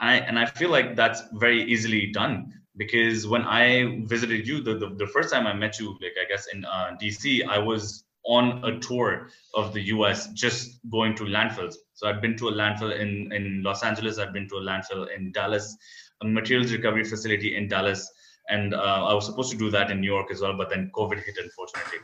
And 0.00 0.10
I, 0.10 0.14
and 0.16 0.38
I 0.38 0.46
feel 0.46 0.70
like 0.70 0.96
that's 0.96 1.22
very 1.32 1.62
easily 1.64 2.12
done 2.12 2.52
because 2.76 3.26
when 3.26 3.42
I 3.42 4.00
visited 4.04 4.46
you, 4.46 4.62
the, 4.62 4.74
the, 4.74 4.88
the, 4.96 5.06
first 5.06 5.32
time 5.32 5.46
I 5.46 5.52
met 5.52 5.78
you, 5.78 5.90
like 6.00 6.14
I 6.20 6.28
guess 6.28 6.46
in 6.46 6.64
uh, 6.64 6.96
DC, 7.00 7.46
I 7.46 7.58
was 7.58 8.04
on 8.24 8.64
a 8.64 8.78
tour 8.78 9.28
of 9.54 9.74
the 9.74 9.82
US 9.96 10.28
just 10.28 10.78
going 10.90 11.14
to 11.16 11.24
landfills. 11.24 11.74
So 11.94 12.08
I'd 12.08 12.22
been 12.22 12.36
to 12.38 12.48
a 12.48 12.52
landfill 12.52 12.98
in, 12.98 13.32
in 13.32 13.62
Los 13.62 13.82
Angeles, 13.82 14.18
I'd 14.18 14.32
been 14.32 14.48
to 14.48 14.56
a 14.56 14.60
landfill 14.60 15.14
in 15.14 15.32
Dallas, 15.32 15.76
a 16.22 16.26
materials 16.26 16.72
recovery 16.72 17.04
facility 17.04 17.56
in 17.56 17.68
Dallas. 17.68 18.10
And 18.48 18.74
uh, 18.74 19.06
I 19.06 19.14
was 19.14 19.26
supposed 19.26 19.50
to 19.52 19.58
do 19.58 19.70
that 19.70 19.90
in 19.90 20.00
New 20.00 20.10
York 20.10 20.30
as 20.30 20.40
well, 20.40 20.56
but 20.56 20.70
then 20.70 20.90
COVID 20.94 21.22
hit, 21.22 21.36
unfortunately. 21.38 21.98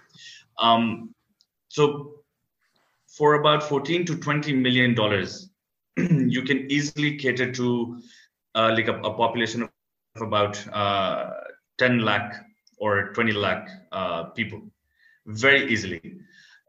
Um, 0.59 1.15
so 1.69 2.15
for 3.07 3.35
about 3.35 3.63
14 3.63 4.05
to 4.07 4.17
20 4.17 4.53
million 4.55 4.95
dollars, 4.95 5.51
you 5.97 6.43
can 6.43 6.71
easily 6.71 7.17
cater 7.17 7.51
to 7.53 8.01
uh, 8.55 8.73
like 8.75 8.89
a, 8.89 8.95
a 9.01 9.15
population 9.15 9.63
of 9.63 9.71
of 10.21 10.27
about 10.27 10.55
uh, 10.75 11.31
10 11.79 12.01
lakh 12.01 12.35
or 12.79 13.13
20 13.13 13.33
lakh 13.33 13.69
uh, 13.93 14.25
people 14.25 14.61
very 15.27 15.71
easily 15.71 16.01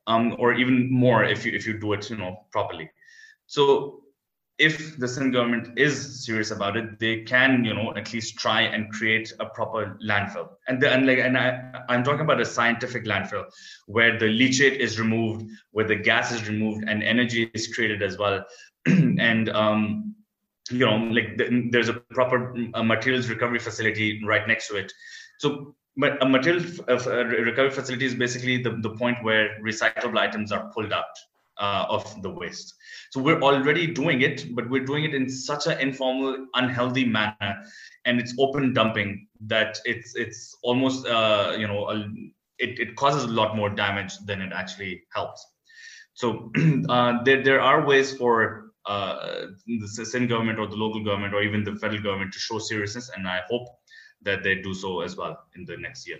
um, 0.08 0.36
or 0.40 0.54
even 0.54 0.92
more 0.92 1.24
if 1.24 1.46
you 1.46 1.52
if 1.52 1.68
you 1.68 1.80
do 1.80 1.94
it 1.94 2.10
you 2.10 2.18
know 2.18 2.46
properly 2.52 2.90
so 3.48 4.02
if 4.60 4.98
the 4.98 5.08
Sindh 5.08 5.34
government 5.34 5.80
is 5.80 6.26
serious 6.26 6.52
about 6.52 6.76
it, 6.76 7.00
they 7.00 7.22
can, 7.22 7.64
you 7.64 7.74
know, 7.74 7.94
at 7.96 8.14
least 8.14 8.38
try 8.38 8.62
and 8.62 8.92
create 8.92 9.32
a 9.40 9.46
proper 9.46 9.98
landfill. 10.06 10.50
And 10.68 10.82
the, 10.82 10.92
and 10.92 11.08
like, 11.08 11.20
and 11.20 11.38
I, 11.38 11.82
I'm 11.88 12.04
talking 12.04 12.22
about 12.22 12.42
a 12.42 12.46
scientific 12.46 13.06
landfill 13.06 13.46
where 13.88 14.20
the 14.20 14.26
leachate 14.26 14.76
is 14.76 15.00
removed, 15.00 15.50
where 15.72 15.88
the 15.88 15.96
gas 15.96 16.34
is 16.34 16.48
removed, 16.50 16.84
and 16.90 17.02
energy 17.02 17.50
is 17.54 17.74
created 17.74 18.04
as 18.04 18.18
well. 18.18 18.46
and 18.86 19.50
um, 19.50 20.16
you 20.70 20.86
know 20.86 20.98
like 20.98 21.40
there's 21.72 21.90
a 21.90 21.94
proper 21.94 22.54
materials 22.84 23.30
recovery 23.30 23.60
facility 23.60 24.22
right 24.26 24.48
next 24.48 24.68
to 24.70 24.76
it. 24.76 24.92
So 25.38 25.76
but 25.98 26.22
a 26.24 26.30
material 26.30 26.64
recovery 26.88 27.72
facility 27.72 28.06
is 28.06 28.16
basically 28.16 28.62
the, 28.62 28.78
the 28.82 28.92
point 28.92 29.18
where 29.24 29.60
recyclable 29.62 30.18
items 30.18 30.52
are 30.52 30.72
pulled 30.74 30.94
out 30.94 31.04
uh, 31.58 31.86
of 31.90 32.22
the 32.22 32.30
waste. 32.30 32.74
So 33.12 33.22
we're 33.22 33.42
already 33.42 33.88
doing 33.88 34.22
it 34.22 34.56
but 34.56 34.70
we're 34.70 34.86
doing 34.86 35.04
it 35.04 35.14
in 35.14 35.30
such 35.30 35.68
an 35.68 35.80
informal 35.80 36.48
unhealthy 36.54 37.06
manner 37.06 37.64
and 38.06 38.20
it's 38.20 38.34
open 38.40 38.74
dumping 38.74 39.28
that 39.42 39.80
it's 39.86 40.16
it's 40.16 40.56
almost 40.64 41.08
uh, 41.08 41.56
you 41.58 41.68
know 41.68 41.90
a, 41.90 41.96
it, 42.60 42.80
it 42.80 42.96
causes 42.96 43.24
a 43.24 43.28
lot 43.28 43.56
more 43.56 43.70
damage 43.70 44.18
than 44.26 44.42
it 44.42 44.52
actually 44.54 45.04
helps. 45.14 45.46
So 46.14 46.52
uh, 46.90 47.24
there, 47.24 47.42
there 47.44 47.62
are 47.62 47.86
ways 47.86 48.16
for 48.16 48.69
uh, 48.90 49.48
the 49.68 50.06
Sindh 50.06 50.30
government 50.30 50.60
or 50.60 50.68
the 50.68 50.76
local 50.76 51.04
government 51.04 51.34
or 51.34 51.44
even 51.44 51.64
the 51.64 51.76
federal 51.76 52.02
government 52.02 52.34
to 52.34 52.40
show 52.40 52.58
seriousness, 52.58 53.10
and 53.16 53.28
I 53.28 53.42
hope 53.50 53.68
that 54.24 54.44
they 54.44 54.56
do 54.56 54.74
so 54.74 55.02
as 55.02 55.16
well 55.16 55.38
in 55.56 55.66
the 55.66 55.78
next 55.78 56.08
year. 56.08 56.20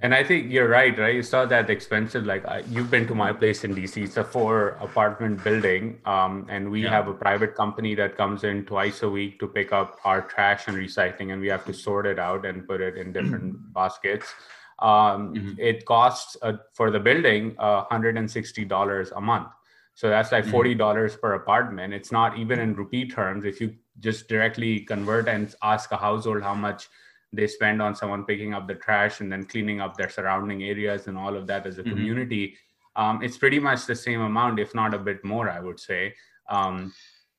And 0.00 0.14
I 0.14 0.24
think 0.24 0.50
you're 0.50 0.68
right, 0.68 0.98
right? 0.98 1.14
You 1.14 1.22
saw 1.22 1.44
that 1.46 1.70
expensive. 1.70 2.24
Like 2.24 2.44
I, 2.46 2.64
you've 2.70 2.90
been 2.90 3.06
to 3.08 3.14
my 3.14 3.32
place 3.32 3.62
in 3.62 3.74
DC. 3.74 4.02
It's 4.02 4.16
a 4.16 4.24
four 4.24 4.70
apartment 4.80 5.44
building, 5.44 6.00
um, 6.06 6.46
and 6.48 6.70
we 6.70 6.82
yeah. 6.82 6.90
have 6.90 7.08
a 7.08 7.14
private 7.14 7.54
company 7.54 7.94
that 7.96 8.16
comes 8.16 8.42
in 8.42 8.64
twice 8.64 9.02
a 9.02 9.10
week 9.10 9.38
to 9.40 9.46
pick 9.46 9.72
up 9.72 9.98
our 10.04 10.22
trash 10.22 10.66
and 10.68 10.76
recycling, 10.76 11.32
and 11.32 11.40
we 11.40 11.48
have 11.48 11.64
to 11.66 11.74
sort 11.74 12.06
it 12.06 12.18
out 12.18 12.46
and 12.46 12.66
put 12.66 12.80
it 12.80 12.96
in 12.96 13.12
different 13.12 13.54
mm-hmm. 13.54 13.72
baskets. 13.72 14.34
Um, 14.80 15.34
mm-hmm. 15.34 15.52
It 15.58 15.84
costs 15.86 16.36
uh, 16.42 16.54
for 16.74 16.90
the 16.90 16.98
building 16.98 17.54
uh, 17.58 17.84
$160 17.84 19.12
a 19.14 19.20
month. 19.20 19.48
So 19.94 20.08
that's 20.08 20.32
like 20.32 20.44
mm-hmm. 20.44 20.52
forty 20.52 20.74
dollars 20.74 21.16
per 21.16 21.34
apartment. 21.34 21.92
It's 21.92 22.12
not 22.12 22.38
even 22.38 22.58
in 22.58 22.74
rupee 22.74 23.08
terms. 23.08 23.44
If 23.44 23.60
you 23.60 23.74
just 24.00 24.28
directly 24.28 24.80
convert 24.80 25.28
and 25.28 25.54
ask 25.62 25.92
a 25.92 25.96
household 25.96 26.42
how 26.42 26.54
much 26.54 26.88
they 27.32 27.46
spend 27.46 27.80
on 27.80 27.94
someone 27.94 28.24
picking 28.24 28.54
up 28.54 28.66
the 28.66 28.74
trash 28.74 29.20
and 29.20 29.30
then 29.30 29.44
cleaning 29.44 29.80
up 29.80 29.96
their 29.96 30.10
surrounding 30.10 30.62
areas 30.62 31.06
and 31.06 31.16
all 31.16 31.36
of 31.36 31.46
that 31.46 31.66
as 31.66 31.78
a 31.78 31.82
mm-hmm. 31.82 31.90
community, 31.90 32.56
um, 32.96 33.22
it's 33.22 33.38
pretty 33.38 33.58
much 33.58 33.86
the 33.86 33.94
same 33.94 34.20
amount, 34.20 34.58
if 34.58 34.74
not 34.74 34.92
a 34.92 34.98
bit 34.98 35.24
more, 35.24 35.48
I 35.48 35.60
would 35.60 35.80
say. 35.80 36.14
Um, 36.48 36.92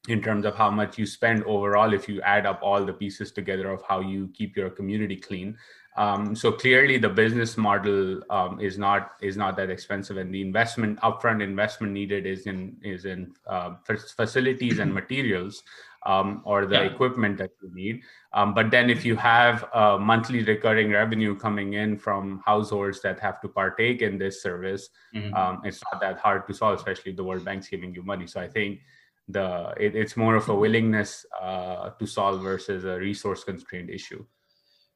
in 0.09 0.21
terms 0.21 0.45
of 0.45 0.55
how 0.55 0.69
much 0.69 0.97
you 0.97 1.05
spend 1.05 1.43
overall 1.45 1.93
if 1.93 2.09
you 2.09 2.21
add 2.21 2.45
up 2.45 2.59
all 2.61 2.83
the 2.83 2.91
pieces 2.91 3.31
together 3.31 3.69
of 3.69 3.81
how 3.87 4.01
you 4.01 4.29
keep 4.33 4.57
your 4.57 4.69
community 4.69 5.15
clean 5.15 5.57
um, 5.95 6.35
so 6.35 6.51
clearly, 6.51 6.97
the 6.97 7.09
business 7.09 7.55
model 7.57 8.21
um, 8.29 8.59
is 8.59 8.77
not 8.77 9.11
is 9.21 9.37
not 9.37 9.55
that 9.57 9.69
expensive, 9.69 10.17
and 10.17 10.33
the 10.33 10.41
investment 10.41 10.99
upfront 11.01 11.43
investment 11.43 11.93
needed 11.93 12.25
is 12.25 12.47
in 12.47 12.77
is 12.81 13.05
in 13.05 13.33
uh, 13.47 13.75
facilities 14.15 14.79
and 14.79 14.93
materials 15.01 15.61
um, 16.05 16.41
or 16.45 16.65
the 16.65 16.75
yeah. 16.75 16.81
equipment 16.81 17.37
that 17.37 17.51
you 17.61 17.69
need. 17.73 18.01
Um, 18.33 18.55
but 18.55 18.71
then, 18.71 18.89
if 18.89 19.05
you 19.05 19.15
have 19.17 19.65
a 19.73 19.99
monthly 19.99 20.43
recurring 20.43 20.91
revenue 20.91 21.35
coming 21.35 21.73
in 21.73 21.97
from 21.97 22.41
households 22.43 23.01
that 23.01 23.19
have 23.19 23.39
to 23.41 23.47
partake 23.47 24.01
in 24.01 24.17
this 24.17 24.41
service, 24.41 24.89
mm-hmm. 25.15 25.33
Um, 25.33 25.61
it's 25.63 25.81
not 25.91 26.01
that 26.01 26.17
hard 26.17 26.47
to 26.47 26.53
solve, 26.53 26.77
especially 26.79 27.11
the 27.11 27.23
World 27.23 27.45
Bank's 27.45 27.67
giving 27.67 27.93
you 27.93 28.01
money. 28.01 28.25
So 28.25 28.41
I 28.41 28.47
think 28.47 28.79
the 29.27 29.73
it, 29.77 29.95
it's 29.95 30.17
more 30.17 30.35
of 30.35 30.49
a 30.49 30.55
willingness 30.55 31.25
uh, 31.39 31.91
to 31.91 32.05
solve 32.07 32.41
versus 32.41 32.83
a 32.83 32.97
resource 32.97 33.43
constrained 33.43 33.91
issue. 33.91 34.25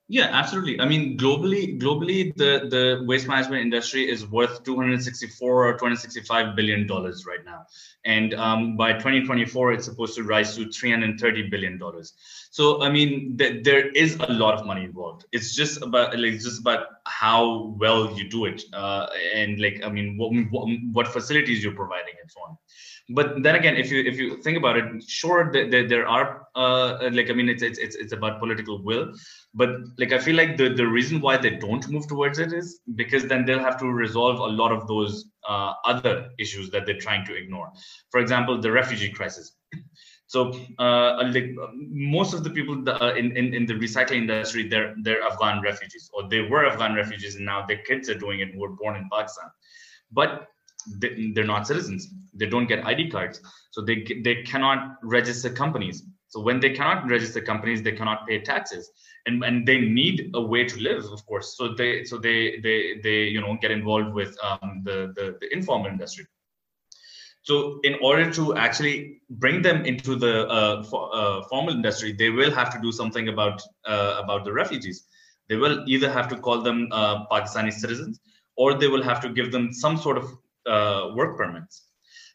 Yeah, 0.09 0.29
absolutely. 0.31 0.79
I 0.79 0.85
mean, 0.85 1.17
globally, 1.17 1.77
globally, 1.81 2.33
the 2.37 2.67
the 2.69 3.03
waste 3.05 3.27
management 3.27 3.61
industry 3.61 4.09
is 4.09 4.25
worth 4.25 4.63
264 4.63 5.67
or 5.67 5.73
265 5.77 6.55
billion 6.55 6.87
dollars 6.87 7.25
right 7.25 7.43
now, 7.43 7.65
and 8.05 8.33
um, 8.35 8.77
by 8.77 8.93
2024, 8.93 9.73
it's 9.73 9.83
supposed 9.83 10.15
to 10.15 10.23
rise 10.23 10.55
to 10.55 10.69
330 10.71 11.49
billion 11.49 11.77
dollars. 11.77 12.13
So, 12.51 12.81
I 12.81 12.89
mean, 12.89 13.37
th- 13.37 13.65
there 13.65 13.89
is 13.89 14.15
a 14.21 14.31
lot 14.31 14.57
of 14.57 14.65
money 14.65 14.85
involved. 14.85 15.25
It's 15.33 15.53
just 15.53 15.81
about 15.81 16.17
like 16.17 16.39
just 16.39 16.61
about 16.61 16.87
how 17.05 17.75
well 17.77 18.17
you 18.17 18.29
do 18.29 18.45
it, 18.45 18.63
uh, 18.71 19.07
and 19.35 19.59
like, 19.59 19.81
I 19.83 19.89
mean, 19.89 20.15
what, 20.17 20.69
what 20.93 21.07
facilities 21.09 21.61
you're 21.61 21.75
providing 21.75 22.13
and 22.21 22.31
so 22.31 22.39
on 22.47 22.57
but 23.09 23.41
then 23.41 23.55
again 23.55 23.75
if 23.77 23.91
you 23.91 24.01
if 24.03 24.17
you 24.17 24.41
think 24.41 24.57
about 24.57 24.77
it 24.77 24.85
sure 25.07 25.49
there, 25.51 25.87
there 25.87 26.07
are 26.07 26.45
uh, 26.55 27.09
like 27.13 27.29
i 27.29 27.33
mean 27.33 27.47
it's, 27.47 27.63
it's 27.63 27.79
it's 27.79 28.13
about 28.13 28.39
political 28.39 28.83
will. 28.83 29.13
But 29.53 29.69
like 29.97 30.11
i 30.11 30.19
feel 30.19 30.35
like 30.35 30.57
the 30.57 30.69
the 30.69 30.85
reason 30.85 31.21
why 31.21 31.37
they 31.37 31.51
don't 31.51 31.87
move 31.89 32.07
towards 32.07 32.39
it 32.39 32.51
is 32.51 32.81
because 32.95 33.25
then 33.25 33.45
they'll 33.45 33.59
have 33.59 33.79
to 33.79 33.87
resolve 33.87 34.39
a 34.39 34.53
lot 34.61 34.71
of 34.71 34.87
those 34.87 35.29
uh, 35.47 35.73
other 35.85 36.29
issues 36.37 36.69
that 36.71 36.85
they're 36.85 36.99
trying 36.99 37.25
to 37.25 37.35
ignore. 37.35 37.71
For 38.11 38.19
example 38.19 38.59
the 38.59 38.71
refugee 38.71 39.11
crisis. 39.11 39.55
So 40.27 40.51
uh, 40.77 41.23
like 41.33 41.55
most 41.71 42.33
of 42.33 42.43
the 42.43 42.49
people 42.49 42.83
that, 42.83 43.01
uh, 43.01 43.13
in, 43.15 43.37
in 43.37 43.53
in 43.53 43.65
the 43.65 43.75
recycling 43.75 44.23
industry 44.27 44.67
they're 44.67 44.93
they're 45.01 45.23
afghan 45.23 45.61
refugees 45.61 46.09
or 46.13 46.27
they 46.27 46.41
were 46.41 46.65
afghan 46.65 46.93
refugees 46.95 47.35
and 47.37 47.45
now 47.45 47.65
their 47.65 47.81
kids 47.83 48.09
are 48.09 48.19
doing 48.19 48.41
it 48.41 48.49
who 48.53 48.59
were 48.59 48.75
born 48.75 48.97
in 48.97 49.07
pakistan. 49.09 49.49
But 50.11 50.47
they, 50.99 51.31
they're 51.33 51.45
not 51.45 51.67
citizens. 51.67 52.09
They 52.33 52.45
don't 52.45 52.67
get 52.67 52.85
id 52.85 53.09
cards. 53.09 53.41
So 53.71 53.81
they 53.81 54.05
they 54.23 54.43
cannot 54.43 54.97
register 55.03 55.49
companies. 55.49 56.03
So 56.29 56.41
when 56.41 56.59
they 56.59 56.71
cannot 56.71 57.09
register 57.09 57.41
companies 57.41 57.81
they 57.81 57.93
cannot 57.93 58.27
pay 58.27 58.39
taxes. 58.41 58.91
And 59.25 59.43
and 59.43 59.67
they 59.67 59.79
need 59.81 60.31
a 60.35 60.41
way 60.41 60.63
to 60.65 60.79
live 60.79 61.05
of 61.05 61.25
course. 61.25 61.57
So 61.57 61.73
they 61.73 62.03
so 62.03 62.17
they 62.17 62.59
they 62.63 62.99
they 63.03 63.23
you 63.25 63.41
know 63.41 63.57
get 63.61 63.71
involved 63.71 64.13
with 64.13 64.37
um, 64.43 64.81
the, 64.83 65.13
the 65.15 65.37
the 65.41 65.53
informal 65.53 65.87
industry. 65.87 66.25
So 67.41 67.79
in 67.83 67.95
order 68.01 68.29
to 68.31 68.55
actually 68.55 69.21
bring 69.29 69.61
them 69.61 69.85
into 69.85 70.15
the 70.15 70.47
uh, 70.47 70.83
for, 70.83 71.09
uh, 71.13 71.43
formal 71.49 71.73
industry 71.73 72.11
they 72.11 72.29
will 72.29 72.51
have 72.51 72.69
to 72.73 72.79
do 72.81 72.91
something 72.91 73.29
about 73.29 73.61
uh, 73.85 74.21
about 74.23 74.45
the 74.45 74.53
refugees. 74.53 75.05
They 75.49 75.55
will 75.55 75.83
either 75.87 76.11
have 76.11 76.27
to 76.29 76.37
call 76.37 76.61
them 76.61 76.89
uh, 76.91 77.25
pakistani 77.27 77.71
citizens 77.71 78.19
or 78.57 78.73
they 78.73 78.87
will 78.87 79.03
have 79.03 79.21
to 79.21 79.29
give 79.29 79.51
them 79.51 79.71
some 79.71 79.97
sort 79.97 80.17
of 80.17 80.25
uh, 80.67 81.11
work 81.15 81.37
permits. 81.37 81.83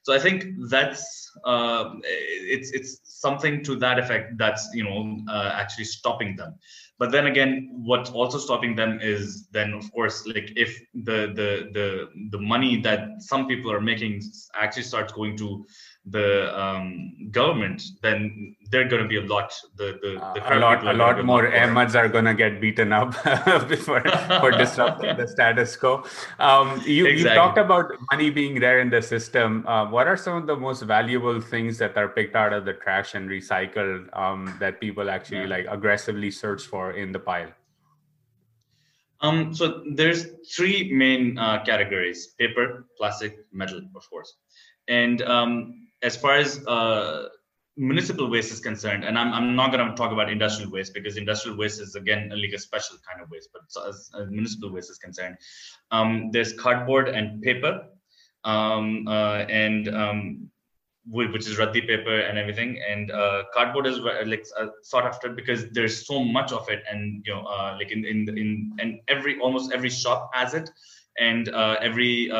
So 0.02 0.12
I 0.12 0.18
think 0.18 0.44
that's 0.68 1.30
uh, 1.44 1.90
it's 2.04 2.72
it's 2.72 3.00
something 3.04 3.62
to 3.64 3.76
that 3.76 3.98
effect 3.98 4.36
that's 4.36 4.68
you 4.74 4.82
know 4.82 5.18
uh, 5.32 5.52
actually 5.54 5.84
stopping 5.84 6.34
them. 6.36 6.54
But 6.98 7.12
then 7.12 7.26
again, 7.26 7.70
what's 7.72 8.10
also 8.10 8.38
stopping 8.38 8.74
them 8.74 8.98
is 9.00 9.48
then 9.52 9.72
of 9.74 9.90
course 9.92 10.26
like 10.26 10.52
if 10.56 10.76
the 10.92 11.32
the 11.38 11.70
the 11.72 12.08
the 12.30 12.38
money 12.40 12.80
that 12.82 13.22
some 13.22 13.46
people 13.46 13.70
are 13.70 13.80
making 13.80 14.22
actually 14.54 14.82
starts 14.82 15.12
going 15.12 15.36
to 15.38 15.64
the 16.06 16.60
um, 16.60 17.28
government, 17.30 17.82
then 18.02 18.56
they're 18.70 18.88
going 18.88 19.02
to 19.02 19.08
be 19.08 19.18
a 19.18 19.22
lot. 19.22 19.52
The 19.76 19.98
the, 20.02 20.14
the 20.34 20.44
uh, 20.44 20.56
a 20.56 20.58
lot 20.58 20.84
a 20.84 20.92
lot 20.92 21.24
more 21.24 21.46
Ahmeds 21.46 21.94
are 21.94 22.08
going 22.08 22.24
to 22.24 22.34
get 22.34 22.60
beaten 22.60 22.92
up 22.92 23.14
for 23.84 24.00
for 24.40 24.50
disrupting 24.58 25.16
the 25.16 25.28
status 25.28 25.76
quo. 25.76 26.04
Um, 26.40 26.82
you 26.84 27.06
exactly. 27.06 27.14
you 27.14 27.24
talked 27.24 27.58
about 27.58 27.92
money 28.10 28.30
being 28.30 28.58
there 28.58 28.80
in 28.80 28.90
the 28.90 29.00
system. 29.00 29.64
Uh, 29.66 29.86
what 29.86 30.08
are 30.08 30.16
some 30.16 30.36
of 30.36 30.46
the 30.46 30.56
most 30.56 30.82
valuable 30.82 31.40
things 31.40 31.78
that 31.78 31.96
are 31.96 32.08
picked 32.08 32.34
out 32.34 32.52
of 32.52 32.64
the 32.64 32.72
trash 32.72 33.14
and 33.14 33.28
recycled 33.30 34.14
um, 34.16 34.56
that 34.58 34.80
people 34.80 35.08
actually 35.08 35.42
yeah. 35.42 35.56
like 35.56 35.66
aggressively 35.68 36.32
search 36.32 36.66
for 36.66 36.92
in 36.92 37.12
the 37.12 37.20
pile? 37.20 37.52
Um, 39.20 39.54
so 39.54 39.84
there's 39.94 40.26
three 40.52 40.92
main 40.92 41.38
uh, 41.38 41.62
categories: 41.62 42.34
paper, 42.40 42.86
plastic, 42.98 43.46
metal, 43.52 43.82
of 43.94 44.10
course. 44.10 44.34
And 44.88 45.22
um, 45.22 45.81
as 46.02 46.16
far 46.16 46.36
as 46.36 46.64
uh, 46.66 47.28
municipal 47.76 48.28
waste 48.28 48.52
is 48.52 48.60
concerned, 48.60 49.04
and 49.04 49.18
I'm, 49.18 49.32
I'm 49.32 49.56
not 49.56 49.72
going 49.72 49.88
to 49.88 49.94
talk 49.94 50.12
about 50.12 50.30
industrial 50.30 50.70
waste 50.70 50.92
because 50.94 51.16
industrial 51.16 51.56
waste 51.56 51.80
is 51.80 51.94
again 51.94 52.30
like 52.30 52.52
a 52.52 52.58
special 52.58 52.96
kind 53.08 53.22
of 53.22 53.30
waste, 53.30 53.48
but 53.52 53.62
as, 53.88 54.10
as 54.20 54.28
municipal 54.30 54.72
waste 54.72 54.90
is 54.90 54.98
concerned, 54.98 55.36
um, 55.90 56.30
there's 56.32 56.52
cardboard 56.52 57.08
and 57.08 57.40
paper, 57.42 57.84
um, 58.44 59.06
uh, 59.08 59.44
and 59.48 59.88
um, 59.88 60.50
which 61.06 61.48
is 61.48 61.58
raddi 61.58 61.86
paper 61.86 62.20
and 62.20 62.38
everything, 62.38 62.80
and 62.88 63.10
uh, 63.10 63.44
cardboard 63.54 63.86
is 63.86 63.98
like 63.98 64.44
uh, 64.58 64.66
sought 64.82 65.04
after 65.04 65.30
because 65.30 65.70
there's 65.70 66.06
so 66.06 66.22
much 66.22 66.52
of 66.52 66.68
it, 66.68 66.82
and 66.90 67.24
you 67.26 67.34
know, 67.34 67.42
uh, 67.42 67.76
like 67.78 67.90
in 67.90 68.04
in 68.04 68.28
in 68.36 68.72
and 68.78 69.00
every 69.08 69.38
almost 69.40 69.72
every 69.72 69.90
shop 69.90 70.30
has 70.34 70.54
it, 70.54 70.68
and 71.18 71.48
uh, 71.48 71.76
every 71.80 72.30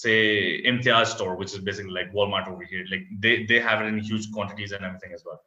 say 0.00 0.62
Imtiaz 0.62 1.08
store, 1.16 1.36
which 1.36 1.52
is 1.52 1.58
basically 1.58 1.92
like 1.92 2.12
Walmart 2.12 2.48
over 2.48 2.64
here. 2.64 2.84
Like 2.90 3.04
they, 3.18 3.44
they 3.44 3.60
have 3.60 3.82
it 3.82 3.86
in 3.86 3.98
huge 3.98 4.32
quantities 4.32 4.72
and 4.72 4.84
everything 4.84 5.12
as 5.12 5.22
well. 5.26 5.40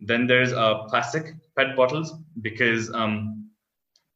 Then 0.00 0.26
there's 0.26 0.52
uh, 0.52 0.84
plastic 0.84 1.34
PET 1.56 1.76
bottles 1.76 2.14
because 2.40 2.92
um, 2.94 3.50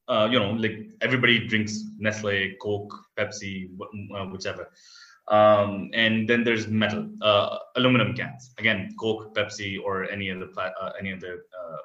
uh, 0.08 0.28
you 0.30 0.38
know 0.38 0.52
like 0.52 0.76
everybody 1.00 1.46
drinks 1.46 1.84
Nestle, 1.98 2.54
Coke, 2.60 2.94
Pepsi, 3.18 3.68
uh, 4.16 4.26
whichever. 4.26 4.70
Um, 5.28 5.90
and 5.94 6.28
then 6.28 6.42
there's 6.42 6.66
metal, 6.66 7.08
uh, 7.20 7.58
aluminum 7.76 8.14
cans. 8.14 8.52
Again, 8.58 8.94
Coke, 8.98 9.34
Pepsi, 9.36 9.78
or 9.82 10.10
any 10.10 10.30
other 10.30 10.48
uh, 10.56 10.90
any 10.98 11.12
other 11.12 11.44
uh, 11.58 11.82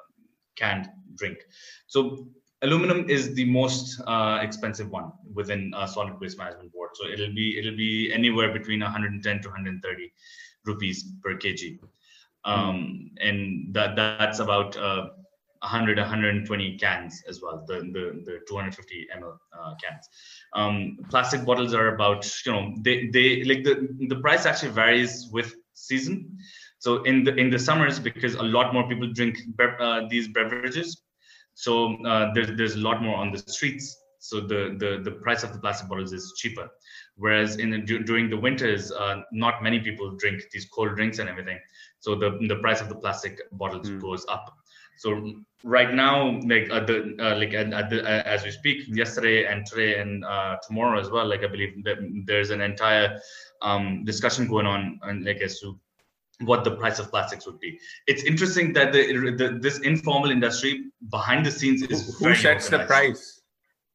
canned 0.56 0.88
drink. 1.14 1.38
So 1.86 2.28
aluminum 2.62 3.08
is 3.08 3.34
the 3.34 3.44
most 3.44 4.00
uh, 4.06 4.38
expensive 4.42 4.90
one 4.90 5.12
within 5.32 5.72
a 5.76 5.86
solid 5.86 6.18
waste 6.20 6.38
management 6.38 6.72
board. 6.72 6.90
So 6.94 7.08
it'll 7.08 7.34
be 7.34 7.58
it'll 7.58 7.76
be 7.76 8.12
anywhere 8.12 8.52
between 8.52 8.80
110 8.80 9.42
to 9.42 9.48
130 9.48 10.12
rupees 10.64 11.12
per 11.22 11.34
kg. 11.34 11.78
Um, 12.44 13.10
and 13.20 13.74
that 13.74 13.96
that's 13.96 14.38
about 14.38 14.76
uh, 14.76 15.08
100 15.60 15.98
120 15.98 16.78
cans 16.78 17.22
as 17.28 17.42
well 17.42 17.64
the 17.66 17.80
the, 17.80 18.22
the 18.24 18.40
250 18.48 19.08
ml 19.16 19.36
uh, 19.58 19.74
cans. 19.82 20.08
Um, 20.54 20.98
plastic 21.10 21.44
bottles 21.44 21.74
are 21.74 21.94
about 21.94 22.30
you 22.46 22.52
know 22.52 22.74
they 22.80 23.08
they 23.08 23.44
like 23.44 23.64
the 23.64 23.88
the 24.08 24.16
price 24.16 24.46
actually 24.46 24.72
varies 24.72 25.28
with 25.32 25.54
season. 25.74 26.38
So 26.80 27.02
in 27.02 27.24
the 27.24 27.34
in 27.34 27.50
the 27.50 27.58
summers 27.58 27.98
because 27.98 28.34
a 28.34 28.42
lot 28.42 28.72
more 28.72 28.88
people 28.88 29.12
drink 29.12 29.38
uh, 29.60 30.02
these 30.08 30.28
beverages 30.28 31.02
so 31.58 31.96
uh, 32.06 32.32
there's 32.34 32.56
there's 32.56 32.76
a 32.76 32.78
lot 32.88 33.02
more 33.02 33.16
on 33.16 33.32
the 33.32 33.38
streets. 33.38 33.96
So 34.20 34.40
the, 34.40 34.76
the 34.78 35.00
the 35.02 35.10
price 35.10 35.42
of 35.42 35.52
the 35.52 35.58
plastic 35.58 35.88
bottles 35.88 36.12
is 36.12 36.34
cheaper. 36.36 36.68
Whereas 37.16 37.56
in 37.56 37.70
the, 37.70 37.78
during 37.80 38.30
the 38.30 38.36
winters 38.36 38.92
uh, 38.92 39.22
not 39.32 39.60
many 39.60 39.80
people 39.80 40.12
drink 40.12 40.44
these 40.52 40.66
cold 40.66 40.94
drinks 40.94 41.18
and 41.18 41.28
everything. 41.28 41.58
So 41.98 42.14
the 42.14 42.38
the 42.46 42.56
price 42.56 42.80
of 42.80 42.88
the 42.88 42.94
plastic 42.94 43.40
bottles 43.50 43.90
mm. 43.90 44.00
goes 44.00 44.24
up. 44.28 44.54
So 44.98 45.10
right 45.64 45.92
now 45.92 46.38
like 46.52 46.70
at 46.70 46.86
the 46.86 47.16
uh, 47.18 47.36
like 47.36 47.54
at, 47.54 47.72
at 47.72 47.90
the, 47.90 48.04
uh, 48.04 48.22
as 48.34 48.44
we 48.44 48.52
speak 48.52 48.84
yesterday 48.86 49.46
and 49.46 49.66
today 49.66 49.98
and 49.98 50.24
uh, 50.24 50.58
tomorrow 50.64 51.00
as 51.00 51.10
well 51.10 51.26
like 51.26 51.42
i 51.42 51.48
believe 51.48 51.82
that 51.84 51.98
there's 52.24 52.50
an 52.50 52.60
entire 52.60 53.18
um, 53.62 54.04
discussion 54.04 54.46
going 54.46 54.66
on 54.66 55.00
and 55.02 55.24
like 55.24 55.38
as 55.38 55.58
to 55.60 55.76
what 56.40 56.64
the 56.64 56.70
price 56.70 56.98
of 56.98 57.10
plastics 57.10 57.46
would 57.46 57.58
be. 57.58 57.78
It's 58.06 58.22
interesting 58.22 58.72
that 58.74 58.92
the, 58.92 59.30
the 59.36 59.58
this 59.60 59.80
informal 59.80 60.30
industry 60.30 60.84
behind 61.10 61.44
the 61.44 61.50
scenes 61.50 61.82
is 61.82 62.18
who, 62.18 62.28
who 62.28 62.34
sets 62.34 62.68
the 62.68 62.80
price? 62.80 63.40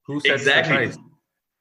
Who 0.05 0.19
sets 0.19 0.41
exactly. 0.41 0.87
the 0.87 0.93
price? 0.93 0.97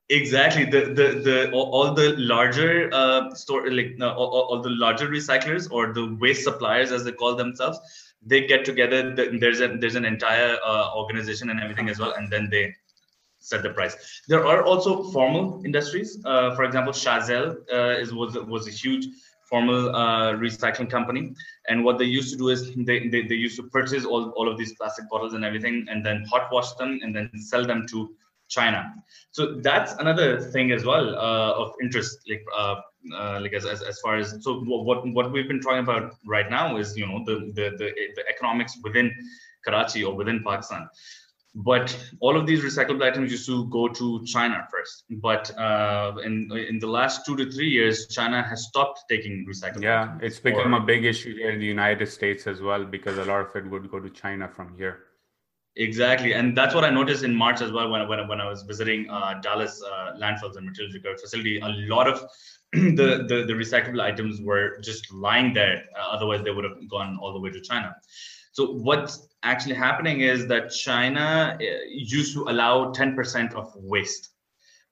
Exactly. 0.08 0.64
The 0.64 0.80
the 0.86 1.20
the 1.20 1.50
all 1.52 1.94
the 1.94 2.16
larger 2.16 2.90
uh 2.92 3.32
store 3.34 3.70
like 3.70 3.96
uh, 4.00 4.12
all, 4.14 4.46
all 4.50 4.60
the 4.60 4.70
larger 4.70 5.08
recyclers 5.08 5.70
or 5.70 5.92
the 5.92 6.16
waste 6.20 6.44
suppliers 6.44 6.90
as 6.90 7.04
they 7.04 7.12
call 7.12 7.36
themselves 7.36 7.78
they 8.24 8.46
get 8.46 8.64
together 8.64 9.14
there's 9.14 9.60
a 9.60 9.76
there's 9.78 9.96
an 9.96 10.04
entire 10.04 10.56
uh, 10.64 10.94
organization 10.94 11.50
and 11.50 11.60
everything 11.60 11.88
as 11.88 11.98
well 11.98 12.12
and 12.12 12.30
then 12.30 12.48
they 12.50 12.74
set 13.42 13.62
the 13.62 13.70
price. 13.70 14.22
There 14.28 14.46
are 14.46 14.62
also 14.62 15.02
formal 15.10 15.60
industries. 15.64 16.18
Uh, 16.24 16.54
for 16.54 16.64
example 16.64 16.92
Chazelle 16.92 17.56
uh, 17.72 18.00
is 18.00 18.14
was 18.14 18.34
was 18.34 18.68
a 18.68 18.70
huge 18.70 19.06
formal 19.52 19.94
uh, 19.94 20.32
recycling 20.44 20.88
company 20.96 21.22
and 21.68 21.84
what 21.86 21.98
they 21.98 22.06
used 22.18 22.30
to 22.32 22.38
do 22.42 22.48
is 22.48 22.60
they, 22.90 22.98
they, 23.12 23.22
they 23.30 23.40
used 23.46 23.56
to 23.60 23.64
purchase 23.76 24.06
all, 24.06 24.30
all 24.30 24.48
of 24.50 24.56
these 24.56 24.72
plastic 24.78 25.06
bottles 25.10 25.34
and 25.34 25.44
everything 25.44 25.86
and 25.90 26.06
then 26.06 26.24
hot 26.30 26.48
wash 26.50 26.72
them 26.80 26.98
and 27.02 27.14
then 27.14 27.30
sell 27.50 27.66
them 27.72 27.86
to 27.86 27.98
China. 28.48 28.80
So 29.30 29.60
that's 29.68 29.92
another 30.04 30.40
thing 30.40 30.72
as 30.72 30.84
well 30.84 31.06
uh, 31.28 31.52
of 31.62 31.74
interest, 31.82 32.18
like 32.28 32.44
uh, 32.56 32.76
uh, 33.14 33.40
like 33.42 33.52
as, 33.52 33.66
as, 33.66 33.82
as 33.82 33.98
far 34.00 34.16
as 34.16 34.26
so 34.40 34.60
what 34.88 35.06
what 35.16 35.32
we've 35.32 35.48
been 35.48 35.60
talking 35.60 35.84
about 35.88 36.14
right 36.26 36.50
now 36.50 36.76
is 36.76 36.96
you 36.96 37.06
know 37.06 37.22
the 37.28 37.36
the 37.58 37.66
the, 37.80 37.88
the 38.16 38.24
economics 38.32 38.78
within 38.84 39.10
Karachi 39.64 40.04
or 40.04 40.14
within 40.14 40.42
Pakistan. 40.48 40.88
But 41.54 41.94
all 42.20 42.36
of 42.38 42.46
these 42.46 42.62
recyclable 42.62 43.02
items 43.02 43.30
used 43.30 43.46
to 43.46 43.66
go 43.68 43.86
to 43.86 44.24
China 44.24 44.66
first. 44.70 45.04
But 45.10 45.56
uh, 45.58 46.14
in 46.24 46.50
in 46.52 46.78
the 46.78 46.86
last 46.86 47.26
two 47.26 47.36
to 47.36 47.50
three 47.50 47.68
years, 47.68 48.06
China 48.08 48.42
has 48.42 48.66
stopped 48.68 49.04
taking 49.10 49.46
recyclable. 49.46 49.82
Yeah, 49.82 50.16
it's 50.22 50.40
become 50.40 50.74
or, 50.74 50.78
a 50.78 50.80
big 50.80 51.04
issue 51.04 51.34
here 51.36 51.50
in 51.50 51.60
the 51.60 51.66
United 51.66 52.06
States 52.06 52.46
as 52.46 52.62
well 52.62 52.84
because 52.84 53.18
a 53.18 53.24
lot 53.26 53.40
of 53.42 53.54
it 53.54 53.68
would 53.70 53.90
go 53.90 54.00
to 54.00 54.08
China 54.08 54.48
from 54.48 54.74
here. 54.78 55.04
Exactly, 55.76 56.32
and 56.32 56.56
that's 56.56 56.74
what 56.74 56.84
I 56.84 56.90
noticed 56.90 57.22
in 57.22 57.34
March 57.34 57.60
as 57.60 57.70
well 57.70 57.90
when 57.90 58.08
when, 58.08 58.26
when 58.28 58.40
I 58.40 58.48
was 58.48 58.62
visiting 58.62 59.10
uh, 59.10 59.34
Dallas 59.42 59.82
uh, 59.82 60.16
landfills 60.18 60.56
and 60.56 60.64
materials 60.64 60.94
recovery 60.94 61.18
facility. 61.18 61.60
A 61.60 61.68
lot 61.68 62.08
of 62.08 62.22
the, 62.72 63.26
the, 63.28 63.44
the 63.46 63.52
recyclable 63.52 64.00
items 64.00 64.40
were 64.40 64.78
just 64.80 65.12
lying 65.12 65.52
there. 65.52 65.84
Uh, 65.98 66.08
otherwise, 66.12 66.42
they 66.42 66.50
would 66.50 66.64
have 66.64 66.88
gone 66.88 67.18
all 67.20 67.34
the 67.34 67.40
way 67.40 67.50
to 67.50 67.60
China. 67.60 67.94
So 68.52 68.72
what's 68.72 69.28
actually 69.42 69.74
happening 69.74 70.20
is 70.20 70.46
that 70.48 70.70
China 70.70 71.58
uh, 71.60 71.64
used 71.88 72.34
to 72.34 72.44
allow 72.44 72.92
10% 72.92 73.54
of 73.54 73.72
waste. 73.76 74.30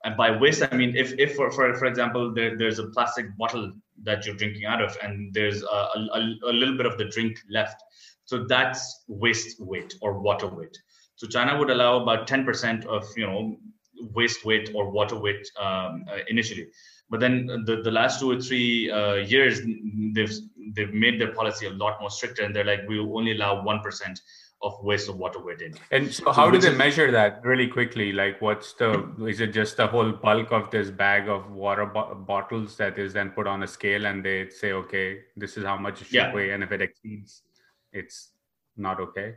And 0.04 0.16
by 0.16 0.30
waste, 0.36 0.62
I 0.62 0.74
mean 0.74 0.96
if, 0.96 1.12
if 1.18 1.36
for, 1.36 1.50
for, 1.50 1.74
for 1.74 1.84
example, 1.84 2.32
there, 2.32 2.56
there's 2.56 2.78
a 2.78 2.88
plastic 2.88 3.36
bottle 3.36 3.72
that 4.02 4.24
you're 4.24 4.34
drinking 4.34 4.64
out 4.64 4.82
of, 4.82 4.96
and 5.02 5.32
there's 5.34 5.62
a, 5.62 5.66
a, 5.66 6.34
a 6.46 6.52
little 6.52 6.76
bit 6.76 6.86
of 6.86 6.96
the 6.96 7.04
drink 7.04 7.38
left 7.50 7.82
so 8.30 8.44
that's 8.44 9.02
waste 9.08 9.58
weight 9.58 9.96
or 10.00 10.20
water 10.20 10.46
weight. 10.46 10.78
So 11.16 11.26
China 11.26 11.58
would 11.58 11.68
allow 11.68 12.00
about 12.00 12.28
10% 12.28 12.86
of 12.86 13.04
you 13.16 13.26
know 13.26 13.56
waste 14.14 14.44
weight 14.44 14.70
or 14.72 14.88
water 14.88 15.18
weight 15.18 15.44
um, 15.58 16.04
uh, 16.08 16.18
initially, 16.28 16.68
but 17.10 17.20
then 17.20 17.46
the, 17.66 17.82
the 17.82 17.90
last 17.90 18.20
two 18.20 18.30
or 18.30 18.40
three 18.40 18.90
uh, 18.90 19.14
years 19.14 19.60
they've 20.14 20.32
they've 20.74 20.94
made 20.94 21.20
their 21.20 21.32
policy 21.32 21.66
a 21.66 21.70
lot 21.70 22.00
more 22.00 22.10
stricter, 22.10 22.42
and 22.44 22.54
they're 22.54 22.64
like 22.64 22.88
we 22.88 22.98
only 22.98 23.32
allow 23.32 23.62
one 23.62 23.80
percent 23.80 24.20
of 24.62 24.74
waste 24.82 25.08
of 25.08 25.16
water 25.16 25.42
weight 25.42 25.62
in. 25.62 25.74
And 25.90 26.12
so, 26.12 26.30
how 26.32 26.46
so 26.46 26.50
do 26.52 26.58
they 26.58 26.68
is, 26.68 26.76
measure 26.76 27.10
that 27.10 27.42
really 27.42 27.66
quickly? 27.66 28.12
Like, 28.12 28.40
what's 28.40 28.74
the 28.74 29.12
is 29.26 29.40
it 29.40 29.48
just 29.48 29.76
the 29.76 29.86
whole 29.86 30.12
bulk 30.12 30.52
of 30.52 30.70
this 30.70 30.90
bag 30.90 31.28
of 31.28 31.50
water 31.50 31.86
bo- 31.86 32.14
bottles 32.14 32.76
that 32.76 32.98
is 32.98 33.12
then 33.12 33.30
put 33.30 33.46
on 33.46 33.62
a 33.62 33.66
scale, 33.66 34.06
and 34.06 34.24
they 34.24 34.48
say, 34.50 34.72
okay, 34.72 35.20
this 35.36 35.56
is 35.56 35.64
how 35.64 35.76
much 35.76 36.02
it 36.02 36.06
should 36.06 36.14
yeah. 36.14 36.34
weigh, 36.34 36.50
and 36.50 36.62
if 36.62 36.72
it 36.72 36.82
exceeds 36.82 37.42
it's 37.92 38.30
not 38.76 39.00
okay 39.00 39.34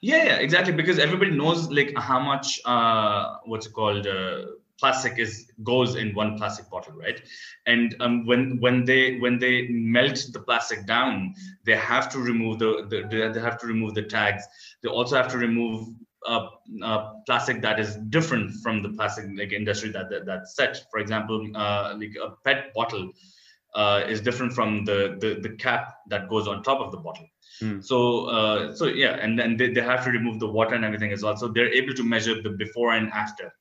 yeah, 0.00 0.24
yeah 0.24 0.36
exactly 0.36 0.72
because 0.72 0.98
everybody 0.98 1.30
knows 1.30 1.70
like 1.70 1.92
how 1.96 2.20
much 2.20 2.60
uh 2.64 3.36
what's 3.44 3.66
it 3.66 3.72
called 3.72 4.06
uh, 4.06 4.46
plastic 4.78 5.18
is 5.18 5.50
goes 5.62 5.96
in 5.96 6.14
one 6.14 6.36
plastic 6.38 6.68
bottle 6.70 6.94
right? 6.94 7.20
And 7.66 7.96
um, 8.00 8.26
when 8.26 8.58
when 8.60 8.84
they 8.84 9.18
when 9.18 9.38
they 9.38 9.68
melt 9.68 10.20
the 10.32 10.40
plastic 10.40 10.86
down 10.86 11.34
they 11.64 11.76
have 11.76 12.10
to 12.12 12.18
remove 12.18 12.58
the, 12.58 12.86
the 12.88 13.30
they 13.32 13.40
have 13.40 13.58
to 13.58 13.66
remove 13.66 13.94
the 13.94 14.02
tags. 14.02 14.44
They 14.82 14.88
also 14.88 15.16
have 15.16 15.30
to 15.32 15.38
remove 15.38 15.88
uh, 16.26 16.48
uh, 16.82 17.12
plastic 17.26 17.62
that 17.62 17.78
is 17.78 17.96
different 18.10 18.52
from 18.62 18.82
the 18.82 18.90
plastic 18.90 19.26
like 19.36 19.52
industry 19.52 19.90
that, 19.90 20.10
that 20.10 20.26
that's 20.26 20.54
set. 20.54 20.84
For 20.90 21.00
example 21.00 21.50
uh, 21.54 21.94
like 21.98 22.14
a 22.22 22.30
pet 22.44 22.72
bottle 22.74 23.12
uh, 23.74 24.02
is 24.08 24.20
different 24.20 24.52
from 24.52 24.84
the, 24.84 25.16
the 25.20 25.40
the 25.40 25.56
cap 25.56 25.94
that 26.08 26.28
goes 26.28 26.48
on 26.48 26.62
top 26.62 26.80
of 26.80 26.90
the 26.90 26.98
bottle. 26.98 27.26
Mm. 27.62 27.84
So, 27.84 28.26
uh, 28.26 28.74
so 28.74 28.86
yeah, 28.86 29.16
and 29.20 29.38
then 29.38 29.56
they, 29.56 29.70
they 29.70 29.80
have 29.80 30.04
to 30.04 30.10
remove 30.10 30.38
the 30.38 30.46
water 30.46 30.74
and 30.74 30.84
everything 30.84 31.12
as 31.12 31.22
well. 31.22 31.36
So 31.36 31.48
they're 31.48 31.72
able 31.72 31.94
to 31.94 32.04
measure 32.04 32.40
the 32.40 32.50
before 32.50 32.92
and 32.92 33.10
after 33.12 33.52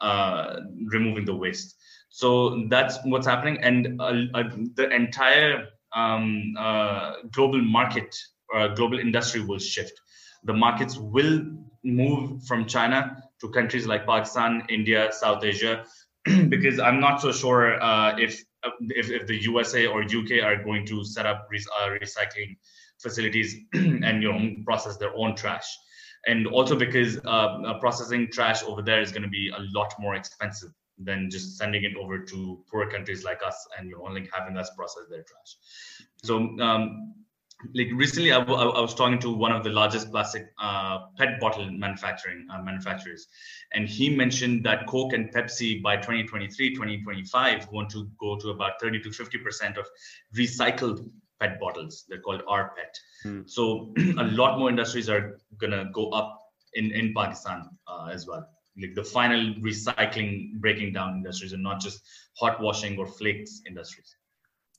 uh, 0.00 0.60
removing 0.86 1.24
the 1.24 1.34
waste. 1.34 1.76
So 2.10 2.66
that's 2.68 2.98
what's 3.04 3.26
happening, 3.26 3.58
and 3.62 4.00
uh, 4.00 4.12
uh 4.34 4.50
the 4.74 4.90
entire 4.90 5.68
um, 5.94 6.54
uh, 6.58 7.12
global 7.30 7.62
market 7.62 8.16
or 8.52 8.68
global 8.74 8.98
industry 8.98 9.44
will 9.44 9.58
shift. 9.58 10.00
The 10.44 10.52
markets 10.52 10.96
will 10.98 11.42
move 11.84 12.42
from 12.44 12.66
China 12.66 13.22
to 13.40 13.48
countries 13.50 13.86
like 13.86 14.06
Pakistan, 14.06 14.64
India, 14.68 15.12
South 15.12 15.44
Asia, 15.44 15.84
because 16.48 16.78
I'm 16.78 17.00
not 17.00 17.20
so 17.20 17.32
sure 17.32 17.80
uh, 17.82 18.16
if, 18.18 18.42
if, 18.80 19.10
if 19.10 19.26
the 19.26 19.36
USA 19.42 19.86
or 19.86 20.02
UK 20.02 20.42
are 20.42 20.62
going 20.62 20.84
to 20.86 21.04
set 21.04 21.26
up 21.26 21.46
re- 21.50 21.98
recycling 22.02 22.56
facilities 22.98 23.56
and 23.72 24.22
you 24.22 24.32
know 24.32 24.54
process 24.64 24.96
their 24.96 25.14
own 25.16 25.34
trash 25.34 25.66
and 26.26 26.46
also 26.46 26.76
because 26.76 27.18
uh, 27.24 27.28
uh, 27.28 27.78
processing 27.78 28.28
trash 28.30 28.62
over 28.62 28.82
there 28.82 29.00
is 29.00 29.10
going 29.10 29.22
to 29.22 29.28
be 29.28 29.50
a 29.56 29.60
lot 29.74 29.92
more 29.98 30.14
expensive 30.14 30.70
than 30.98 31.30
just 31.30 31.56
sending 31.56 31.84
it 31.84 31.96
over 31.96 32.18
to 32.18 32.62
poor 32.70 32.88
countries 32.90 33.24
like 33.24 33.40
us 33.46 33.66
and 33.78 33.88
you 33.88 33.96
know 33.96 34.06
only 34.06 34.28
having 34.32 34.56
us 34.56 34.70
process 34.76 35.04
their 35.08 35.22
trash. 35.22 35.56
So 36.22 36.36
um, 36.60 37.14
like 37.74 37.88
recently 37.94 38.32
I, 38.32 38.38
w- 38.38 38.58
I 38.58 38.80
was 38.80 38.94
talking 38.94 39.18
to 39.20 39.32
one 39.32 39.52
of 39.52 39.64
the 39.64 39.70
largest 39.70 40.10
plastic 40.10 40.50
uh, 40.58 41.06
pet 41.16 41.40
bottle 41.40 41.70
manufacturing 41.70 42.46
uh, 42.52 42.62
manufacturers. 42.62 43.26
And 43.72 43.88
he 43.88 44.14
mentioned 44.14 44.64
that 44.64 44.86
coke 44.86 45.12
and 45.12 45.32
pepsi 45.32 45.82
by 45.82 45.96
2023 45.96 46.74
2025 46.74 47.68
want 47.70 47.90
to 47.90 48.10
go 48.18 48.36
to 48.36 48.50
about 48.50 48.72
30 48.80 49.00
to 49.00 49.10
50 49.10 49.38
percent 49.38 49.76
of 49.78 49.86
recycled 50.34 51.10
PET 51.40 51.58
bottles. 51.60 52.04
They're 52.08 52.20
called 52.20 52.42
rPET. 52.48 52.94
Hmm. 53.22 53.40
So 53.46 53.92
a 54.18 54.24
lot 54.24 54.58
more 54.58 54.68
industries 54.68 55.08
are 55.08 55.38
gonna 55.58 55.90
go 55.92 56.10
up 56.10 56.40
in 56.74 56.92
in 56.92 57.12
Pakistan 57.14 57.68
uh, 57.86 58.08
as 58.12 58.26
well. 58.26 58.46
Like 58.80 58.94
the 58.94 59.04
final 59.04 59.54
recycling, 59.54 60.54
breaking 60.60 60.92
down 60.92 61.16
industries, 61.16 61.52
and 61.52 61.62
not 61.62 61.80
just 61.80 62.00
hot 62.38 62.60
washing 62.60 62.98
or 62.98 63.06
flakes 63.06 63.62
industries. 63.66 64.16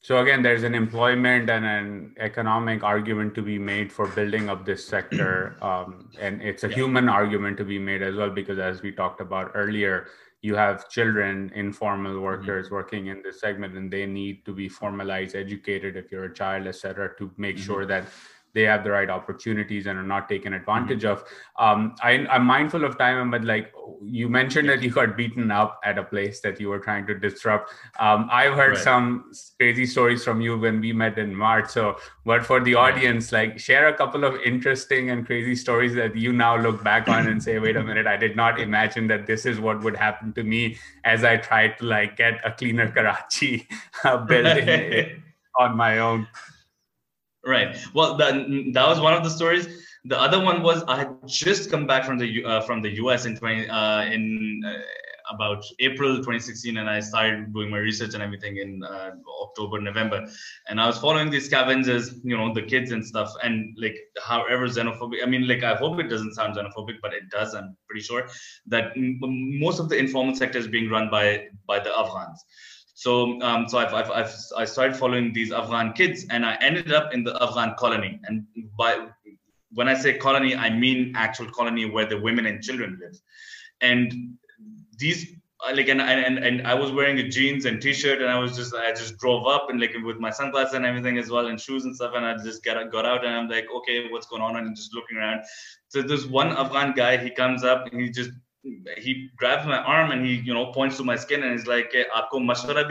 So 0.03 0.17
again, 0.17 0.41
there's 0.41 0.63
an 0.63 0.73
employment 0.73 1.47
and 1.47 1.63
an 1.63 2.15
economic 2.19 2.83
argument 2.83 3.35
to 3.35 3.43
be 3.43 3.59
made 3.59 3.91
for 3.91 4.07
building 4.07 4.49
up 4.49 4.65
this 4.65 4.83
sector, 4.83 5.55
um, 5.61 6.09
and 6.19 6.41
it's 6.41 6.63
a 6.63 6.69
yeah. 6.69 6.75
human 6.75 7.07
argument 7.07 7.57
to 7.57 7.63
be 7.63 7.77
made 7.77 8.01
as 8.01 8.15
well 8.15 8.31
because, 8.31 8.57
as 8.57 8.81
we 8.81 8.91
talked 8.91 9.21
about 9.21 9.51
earlier, 9.53 10.07
you 10.41 10.55
have 10.55 10.89
children 10.89 11.51
informal 11.55 12.13
mm-hmm. 12.13 12.23
workers 12.23 12.65
mm-hmm. 12.65 12.75
working 12.75 13.07
in 13.07 13.21
this 13.21 13.39
segment 13.39 13.75
and 13.75 13.91
they 13.91 14.05
need 14.05 14.43
to 14.45 14.53
be 14.53 14.67
formalized 14.67 15.35
educated 15.35 15.95
if 15.95 16.11
you're 16.11 16.25
a 16.25 16.33
child 16.33 16.67
etc 16.67 17.11
to 17.17 17.31
make 17.37 17.55
mm-hmm. 17.55 17.65
sure 17.65 17.85
that 17.85 18.05
they 18.53 18.63
have 18.63 18.83
the 18.83 18.91
right 18.91 19.09
opportunities 19.09 19.85
and 19.87 19.97
are 19.97 20.03
not 20.03 20.27
taken 20.27 20.53
advantage 20.53 21.03
mm-hmm. 21.03 21.21
of. 21.21 21.23
Um, 21.57 21.95
I, 22.01 22.25
am 22.29 22.45
mindful 22.45 22.83
of 22.83 22.97
time, 22.97 23.31
but 23.31 23.43
like 23.43 23.71
you 24.03 24.29
mentioned 24.29 24.69
that 24.69 24.81
you 24.81 24.89
got 24.89 25.15
beaten 25.15 25.51
up 25.51 25.79
at 25.83 25.97
a 25.97 26.03
place 26.03 26.41
that 26.41 26.59
you 26.59 26.69
were 26.69 26.79
trying 26.79 27.05
to 27.07 27.17
disrupt. 27.17 27.71
Um, 27.99 28.27
I've 28.31 28.53
heard 28.53 28.75
right. 28.75 28.83
some 28.83 29.31
crazy 29.57 29.85
stories 29.85 30.23
from 30.23 30.41
you 30.41 30.57
when 30.57 30.79
we 30.81 30.93
met 30.93 31.17
in 31.17 31.35
March. 31.35 31.69
So, 31.69 31.97
but 32.25 32.45
for 32.45 32.59
the 32.59 32.75
audience, 32.75 33.31
like 33.31 33.59
share 33.59 33.87
a 33.87 33.93
couple 33.93 34.23
of 34.23 34.35
interesting 34.41 35.09
and 35.09 35.25
crazy 35.25 35.55
stories 35.55 35.93
that 35.95 36.15
you 36.15 36.33
now 36.33 36.57
look 36.57 36.83
back 36.83 37.07
on 37.07 37.27
and 37.27 37.41
say, 37.41 37.59
wait 37.59 37.75
a 37.75 37.83
minute, 37.83 38.07
I 38.07 38.17
did 38.17 38.35
not 38.35 38.59
imagine 38.59 39.07
that 39.07 39.27
this 39.27 39.45
is 39.45 39.59
what 39.59 39.81
would 39.83 39.95
happen 39.95 40.33
to 40.33 40.43
me 40.43 40.77
as 41.03 41.23
I 41.23 41.37
tried 41.37 41.77
to 41.79 41.85
like 41.85 42.17
get 42.17 42.39
a 42.45 42.51
cleaner 42.51 42.91
Karachi 42.91 43.67
uh, 44.03 44.17
building 44.25 45.23
on 45.59 45.77
my 45.77 45.99
own. 45.99 46.27
Right. 47.45 47.75
Well, 47.93 48.17
that 48.17 48.33
that 48.73 48.87
was 48.87 48.99
one 48.99 49.13
of 49.13 49.23
the 49.23 49.29
stories. 49.29 49.67
The 50.05 50.19
other 50.19 50.39
one 50.39 50.61
was 50.61 50.83
I 50.83 50.97
had 50.99 51.27
just 51.27 51.71
come 51.71 51.87
back 51.87 52.05
from 52.05 52.17
the 52.17 52.43
uh, 52.45 52.61
from 52.61 52.81
the 52.81 52.89
US 53.03 53.25
in 53.25 53.35
20 53.35 53.67
uh, 53.67 54.03
in 54.05 54.61
uh, 54.65 54.73
about 55.33 55.63
April 55.79 56.17
2016, 56.17 56.77
and 56.77 56.89
I 56.89 56.99
started 56.99 57.53
doing 57.53 57.69
my 57.69 57.77
research 57.77 58.13
and 58.13 58.21
everything 58.21 58.57
in 58.57 58.83
uh, 58.83 59.11
October, 59.41 59.79
November. 59.79 60.27
And 60.67 60.79
I 60.79 60.85
was 60.85 60.97
following 60.99 61.29
these 61.29 61.45
scavengers, 61.45 62.19
you 62.23 62.35
know, 62.37 62.53
the 62.53 62.61
kids 62.61 62.91
and 62.91 63.03
stuff, 63.05 63.31
and 63.41 63.75
like 63.79 63.97
however 64.21 64.67
xenophobic. 64.67 65.23
I 65.23 65.25
mean, 65.25 65.47
like 65.47 65.63
I 65.63 65.75
hope 65.75 65.99
it 65.99 66.09
doesn't 66.09 66.33
sound 66.33 66.55
xenophobic, 66.57 66.97
but 67.01 67.13
it 67.13 67.29
does. 67.31 67.55
I'm 67.55 67.75
pretty 67.87 68.03
sure 68.03 68.27
that 68.67 68.91
m- 68.95 69.19
most 69.59 69.79
of 69.79 69.89
the 69.89 69.97
informal 69.97 70.35
sector 70.35 70.59
is 70.59 70.67
being 70.67 70.89
run 70.89 71.09
by 71.09 71.47
by 71.65 71.79
the 71.79 71.91
Afghans. 71.97 72.43
So, 73.01 73.41
um, 73.41 73.67
so 73.67 73.79
I've, 73.79 73.95
I've, 73.95 74.11
I've, 74.11 74.35
i 74.55 74.63
started 74.63 74.95
following 74.95 75.33
these 75.33 75.51
Afghan 75.51 75.93
kids, 75.93 76.27
and 76.29 76.45
I 76.45 76.53
ended 76.61 76.93
up 76.93 77.15
in 77.15 77.23
the 77.23 77.35
Afghan 77.41 77.73
colony. 77.75 78.19
And 78.25 78.45
by 78.77 79.07
when 79.71 79.87
I 79.89 79.95
say 79.95 80.19
colony, 80.19 80.55
I 80.55 80.69
mean 80.69 81.13
actual 81.15 81.49
colony 81.49 81.85
where 81.89 82.05
the 82.05 82.19
women 82.19 82.45
and 82.45 82.61
children 82.61 82.99
live. 83.01 83.19
And 83.81 84.37
these 84.99 85.33
like 85.73 85.87
and, 85.87 85.99
and 85.99 86.37
and 86.37 86.67
I 86.67 86.75
was 86.75 86.91
wearing 86.91 87.17
a 87.17 87.27
jeans 87.27 87.65
and 87.65 87.81
t-shirt 87.81 88.21
and 88.21 88.29
I 88.29 88.37
was 88.37 88.55
just 88.55 88.75
I 88.75 88.91
just 88.91 89.17
drove 89.17 89.47
up 89.47 89.71
and 89.71 89.81
like 89.81 89.95
with 90.03 90.19
my 90.19 90.29
sunglasses 90.29 90.75
and 90.75 90.85
everything 90.85 91.17
as 91.17 91.31
well 91.31 91.47
and 91.47 91.59
shoes 91.59 91.85
and 91.85 91.95
stuff 91.95 92.13
and 92.15 92.23
I 92.23 92.37
just 92.37 92.63
got 92.63 92.91
got 92.91 93.05
out 93.07 93.25
and 93.25 93.33
I'm 93.35 93.47
like 93.47 93.67
okay 93.77 94.09
what's 94.09 94.27
going 94.27 94.41
on 94.41 94.57
and 94.57 94.75
just 94.75 94.93
looking 94.95 95.17
around 95.17 95.41
so 95.89 96.01
there's 96.01 96.25
one 96.25 96.49
Afghan 96.49 96.93
guy 96.93 97.17
he 97.17 97.29
comes 97.29 97.63
up 97.63 97.85
and 97.91 98.01
he 98.01 98.09
just 98.09 98.31
he 98.97 99.29
grabs 99.37 99.65
my 99.65 99.77
arm 99.77 100.11
and 100.11 100.25
he 100.25 100.35
you 100.35 100.53
know 100.53 100.71
points 100.71 100.97
to 100.97 101.03
my 101.03 101.15
skin 101.15 101.43
and 101.43 101.51
he's 101.51 101.67
like 101.67 101.93
aapko 101.93 102.41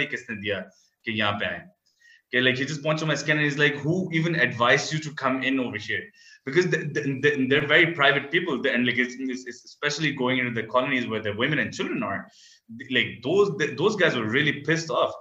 bhi 0.00 0.08
kisne 0.14 0.40
diya 0.44 0.64
ki 1.04 1.12
pe 1.12 1.46
aaye 1.50 1.62
like 2.46 2.56
he 2.56 2.64
just 2.64 2.82
points 2.82 3.02
to 3.02 3.06
my 3.06 3.14
skin 3.14 3.36
and 3.38 3.44
he's 3.44 3.58
like, 3.58 3.74
"Who 3.74 4.08
even 4.12 4.36
advised 4.36 4.92
you 4.92 5.00
to 5.00 5.14
come 5.14 5.42
in 5.42 5.58
over 5.58 5.76
here?" 5.76 6.02
Because 6.44 6.68
they, 6.68 6.84
they, 6.84 7.46
they're 7.46 7.66
very 7.66 7.92
private 7.92 8.30
people, 8.30 8.64
and 8.66 8.86
like 8.86 8.98
it's, 8.98 9.16
it's 9.18 9.64
especially 9.64 10.12
going 10.12 10.38
into 10.38 10.52
the 10.52 10.66
colonies 10.68 11.08
where 11.08 11.20
the 11.20 11.32
women 11.32 11.58
and 11.58 11.74
children 11.74 12.02
are, 12.02 12.28
like 12.90 13.20
those 13.24 13.50
those 13.76 13.96
guys 13.96 14.16
were 14.16 14.28
really 14.28 14.60
pissed 14.60 14.90
off. 14.90 15.12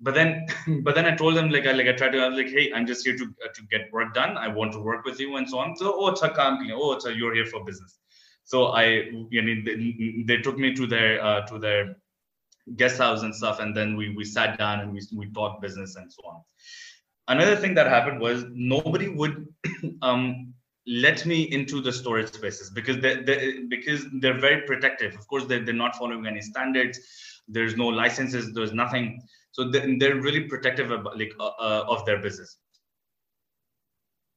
But 0.00 0.14
then, 0.14 0.46
but 0.82 0.94
then 0.94 1.04
I 1.04 1.14
told 1.14 1.36
them 1.36 1.50
like 1.50 1.66
I 1.66 1.72
like 1.72 1.86
I 1.86 1.92
tried 1.92 2.12
to 2.12 2.20
I 2.20 2.28
was 2.28 2.38
like, 2.38 2.48
"Hey, 2.48 2.72
I'm 2.72 2.86
just 2.86 3.04
here 3.04 3.16
to 3.16 3.24
uh, 3.24 3.52
to 3.54 3.62
get 3.70 3.92
work 3.92 4.14
done. 4.14 4.38
I 4.38 4.48
want 4.48 4.72
to 4.72 4.80
work 4.80 5.04
with 5.04 5.20
you 5.20 5.36
and 5.36 5.48
so 5.48 5.58
on." 5.58 5.76
So 5.76 5.94
oh, 5.94 6.08
it's 6.08 6.22
a 6.22 6.30
company. 6.30 6.72
Oh, 6.74 6.92
it's 6.92 7.04
a, 7.04 7.14
you're 7.14 7.34
here 7.34 7.46
for 7.46 7.62
business. 7.64 7.98
So 8.44 8.66
I, 8.66 9.10
you 9.30 9.42
know, 9.42 9.62
they, 9.64 10.24
they 10.26 10.42
took 10.42 10.58
me 10.58 10.74
to 10.74 10.86
their 10.86 11.22
uh, 11.24 11.46
to 11.46 11.58
their 11.58 11.96
guest 12.76 12.98
house 12.98 13.22
and 13.22 13.34
stuff, 13.34 13.60
and 13.60 13.76
then 13.76 13.96
we 13.96 14.14
we 14.14 14.24
sat 14.24 14.58
down 14.58 14.80
and 14.80 14.92
we 14.92 15.00
we 15.16 15.30
talked 15.32 15.62
business 15.62 15.96
and 15.96 16.12
so 16.12 16.22
on. 16.28 16.42
Another 17.28 17.56
thing 17.56 17.74
that 17.74 17.86
happened 17.86 18.20
was 18.20 18.44
nobody 18.52 19.08
would 19.08 19.46
um, 20.02 20.52
let 20.86 21.24
me 21.24 21.42
into 21.42 21.80
the 21.80 21.92
storage 21.92 22.32
spaces 22.32 22.70
because 22.70 23.00
they, 23.00 23.22
they 23.22 23.60
because 23.68 24.06
they're 24.20 24.38
very 24.38 24.62
protective. 24.66 25.14
Of 25.14 25.26
course, 25.26 25.46
they're, 25.46 25.64
they're 25.64 25.74
not 25.74 25.96
following 25.96 26.26
any 26.26 26.42
standards. 26.42 26.98
There's 27.48 27.76
no 27.76 27.86
licenses. 27.86 28.52
There's 28.52 28.72
nothing. 28.72 29.22
So 29.52 29.70
they're 29.70 30.16
really 30.16 30.40
protective 30.40 30.90
of, 30.90 31.06
like 31.16 31.32
uh, 31.40 31.52
uh, 31.58 31.84
of 31.88 32.04
their 32.04 32.20
business. 32.20 32.58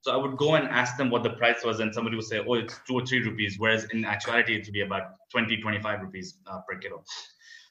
So 0.01 0.13
I 0.13 0.17
would 0.17 0.37
go 0.37 0.55
and 0.55 0.67
ask 0.69 0.97
them 0.97 1.09
what 1.09 1.23
the 1.23 1.31
price 1.31 1.63
was, 1.63 1.79
and 1.79 1.93
somebody 1.93 2.15
would 2.15 2.25
say, 2.25 2.39
"Oh, 2.47 2.53
it's 2.53 2.79
two 2.87 2.95
or 2.95 3.05
three 3.05 3.21
rupees," 3.21 3.57
whereas 3.59 3.85
in 3.85 4.05
actuality, 4.05 4.55
it 4.55 4.65
would 4.65 4.73
be 4.73 4.81
about 4.81 5.03
20, 5.31 5.57
25 5.57 6.01
rupees 6.01 6.37
uh, 6.47 6.59
per 6.67 6.77
kilo. 6.77 7.03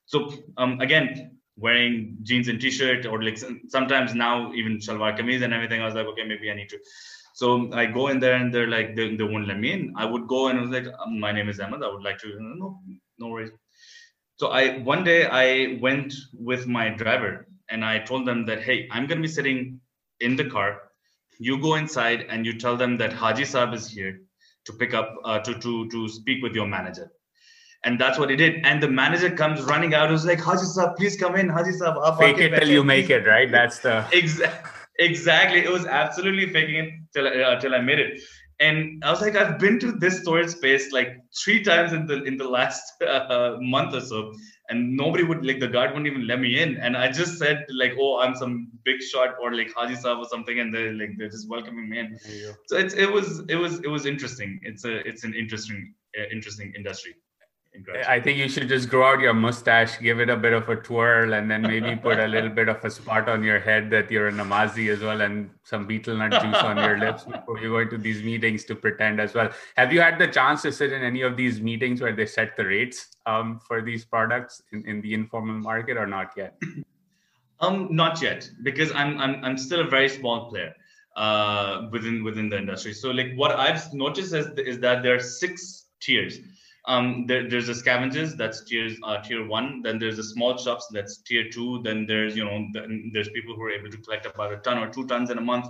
So 0.06 0.32
um, 0.56 0.80
again, 0.80 1.38
wearing 1.56 2.18
jeans 2.22 2.48
and 2.48 2.60
t-shirt, 2.60 3.06
or 3.06 3.22
like 3.22 3.38
sometimes 3.68 4.14
now 4.14 4.52
even 4.52 4.78
shalwar 4.78 5.16
kameez 5.18 5.42
and 5.42 5.54
everything, 5.54 5.80
I 5.82 5.86
was 5.86 5.94
like, 5.94 6.06
okay, 6.06 6.24
maybe 6.24 6.50
I 6.50 6.54
need 6.54 6.68
to. 6.70 6.78
So 7.34 7.70
I 7.72 7.86
go 7.86 8.08
in 8.08 8.20
there, 8.20 8.34
and 8.34 8.52
they're 8.52 8.68
like, 8.68 8.96
they, 8.96 9.14
they 9.16 9.24
won't 9.24 9.46
let 9.48 9.58
me 9.58 9.72
in. 9.72 9.92
I 9.96 10.04
would 10.04 10.26
go 10.26 10.48
and 10.48 10.58
I 10.58 10.62
was 10.62 10.70
like, 10.70 10.86
um, 10.86 11.20
my 11.20 11.32
name 11.32 11.48
is 11.48 11.60
Ahmed. 11.60 11.82
I 11.82 11.88
would 11.88 12.02
like 12.02 12.18
to. 12.18 12.28
No, 12.40 12.80
no 13.18 13.28
worries. 13.28 13.50
So 14.36 14.48
I 14.48 14.78
one 14.78 15.04
day 15.04 15.26
I 15.26 15.78
went 15.80 16.14
with 16.34 16.66
my 16.66 16.90
driver 16.90 17.46
and 17.70 17.84
I 17.84 17.98
told 18.00 18.26
them 18.26 18.46
that, 18.46 18.62
hey, 18.62 18.88
I'm 18.90 19.06
gonna 19.06 19.20
be 19.22 19.28
sitting 19.28 19.80
in 20.20 20.36
the 20.36 20.48
car 20.50 20.85
you 21.38 21.58
go 21.60 21.74
inside 21.74 22.26
and 22.28 22.46
you 22.46 22.58
tell 22.58 22.76
them 22.76 22.96
that 22.98 23.12
Haji 23.12 23.42
Saab 23.42 23.74
is 23.74 23.88
here 23.88 24.20
to 24.64 24.72
pick 24.72 24.94
up 24.94 25.14
uh, 25.24 25.38
to 25.40 25.54
to 25.54 25.88
to 25.88 26.08
speak 26.08 26.42
with 26.42 26.54
your 26.54 26.66
manager. 26.66 27.10
And 27.84 28.00
that's 28.00 28.18
what 28.18 28.30
he 28.30 28.36
did. 28.36 28.64
And 28.64 28.82
the 28.82 28.88
manager 28.88 29.30
comes 29.30 29.62
running 29.62 29.94
out. 29.94 30.10
Was 30.10 30.24
like, 30.24 30.40
Haji 30.40 30.64
Saab, 30.64 30.96
please 30.96 31.16
come 31.16 31.36
in. 31.36 31.48
Haji 31.48 31.72
Saab, 31.72 32.18
fake 32.18 32.38
it 32.38 32.58
till 32.58 32.68
you 32.68 32.82
make 32.82 33.10
it, 33.10 33.26
right? 33.26 33.50
That's 33.50 33.78
the 33.80 34.04
exactly 34.12 34.70
exactly. 34.98 35.60
It 35.60 35.70
was 35.70 35.86
absolutely 35.86 36.52
faking 36.52 36.76
it 36.76 36.90
till 37.12 37.26
uh, 37.26 37.60
till 37.60 37.74
I 37.74 37.80
made 37.80 37.98
it. 37.98 38.20
And 38.58 39.04
I 39.04 39.10
was 39.10 39.20
like, 39.20 39.36
I've 39.36 39.58
been 39.58 39.78
to 39.80 39.92
this 39.92 40.20
storage 40.22 40.48
space 40.48 40.90
like 40.90 41.18
three 41.44 41.62
times 41.62 41.92
in 41.92 42.06
the 42.06 42.22
in 42.24 42.36
the 42.38 42.48
last 42.48 42.82
uh, 43.06 43.56
month 43.60 43.94
or 43.94 44.00
so, 44.00 44.32
and 44.70 44.96
nobody 44.96 45.24
would 45.24 45.44
like 45.44 45.60
the 45.60 45.68
guard 45.68 45.90
wouldn't 45.90 46.06
even 46.06 46.26
let 46.26 46.40
me 46.40 46.60
in. 46.60 46.78
And 46.78 46.96
i 46.96 47.10
just 47.10 47.38
said 47.38 47.66
like 47.70 47.92
oh 47.98 48.20
i'm 48.20 48.34
some 48.34 48.68
big 48.84 49.02
shot 49.02 49.34
or 49.42 49.54
like 49.54 49.72
haji 49.74 49.94
Saab 49.94 50.18
or 50.18 50.28
something. 50.28 50.60
And 50.60 50.74
they're 50.74 50.94
like 50.94 51.10
they're 51.18 51.28
just 51.28 51.50
welcoming 51.50 51.90
me 51.90 51.98
in. 51.98 52.18
So 52.66 52.78
it's 52.78 52.94
it 52.94 53.12
was 53.12 53.40
it 53.48 53.56
was 53.56 53.80
it 53.80 53.88
was 53.88 54.06
interesting. 54.06 54.58
It's 54.62 54.84
a 54.86 55.06
it's 55.06 55.24
an 55.24 55.34
interesting 55.34 55.94
uh, 56.18 56.28
interesting 56.32 56.72
industry 56.74 57.14
I 58.06 58.20
think 58.20 58.38
you 58.38 58.48
should 58.48 58.68
just 58.68 58.88
grow 58.88 59.06
out 59.06 59.20
your 59.20 59.34
mustache, 59.34 59.98
give 59.98 60.20
it 60.20 60.28
a 60.28 60.36
bit 60.36 60.52
of 60.52 60.68
a 60.68 60.76
twirl, 60.76 61.34
and 61.34 61.50
then 61.50 61.62
maybe 61.62 61.96
put 62.02 62.18
a 62.18 62.26
little 62.26 62.50
bit 62.50 62.68
of 62.68 62.84
a 62.84 62.90
spot 62.90 63.28
on 63.28 63.42
your 63.42 63.60
head 63.60 63.90
that 63.90 64.10
you're 64.10 64.28
a 64.28 64.32
Namazi 64.32 64.90
as 64.92 65.00
well, 65.00 65.20
and 65.20 65.50
some 65.64 65.86
betel 65.86 66.16
nut 66.16 66.32
juice 66.42 66.62
on 66.62 66.76
your 66.76 66.98
lips 66.98 67.24
before 67.32 67.60
you 67.60 67.70
go 67.70 67.78
into 67.78 67.98
these 67.98 68.22
meetings 68.22 68.64
to 68.64 68.74
pretend 68.74 69.20
as 69.20 69.34
well. 69.34 69.50
Have 69.76 69.92
you 69.92 70.00
had 70.00 70.18
the 70.18 70.28
chance 70.28 70.62
to 70.62 70.72
sit 70.72 70.92
in 70.92 71.02
any 71.02 71.22
of 71.22 71.36
these 71.36 71.60
meetings 71.60 72.00
where 72.00 72.14
they 72.14 72.26
set 72.26 72.56
the 72.56 72.64
rates 72.64 73.16
um, 73.26 73.60
for 73.66 73.82
these 73.82 74.04
products 74.04 74.62
in, 74.72 74.86
in 74.86 75.00
the 75.00 75.14
informal 75.14 75.58
market, 75.58 75.96
or 75.96 76.06
not 76.06 76.32
yet? 76.36 76.56
Um, 77.58 77.88
not 77.90 78.20
yet, 78.20 78.50
because 78.64 78.92
I'm 78.92 79.18
I'm 79.18 79.42
I'm 79.42 79.56
still 79.56 79.80
a 79.80 79.88
very 79.88 80.10
small 80.10 80.50
player 80.50 80.74
uh, 81.16 81.88
within 81.90 82.22
within 82.22 82.50
the 82.50 82.58
industry. 82.58 82.92
So 82.92 83.10
like 83.10 83.32
what 83.34 83.52
I've 83.52 83.94
noticed 83.94 84.34
is, 84.34 84.46
is 84.58 84.78
that 84.80 85.02
there 85.02 85.14
are 85.14 85.20
six 85.20 85.86
tiers 85.98 86.38
um, 86.88 87.26
there, 87.26 87.48
there's 87.48 87.66
the 87.66 87.74
scavengers 87.74 88.36
that's 88.36 88.64
tier 88.64 88.90
uh, 89.02 89.20
tier 89.20 89.44
one. 89.44 89.82
Then 89.82 89.98
there's 89.98 90.16
the 90.16 90.22
small 90.22 90.56
shops 90.56 90.86
that's 90.92 91.18
tier 91.18 91.50
two. 91.50 91.80
Then 91.82 92.06
there's 92.06 92.36
you 92.36 92.44
know 92.44 92.68
there's 93.12 93.28
people 93.30 93.56
who 93.56 93.62
are 93.62 93.70
able 93.70 93.90
to 93.90 93.98
collect 93.98 94.26
about 94.26 94.52
a 94.52 94.58
ton 94.58 94.78
or 94.78 94.88
two 94.88 95.06
tons 95.06 95.30
in 95.30 95.38
a 95.38 95.40
month 95.40 95.66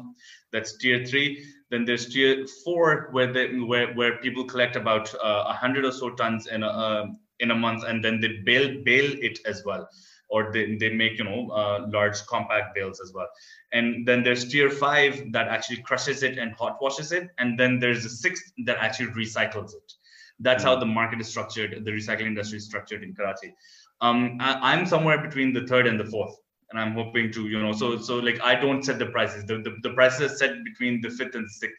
that's 0.53 0.77
tier 0.77 1.05
three. 1.07 1.43
Then 1.71 1.87
there's 1.87 2.13
tier 2.13 2.47
four 2.65 3.09
where 3.13 3.33
they 3.33 3.59
where, 3.59 3.95
where 3.95 4.19
people 4.19 4.45
collect 4.45 4.77
about 4.77 5.15
uh, 5.15 5.19
a 5.19 5.49
uh, 5.49 5.53
hundred 5.55 5.87
or 5.87 5.93
so 5.93 6.11
tons 6.11 6.49
in 6.49 6.63
a 6.63 6.69
uh, 6.69 7.07
in 7.41 7.51
a 7.51 7.55
month 7.55 7.85
and 7.85 8.05
then 8.05 8.21
they 8.21 8.43
bale 8.45 8.83
bale 8.85 9.13
it 9.19 9.39
as 9.47 9.65
well. 9.65 9.89
Or 10.29 10.53
they, 10.53 10.75
they 10.75 10.91
make 10.91 11.19
you 11.19 11.25
know 11.25 11.49
uh, 11.49 11.87
large 11.89 12.27
compact 12.27 12.75
bales 12.75 13.01
as 13.01 13.15
well. 13.15 13.29
And 13.73 14.07
then 14.07 14.23
there's 14.23 14.51
tier 14.51 14.69
five 14.69 15.33
that 15.33 15.49
actually 15.49 15.79
crushes 15.79 16.23
it 16.23 16.37
and 16.37 16.53
hot 16.53 16.77
washes 16.83 17.11
it. 17.13 17.31
And 17.39 17.59
then 17.59 17.79
there's 17.79 18.05
a 18.05 18.11
sixth 18.11 18.53
that 18.67 18.77
actually 18.79 19.13
recycles 19.13 19.73
it 19.73 19.96
that's 20.41 20.63
how 20.63 20.75
hmm. 20.75 20.81
the 20.81 20.87
market 20.87 21.21
is 21.21 21.29
structured 21.29 21.85
the 21.85 21.91
recycling 21.91 22.27
industry 22.27 22.59
is 22.59 22.65
structured 22.65 23.03
in 23.03 23.15
karachi 23.15 23.55
um, 24.03 24.37
I, 24.41 24.75
am 24.75 24.85
somewhere 24.85 25.23
between 25.23 25.55
the 25.55 25.67
third 25.67 25.87
and 25.87 25.99
the 25.99 26.05
fourth 26.05 26.37
and 26.71 26.81
i'm 26.81 26.93
hoping 26.93 27.33
to 27.33 27.49
you 27.49 27.63
know 27.63 27.73
so 27.73 27.99
so 27.99 28.17
like 28.17 28.41
i 28.43 28.55
don't 28.55 28.83
set 28.83 28.99
the 28.99 29.07
prices 29.07 29.45
the, 29.47 29.59
the, 29.59 29.77
the 29.83 29.91
prices 29.95 30.33
are 30.33 30.37
set 30.37 30.65
between 30.65 31.01
the 31.01 31.11
fifth 31.11 31.35
and 31.35 31.51
sixth 31.51 31.79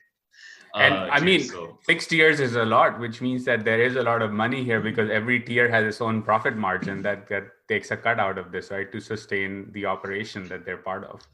uh, 0.76 0.80
and 0.80 0.94
I 1.12 1.22
mean, 1.22 1.44
so. 1.44 1.78
six 1.84 2.06
tiers 2.08 2.42
is 2.42 2.56
a 2.56 2.66
lot, 2.66 3.00
which 3.00 3.22
means 3.22 3.46
that 3.46 3.64
there 3.64 3.82
is 3.82 3.96
a 3.96 4.04
lot 4.04 4.22
of 4.22 4.34
money 4.34 4.66
here 4.66 4.82
because 4.82 5.10
every 5.10 5.40
tier 5.40 5.70
has 5.70 5.86
its 5.86 6.02
own 6.02 6.22
profit 6.22 6.58
margin 6.58 7.02
that, 7.04 7.30
that 7.30 7.46
takes 7.70 7.90
a 7.92 7.96
cut 7.96 8.20
out 8.20 8.38
of 8.38 8.52
this, 8.52 8.70
right, 8.70 8.92
to 8.92 9.00
sustain 9.00 9.72
the 9.72 9.86
operation 9.86 10.46
that 10.50 10.66
they're 10.66 10.76
part 10.78 11.06
of 11.06 11.26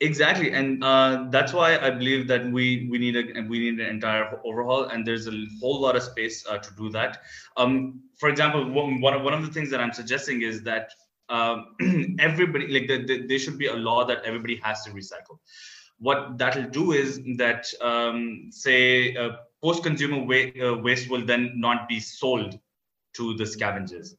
exactly 0.00 0.52
and 0.52 0.84
uh, 0.84 1.26
that's 1.30 1.52
why 1.52 1.78
i 1.78 1.90
believe 1.90 2.28
that 2.28 2.44
we 2.52 2.86
we 2.90 2.98
need 2.98 3.16
a 3.16 3.40
we 3.48 3.58
need 3.58 3.80
an 3.80 3.86
entire 3.86 4.40
overhaul 4.44 4.84
and 4.84 5.06
there's 5.06 5.26
a 5.26 5.44
whole 5.60 5.80
lot 5.80 5.96
of 5.96 6.02
space 6.02 6.46
uh, 6.46 6.58
to 6.58 6.70
do 6.76 6.90
that. 6.90 7.22
Um, 7.56 8.02
for 8.18 8.28
example 8.28 8.70
one, 8.70 9.00
one 9.00 9.32
of 9.32 9.42
the 9.42 9.52
things 9.52 9.70
that 9.70 9.80
i'm 9.80 9.92
suggesting 9.92 10.42
is 10.42 10.62
that 10.64 10.90
uh, 11.28 11.62
everybody 12.18 12.68
like 12.68 12.88
the, 12.88 13.04
the, 13.04 13.26
there 13.26 13.38
should 13.38 13.58
be 13.58 13.66
a 13.66 13.74
law 13.74 14.04
that 14.04 14.22
everybody 14.24 14.60
has 14.62 14.84
to 14.84 14.90
recycle. 14.90 15.38
What 15.98 16.38
that'll 16.38 16.70
do 16.70 16.92
is 16.92 17.20
that 17.38 17.66
um, 17.80 18.48
say 18.50 19.16
uh, 19.16 19.30
post-consumer 19.62 20.24
wa- 20.24 20.64
uh, 20.64 20.78
waste 20.78 21.08
will 21.10 21.24
then 21.24 21.52
not 21.56 21.88
be 21.88 22.00
sold 22.00 22.58
to 23.14 23.34
the 23.34 23.46
scavengers 23.46 24.14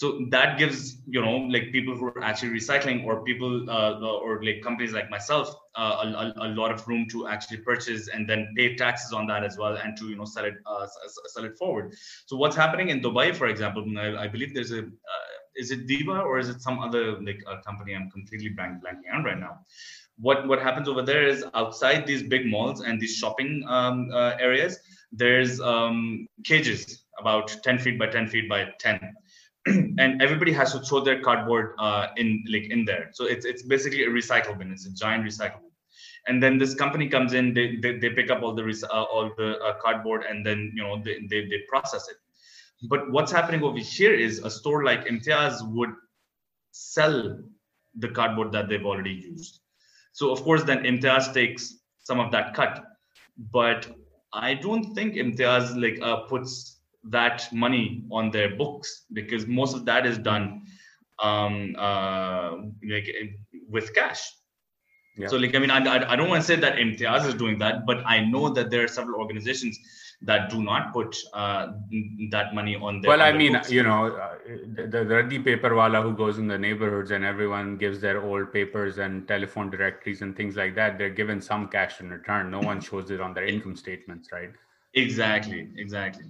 so 0.00 0.24
that 0.30 0.58
gives 0.58 0.98
you 1.08 1.20
know 1.20 1.38
like 1.52 1.72
people 1.72 1.94
who 1.96 2.06
are 2.06 2.22
actually 2.22 2.50
recycling 2.50 3.04
or 3.04 3.24
people 3.24 3.68
uh, 3.68 3.98
or 4.26 4.40
like 4.44 4.62
companies 4.62 4.92
like 4.92 5.10
myself 5.10 5.52
uh, 5.74 5.94
a, 6.04 6.46
a, 6.46 6.50
lot 6.60 6.70
of 6.70 6.86
room 6.86 7.04
to 7.10 7.26
actually 7.26 7.56
purchase 7.56 8.06
and 8.06 8.30
then 8.30 8.54
pay 8.56 8.76
taxes 8.76 9.12
on 9.12 9.26
that 9.26 9.42
as 9.42 9.58
well 9.58 9.74
and 9.76 9.96
to 9.96 10.04
you 10.08 10.14
know 10.14 10.24
sell 10.24 10.44
it 10.44 10.54
uh, 10.66 10.86
sell 11.26 11.44
it 11.44 11.58
forward. 11.58 11.92
So 12.26 12.36
what's 12.36 12.54
happening 12.54 12.90
in 12.90 13.00
dubai 13.00 13.34
for 13.34 13.48
example 13.48 13.82
i, 13.98 14.28
believe 14.28 14.54
there's 14.54 14.70
a 14.70 14.82
uh, 15.14 15.28
is 15.56 15.72
it 15.72 15.88
diva 15.88 16.20
or 16.20 16.38
is 16.38 16.48
it 16.48 16.62
some 16.62 16.78
other 16.78 17.20
like 17.28 17.42
a 17.52 17.60
company 17.68 17.96
i'm 17.96 18.08
completely 18.10 18.50
blank, 18.50 18.74
blanking 18.84 19.12
on 19.12 19.24
right 19.24 19.40
now? 19.40 19.54
What 20.26 20.46
what 20.46 20.62
happens 20.62 20.86
over 20.88 21.02
there 21.02 21.26
is 21.26 21.44
outside 21.54 22.06
these 22.06 22.22
big 22.22 22.46
malls 22.46 22.82
and 22.82 23.00
these 23.00 23.16
shopping 23.16 23.64
um, 23.66 24.10
uh, 24.12 24.34
areas 24.38 24.78
there's 25.10 25.60
um, 25.60 26.28
cages 26.44 27.04
about 27.18 27.48
10 27.62 27.78
feet 27.78 27.98
by 27.98 28.06
10 28.06 28.28
feet 28.28 28.48
by 28.48 28.68
10 28.78 29.14
and 29.98 30.22
everybody 30.22 30.52
has 30.52 30.72
to 30.72 30.80
throw 30.80 31.00
their 31.00 31.20
cardboard 31.20 31.74
uh, 31.78 32.08
in 32.16 32.44
like 32.50 32.70
in 32.70 32.84
there. 32.84 33.10
So 33.12 33.24
it's 33.24 33.44
it's 33.44 33.62
basically 33.62 34.04
a 34.04 34.08
recycle 34.08 34.56
bin. 34.58 34.72
It's 34.72 34.86
a 34.86 34.92
giant 34.92 35.24
recycle 35.24 35.60
bin. 35.60 35.72
And 36.26 36.42
then 36.42 36.58
this 36.58 36.74
company 36.74 37.08
comes 37.08 37.32
in, 37.32 37.54
they 37.54 37.76
they, 37.76 37.98
they 37.98 38.10
pick 38.10 38.30
up 38.30 38.42
all 38.42 38.54
the 38.54 38.64
uh, 38.92 39.02
all 39.02 39.30
the 39.36 39.58
uh, 39.58 39.74
cardboard, 39.80 40.24
and 40.28 40.44
then 40.44 40.72
you 40.74 40.82
know 40.82 41.02
they, 41.02 41.20
they 41.28 41.46
they 41.46 41.60
process 41.68 42.08
it. 42.08 42.16
But 42.88 43.10
what's 43.10 43.32
happening 43.32 43.62
over 43.62 43.78
here 43.78 44.14
is 44.14 44.38
a 44.38 44.50
store 44.50 44.84
like 44.84 45.06
Imtiaz 45.06 45.66
would 45.74 45.90
sell 46.70 47.38
the 47.98 48.08
cardboard 48.08 48.52
that 48.52 48.68
they've 48.68 48.86
already 48.86 49.12
used. 49.12 49.60
So 50.12 50.30
of 50.30 50.42
course, 50.42 50.62
then 50.62 50.84
Imtiaz 50.84 51.32
takes 51.34 51.74
some 52.04 52.20
of 52.20 52.30
that 52.32 52.54
cut, 52.54 52.84
but 53.52 53.88
I 54.32 54.54
don't 54.54 54.94
think 54.94 55.14
Imtiaz 55.14 55.80
like 55.80 56.00
uh, 56.02 56.24
puts 56.26 56.77
that 57.10 57.48
money 57.52 58.04
on 58.10 58.30
their 58.30 58.56
books 58.56 59.04
because 59.12 59.46
most 59.46 59.74
of 59.74 59.84
that 59.84 60.06
is 60.06 60.18
done 60.18 60.62
um, 61.22 61.74
uh, 61.78 62.52
like 62.88 63.08
with 63.68 63.94
cash. 63.94 64.32
Yeah. 65.16 65.28
So 65.28 65.36
like 65.36 65.54
I 65.54 65.58
mean 65.58 65.70
I, 65.70 66.12
I 66.12 66.16
don't 66.16 66.28
want 66.28 66.42
to 66.42 66.46
say 66.46 66.56
that 66.56 66.76
Imtiaz 66.76 67.26
is 67.26 67.34
doing 67.34 67.58
that, 67.58 67.86
but 67.86 67.98
I 68.06 68.24
know 68.24 68.50
that 68.50 68.70
there 68.70 68.84
are 68.84 68.88
several 68.88 69.20
organizations 69.20 69.78
that 70.22 70.50
do 70.50 70.62
not 70.62 70.92
put 70.92 71.16
uh, 71.32 71.68
that 72.30 72.54
money 72.54 72.76
on 72.76 73.00
their. 73.00 73.08
Well, 73.08 73.22
I 73.22 73.32
mean, 73.32 73.52
books. 73.52 73.70
you 73.70 73.82
know, 73.84 74.06
uh, 74.06 74.34
the, 74.74 75.04
the 75.28 75.38
paper 75.38 75.74
wala 75.74 76.02
who 76.02 76.12
goes 76.12 76.38
in 76.38 76.48
the 76.48 76.58
neighborhoods 76.58 77.12
and 77.12 77.24
everyone 77.24 77.76
gives 77.76 78.00
their 78.00 78.20
old 78.22 78.52
papers 78.52 78.98
and 78.98 79.28
telephone 79.28 79.70
directories 79.70 80.22
and 80.22 80.36
things 80.36 80.56
like 80.56 80.74
that. 80.74 80.98
They're 80.98 81.10
given 81.10 81.40
some 81.40 81.68
cash 81.68 82.00
in 82.00 82.10
return. 82.10 82.50
No 82.50 82.60
one 82.60 82.80
shows 82.88 83.10
it 83.10 83.20
on 83.20 83.32
their 83.32 83.44
income 83.44 83.76
statements, 83.76 84.30
right? 84.32 84.50
Exactly, 84.94 85.68
exactly. 85.76 86.24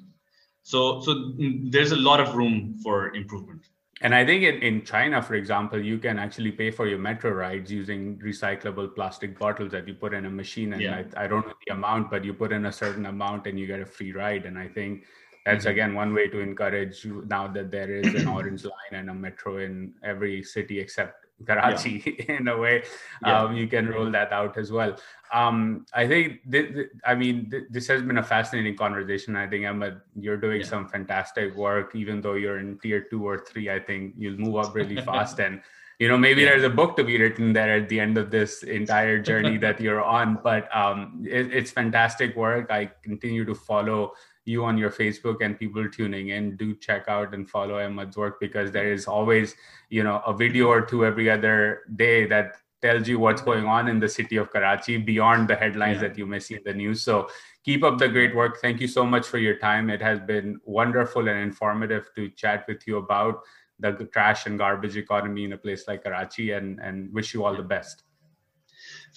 So, 0.69 1.01
so 1.01 1.15
mm, 1.15 1.73
there's 1.73 1.93
a 1.93 1.97
lot 1.97 2.21
of 2.21 2.35
room 2.35 2.77
for 2.83 3.15
improvement. 3.15 3.63
And 4.03 4.15
I 4.15 4.27
think 4.27 4.43
in, 4.45 4.57
in 4.57 4.85
China, 4.85 5.23
for 5.23 5.35
example, 5.35 5.83
you 5.83 5.97
can 5.97 6.19
actually 6.19 6.53
pay 6.53 6.71
for 6.71 6.87
your 6.87 6.99
metro 6.99 7.31
rides 7.31 7.73
using 7.73 8.19
recyclable 8.19 8.95
plastic 8.95 9.39
bottles 9.39 9.73
that 9.73 9.89
you 9.89 9.95
put 9.95 10.13
in 10.13 10.27
a 10.27 10.31
machine. 10.31 10.75
And 10.75 10.83
yeah. 10.83 11.05
I, 11.17 11.25
I, 11.25 11.27
don't 11.27 11.47
know 11.47 11.55
the 11.67 11.73
amount, 11.73 12.11
but 12.11 12.23
you 12.23 12.35
put 12.35 12.53
in 12.53 12.67
a 12.67 12.73
certain 12.73 13.07
amount 13.07 13.47
and 13.47 13.59
you 13.59 13.67
get 13.67 13.81
a 13.81 13.87
free 13.87 14.13
ride. 14.13 14.45
And 14.45 14.59
I 14.59 14.69
think 14.69 15.05
that's 15.47 15.65
mm-hmm. 15.65 15.73
again 15.73 15.95
one 15.95 16.13
way 16.13 16.29
to 16.29 16.39
encourage 16.39 17.07
now 17.07 17.49
that 17.49 17.71
there 17.71 17.91
is 17.91 18.15
an 18.15 18.29
orange 18.29 18.65
line 18.65 18.93
and 18.93 19.09
a 19.09 19.15
metro 19.15 19.57
in 19.57 19.95
every 20.05 20.43
city 20.43 20.81
except 20.81 21.28
Karachi 21.47 22.03
yeah. 22.05 22.37
in 22.39 22.49
a 22.49 22.57
way. 22.57 22.83
Yeah. 23.25 23.43
Um, 23.43 23.57
you 23.57 23.69
can 23.69 23.89
roll 23.89 24.11
that 24.11 24.33
out 24.33 24.57
as 24.59 24.73
well. 24.73 24.97
Um, 25.33 25.87
I 25.93 26.07
think, 26.07 26.51
th- 26.51 26.73
th- 26.73 26.89
I 27.05 27.15
mean, 27.15 27.51
th- 27.51 27.65
this 27.71 27.87
has 27.89 28.03
been 28.03 28.19
a 28.19 28.23
fascinating 28.23 28.77
conversation. 28.77 29.37
I 29.37 29.47
think, 29.47 29.67
Ahmed, 29.67 30.01
you're 30.19 30.37
doing 30.37 30.61
yeah. 30.61 30.67
some 30.67 30.89
fantastic 30.89 31.55
work, 31.55 31.95
even 31.95 32.21
though 32.21 32.35
you're 32.35 32.59
in 32.59 32.79
tier 32.79 33.03
two 33.03 33.27
or 33.27 33.39
three. 33.39 33.71
I 33.71 33.79
think 33.79 34.15
you'll 34.17 34.39
move 34.39 34.57
up 34.57 34.75
really 34.75 34.97
fast. 35.03 35.39
And, 35.39 35.61
you 35.99 36.09
know, 36.09 36.17
maybe 36.17 36.45
there's 36.45 36.65
a 36.65 36.71
book 36.71 36.97
to 36.97 37.05
be 37.05 37.21
written 37.21 37.53
there 37.53 37.77
at 37.77 37.89
the 37.89 38.01
end 38.01 38.17
of 38.19 38.31
this 38.31 38.63
entire 38.63 39.19
journey 39.21 39.59
that 39.67 39.81
you're 39.81 40.03
on. 40.03 40.39
But 40.43 40.75
um, 40.75 41.25
it, 41.29 41.53
it's 41.53 41.71
fantastic 41.71 42.35
work. 42.35 42.71
I 42.71 42.91
continue 43.03 43.45
to 43.45 43.55
follow 43.55 44.13
you 44.49 44.65
on 44.65 44.79
your 44.79 44.91
Facebook 44.91 45.43
and 45.43 45.59
people 45.59 45.89
tuning 45.89 46.31
in, 46.31 46.57
do 46.57 46.75
check 46.75 47.07
out 47.07 47.35
and 47.35 47.49
follow 47.49 47.79
Ahmed's 47.79 48.17
work 48.17 48.41
because 48.41 48.73
there 48.73 48.93
is 48.93 49.07
always, 49.07 49.55
you 49.91 50.03
know, 50.03 50.23
a 50.27 50.33
video 50.33 50.67
or 50.69 50.81
two 50.81 51.05
every 51.05 51.31
other 51.31 51.83
day 51.97 52.27
that 52.27 52.57
tells 52.81 53.09
you 53.09 53.19
what's 53.19 53.43
mm-hmm. 53.43 53.51
going 53.51 53.67
on 53.67 53.89
in 53.89 54.01
the 54.01 54.09
city 54.09 54.37
of 54.37 54.51
Karachi 54.51 54.97
beyond 54.97 55.49
the 55.49 55.57
headlines 55.57 56.01
yeah. 56.01 56.09
that 56.09 56.19
you 56.19 56.27
may 56.27 56.39
see 56.39 56.55
in 56.55 56.63
the 56.65 56.75
news. 56.75 57.03
So 57.03 57.29
keep 57.65 57.85
up 57.85 57.99
the 57.99 58.09
great 58.09 58.35
work. 58.35 58.61
Thank 58.61 58.81
you 58.81 58.89
so 58.89 59.05
much 59.05 59.27
for 59.27 59.39
your 59.39 59.57
time. 59.59 59.91
It 59.91 60.01
has 60.01 60.21
been 60.21 60.61
wonderful 60.65 61.29
and 61.29 61.39
informative 61.39 62.09
to 62.17 62.31
chat 62.31 62.65
with 62.67 62.87
you 62.87 62.99
about 62.99 63.43
the 63.81 64.09
trash 64.13 64.47
and 64.47 64.59
garbage 64.59 64.97
economy 64.97 65.45
in 65.45 65.53
a 65.53 65.59
place 65.59 65.87
like 65.87 66.03
Karachi 66.03 66.53
and, 66.53 66.81
and 66.81 67.13
wish 67.13 67.35
you 67.35 67.45
all 67.45 67.57
the 67.57 67.63
best. 67.63 68.03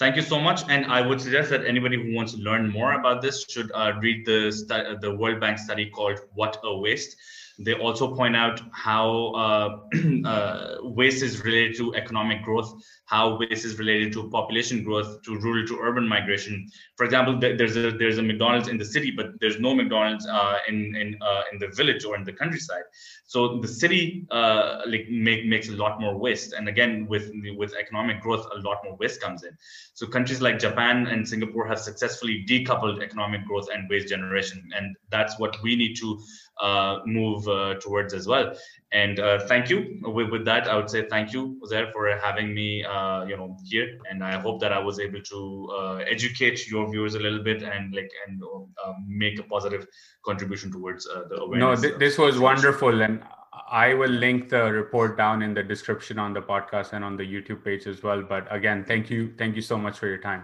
Thank 0.01 0.15
you 0.15 0.23
so 0.23 0.39
much. 0.39 0.63
And 0.67 0.87
I 0.87 0.99
would 0.99 1.21
suggest 1.21 1.51
that 1.51 1.63
anybody 1.63 1.95
who 1.95 2.15
wants 2.15 2.33
to 2.33 2.39
learn 2.39 2.71
more 2.71 2.93
about 2.93 3.21
this 3.21 3.45
should 3.47 3.71
uh, 3.71 3.93
read 4.01 4.25
the, 4.25 4.51
stu- 4.51 4.97
the 4.99 5.15
World 5.15 5.39
Bank 5.39 5.59
study 5.59 5.91
called 5.91 6.21
What 6.33 6.57
a 6.63 6.75
Waste. 6.75 7.15
They 7.59 7.75
also 7.75 8.15
point 8.15 8.35
out 8.35 8.59
how 8.71 9.27
uh, 9.43 9.79
uh, 10.25 10.77
waste 10.81 11.21
is 11.21 11.43
related 11.43 11.77
to 11.77 11.93
economic 11.93 12.41
growth, 12.41 12.73
how 13.11 13.37
waste 13.37 13.65
is 13.65 13.77
related 13.77 14.13
to 14.13 14.29
population 14.29 14.83
growth, 14.85 15.21
to 15.23 15.37
rural 15.37 15.67
to 15.67 15.77
urban 15.81 16.07
migration. 16.07 16.55
For 16.95 17.03
example, 17.03 17.37
there's 17.37 17.75
a 17.75 17.91
there's 17.91 18.17
a 18.17 18.23
McDonald's 18.23 18.69
in 18.69 18.77
the 18.77 18.85
city, 18.85 19.11
but 19.11 19.27
there's 19.41 19.59
no 19.59 19.75
McDonald's 19.75 20.25
uh, 20.25 20.59
in 20.69 20.95
in 20.95 21.17
uh, 21.21 21.43
in 21.51 21.59
the 21.59 21.67
village 21.79 22.05
or 22.05 22.15
in 22.15 22.23
the 22.23 22.31
countryside. 22.31 22.85
So 23.25 23.59
the 23.59 23.67
city 23.67 24.25
uh, 24.31 24.81
like 24.85 25.07
make, 25.09 25.45
makes 25.45 25.67
a 25.67 25.73
lot 25.73 25.99
more 25.99 26.17
waste, 26.17 26.53
and 26.53 26.69
again 26.69 27.05
with 27.09 27.25
with 27.57 27.73
economic 27.75 28.21
growth, 28.21 28.45
a 28.55 28.59
lot 28.59 28.77
more 28.85 28.95
waste 28.95 29.19
comes 29.19 29.43
in. 29.43 29.57
So 29.93 30.07
countries 30.07 30.41
like 30.41 30.57
Japan 30.57 31.07
and 31.07 31.27
Singapore 31.27 31.67
have 31.67 31.79
successfully 31.79 32.45
decoupled 32.47 33.03
economic 33.03 33.45
growth 33.45 33.67
and 33.73 33.89
waste 33.89 34.07
generation, 34.07 34.69
and 34.73 34.95
that's 35.09 35.37
what 35.37 35.61
we 35.61 35.75
need 35.75 35.95
to 35.95 36.17
uh, 36.61 36.99
move 37.05 37.45
uh, 37.49 37.75
towards 37.75 38.13
as 38.13 38.25
well. 38.25 38.55
And 38.93 39.19
uh, 39.19 39.39
thank 39.47 39.69
you. 39.69 39.99
With, 40.01 40.29
with, 40.31 40.43
that, 40.45 40.67
I 40.67 40.75
would 40.75 40.89
say 40.89 41.07
thank 41.07 41.31
you, 41.31 41.57
Uzair, 41.63 41.93
for 41.93 42.09
having 42.17 42.53
me, 42.53 42.83
uh, 42.83 43.23
you 43.23 43.37
know, 43.37 43.57
here. 43.65 43.97
And 44.09 44.21
I 44.21 44.37
hope 44.37 44.59
that 44.59 44.73
I 44.73 44.79
was 44.79 44.99
able 44.99 45.21
to 45.21 45.69
uh, 45.77 45.95
educate 46.09 46.67
your 46.67 46.91
viewers 46.91 47.15
a 47.15 47.19
little 47.19 47.41
bit 47.41 47.63
and 47.63 47.95
like 47.95 48.11
and 48.27 48.41
uh, 48.43 48.89
um, 48.89 49.05
make 49.07 49.39
a 49.39 49.43
positive 49.43 49.87
contribution 50.25 50.71
towards 50.71 51.05
the 51.05 51.37
awareness. 51.37 51.81
No, 51.81 51.89
th- 51.89 51.99
this 51.99 52.17
was 52.17 52.37
wonderful, 52.37 53.01
and 53.01 53.23
I 53.71 53.93
will 53.93 54.09
link 54.09 54.49
the 54.49 54.71
report 54.71 55.17
down 55.17 55.41
in 55.41 55.53
the 55.53 55.63
description 55.63 56.19
on 56.19 56.33
the 56.33 56.41
podcast 56.41 56.91
and 56.91 57.05
on 57.05 57.15
the 57.15 57.23
YouTube 57.23 57.63
page 57.63 57.87
as 57.87 58.03
well. 58.03 58.21
But 58.21 58.45
again, 58.53 58.83
thank 58.85 59.09
you, 59.09 59.33
thank 59.37 59.55
you 59.55 59.61
so 59.61 59.77
much 59.77 59.97
for 59.97 60.07
your 60.07 60.17
time. 60.17 60.43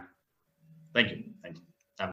Thank 0.93 1.12
you. 1.12 1.24
Thank 1.43 1.58
you. 1.58 1.66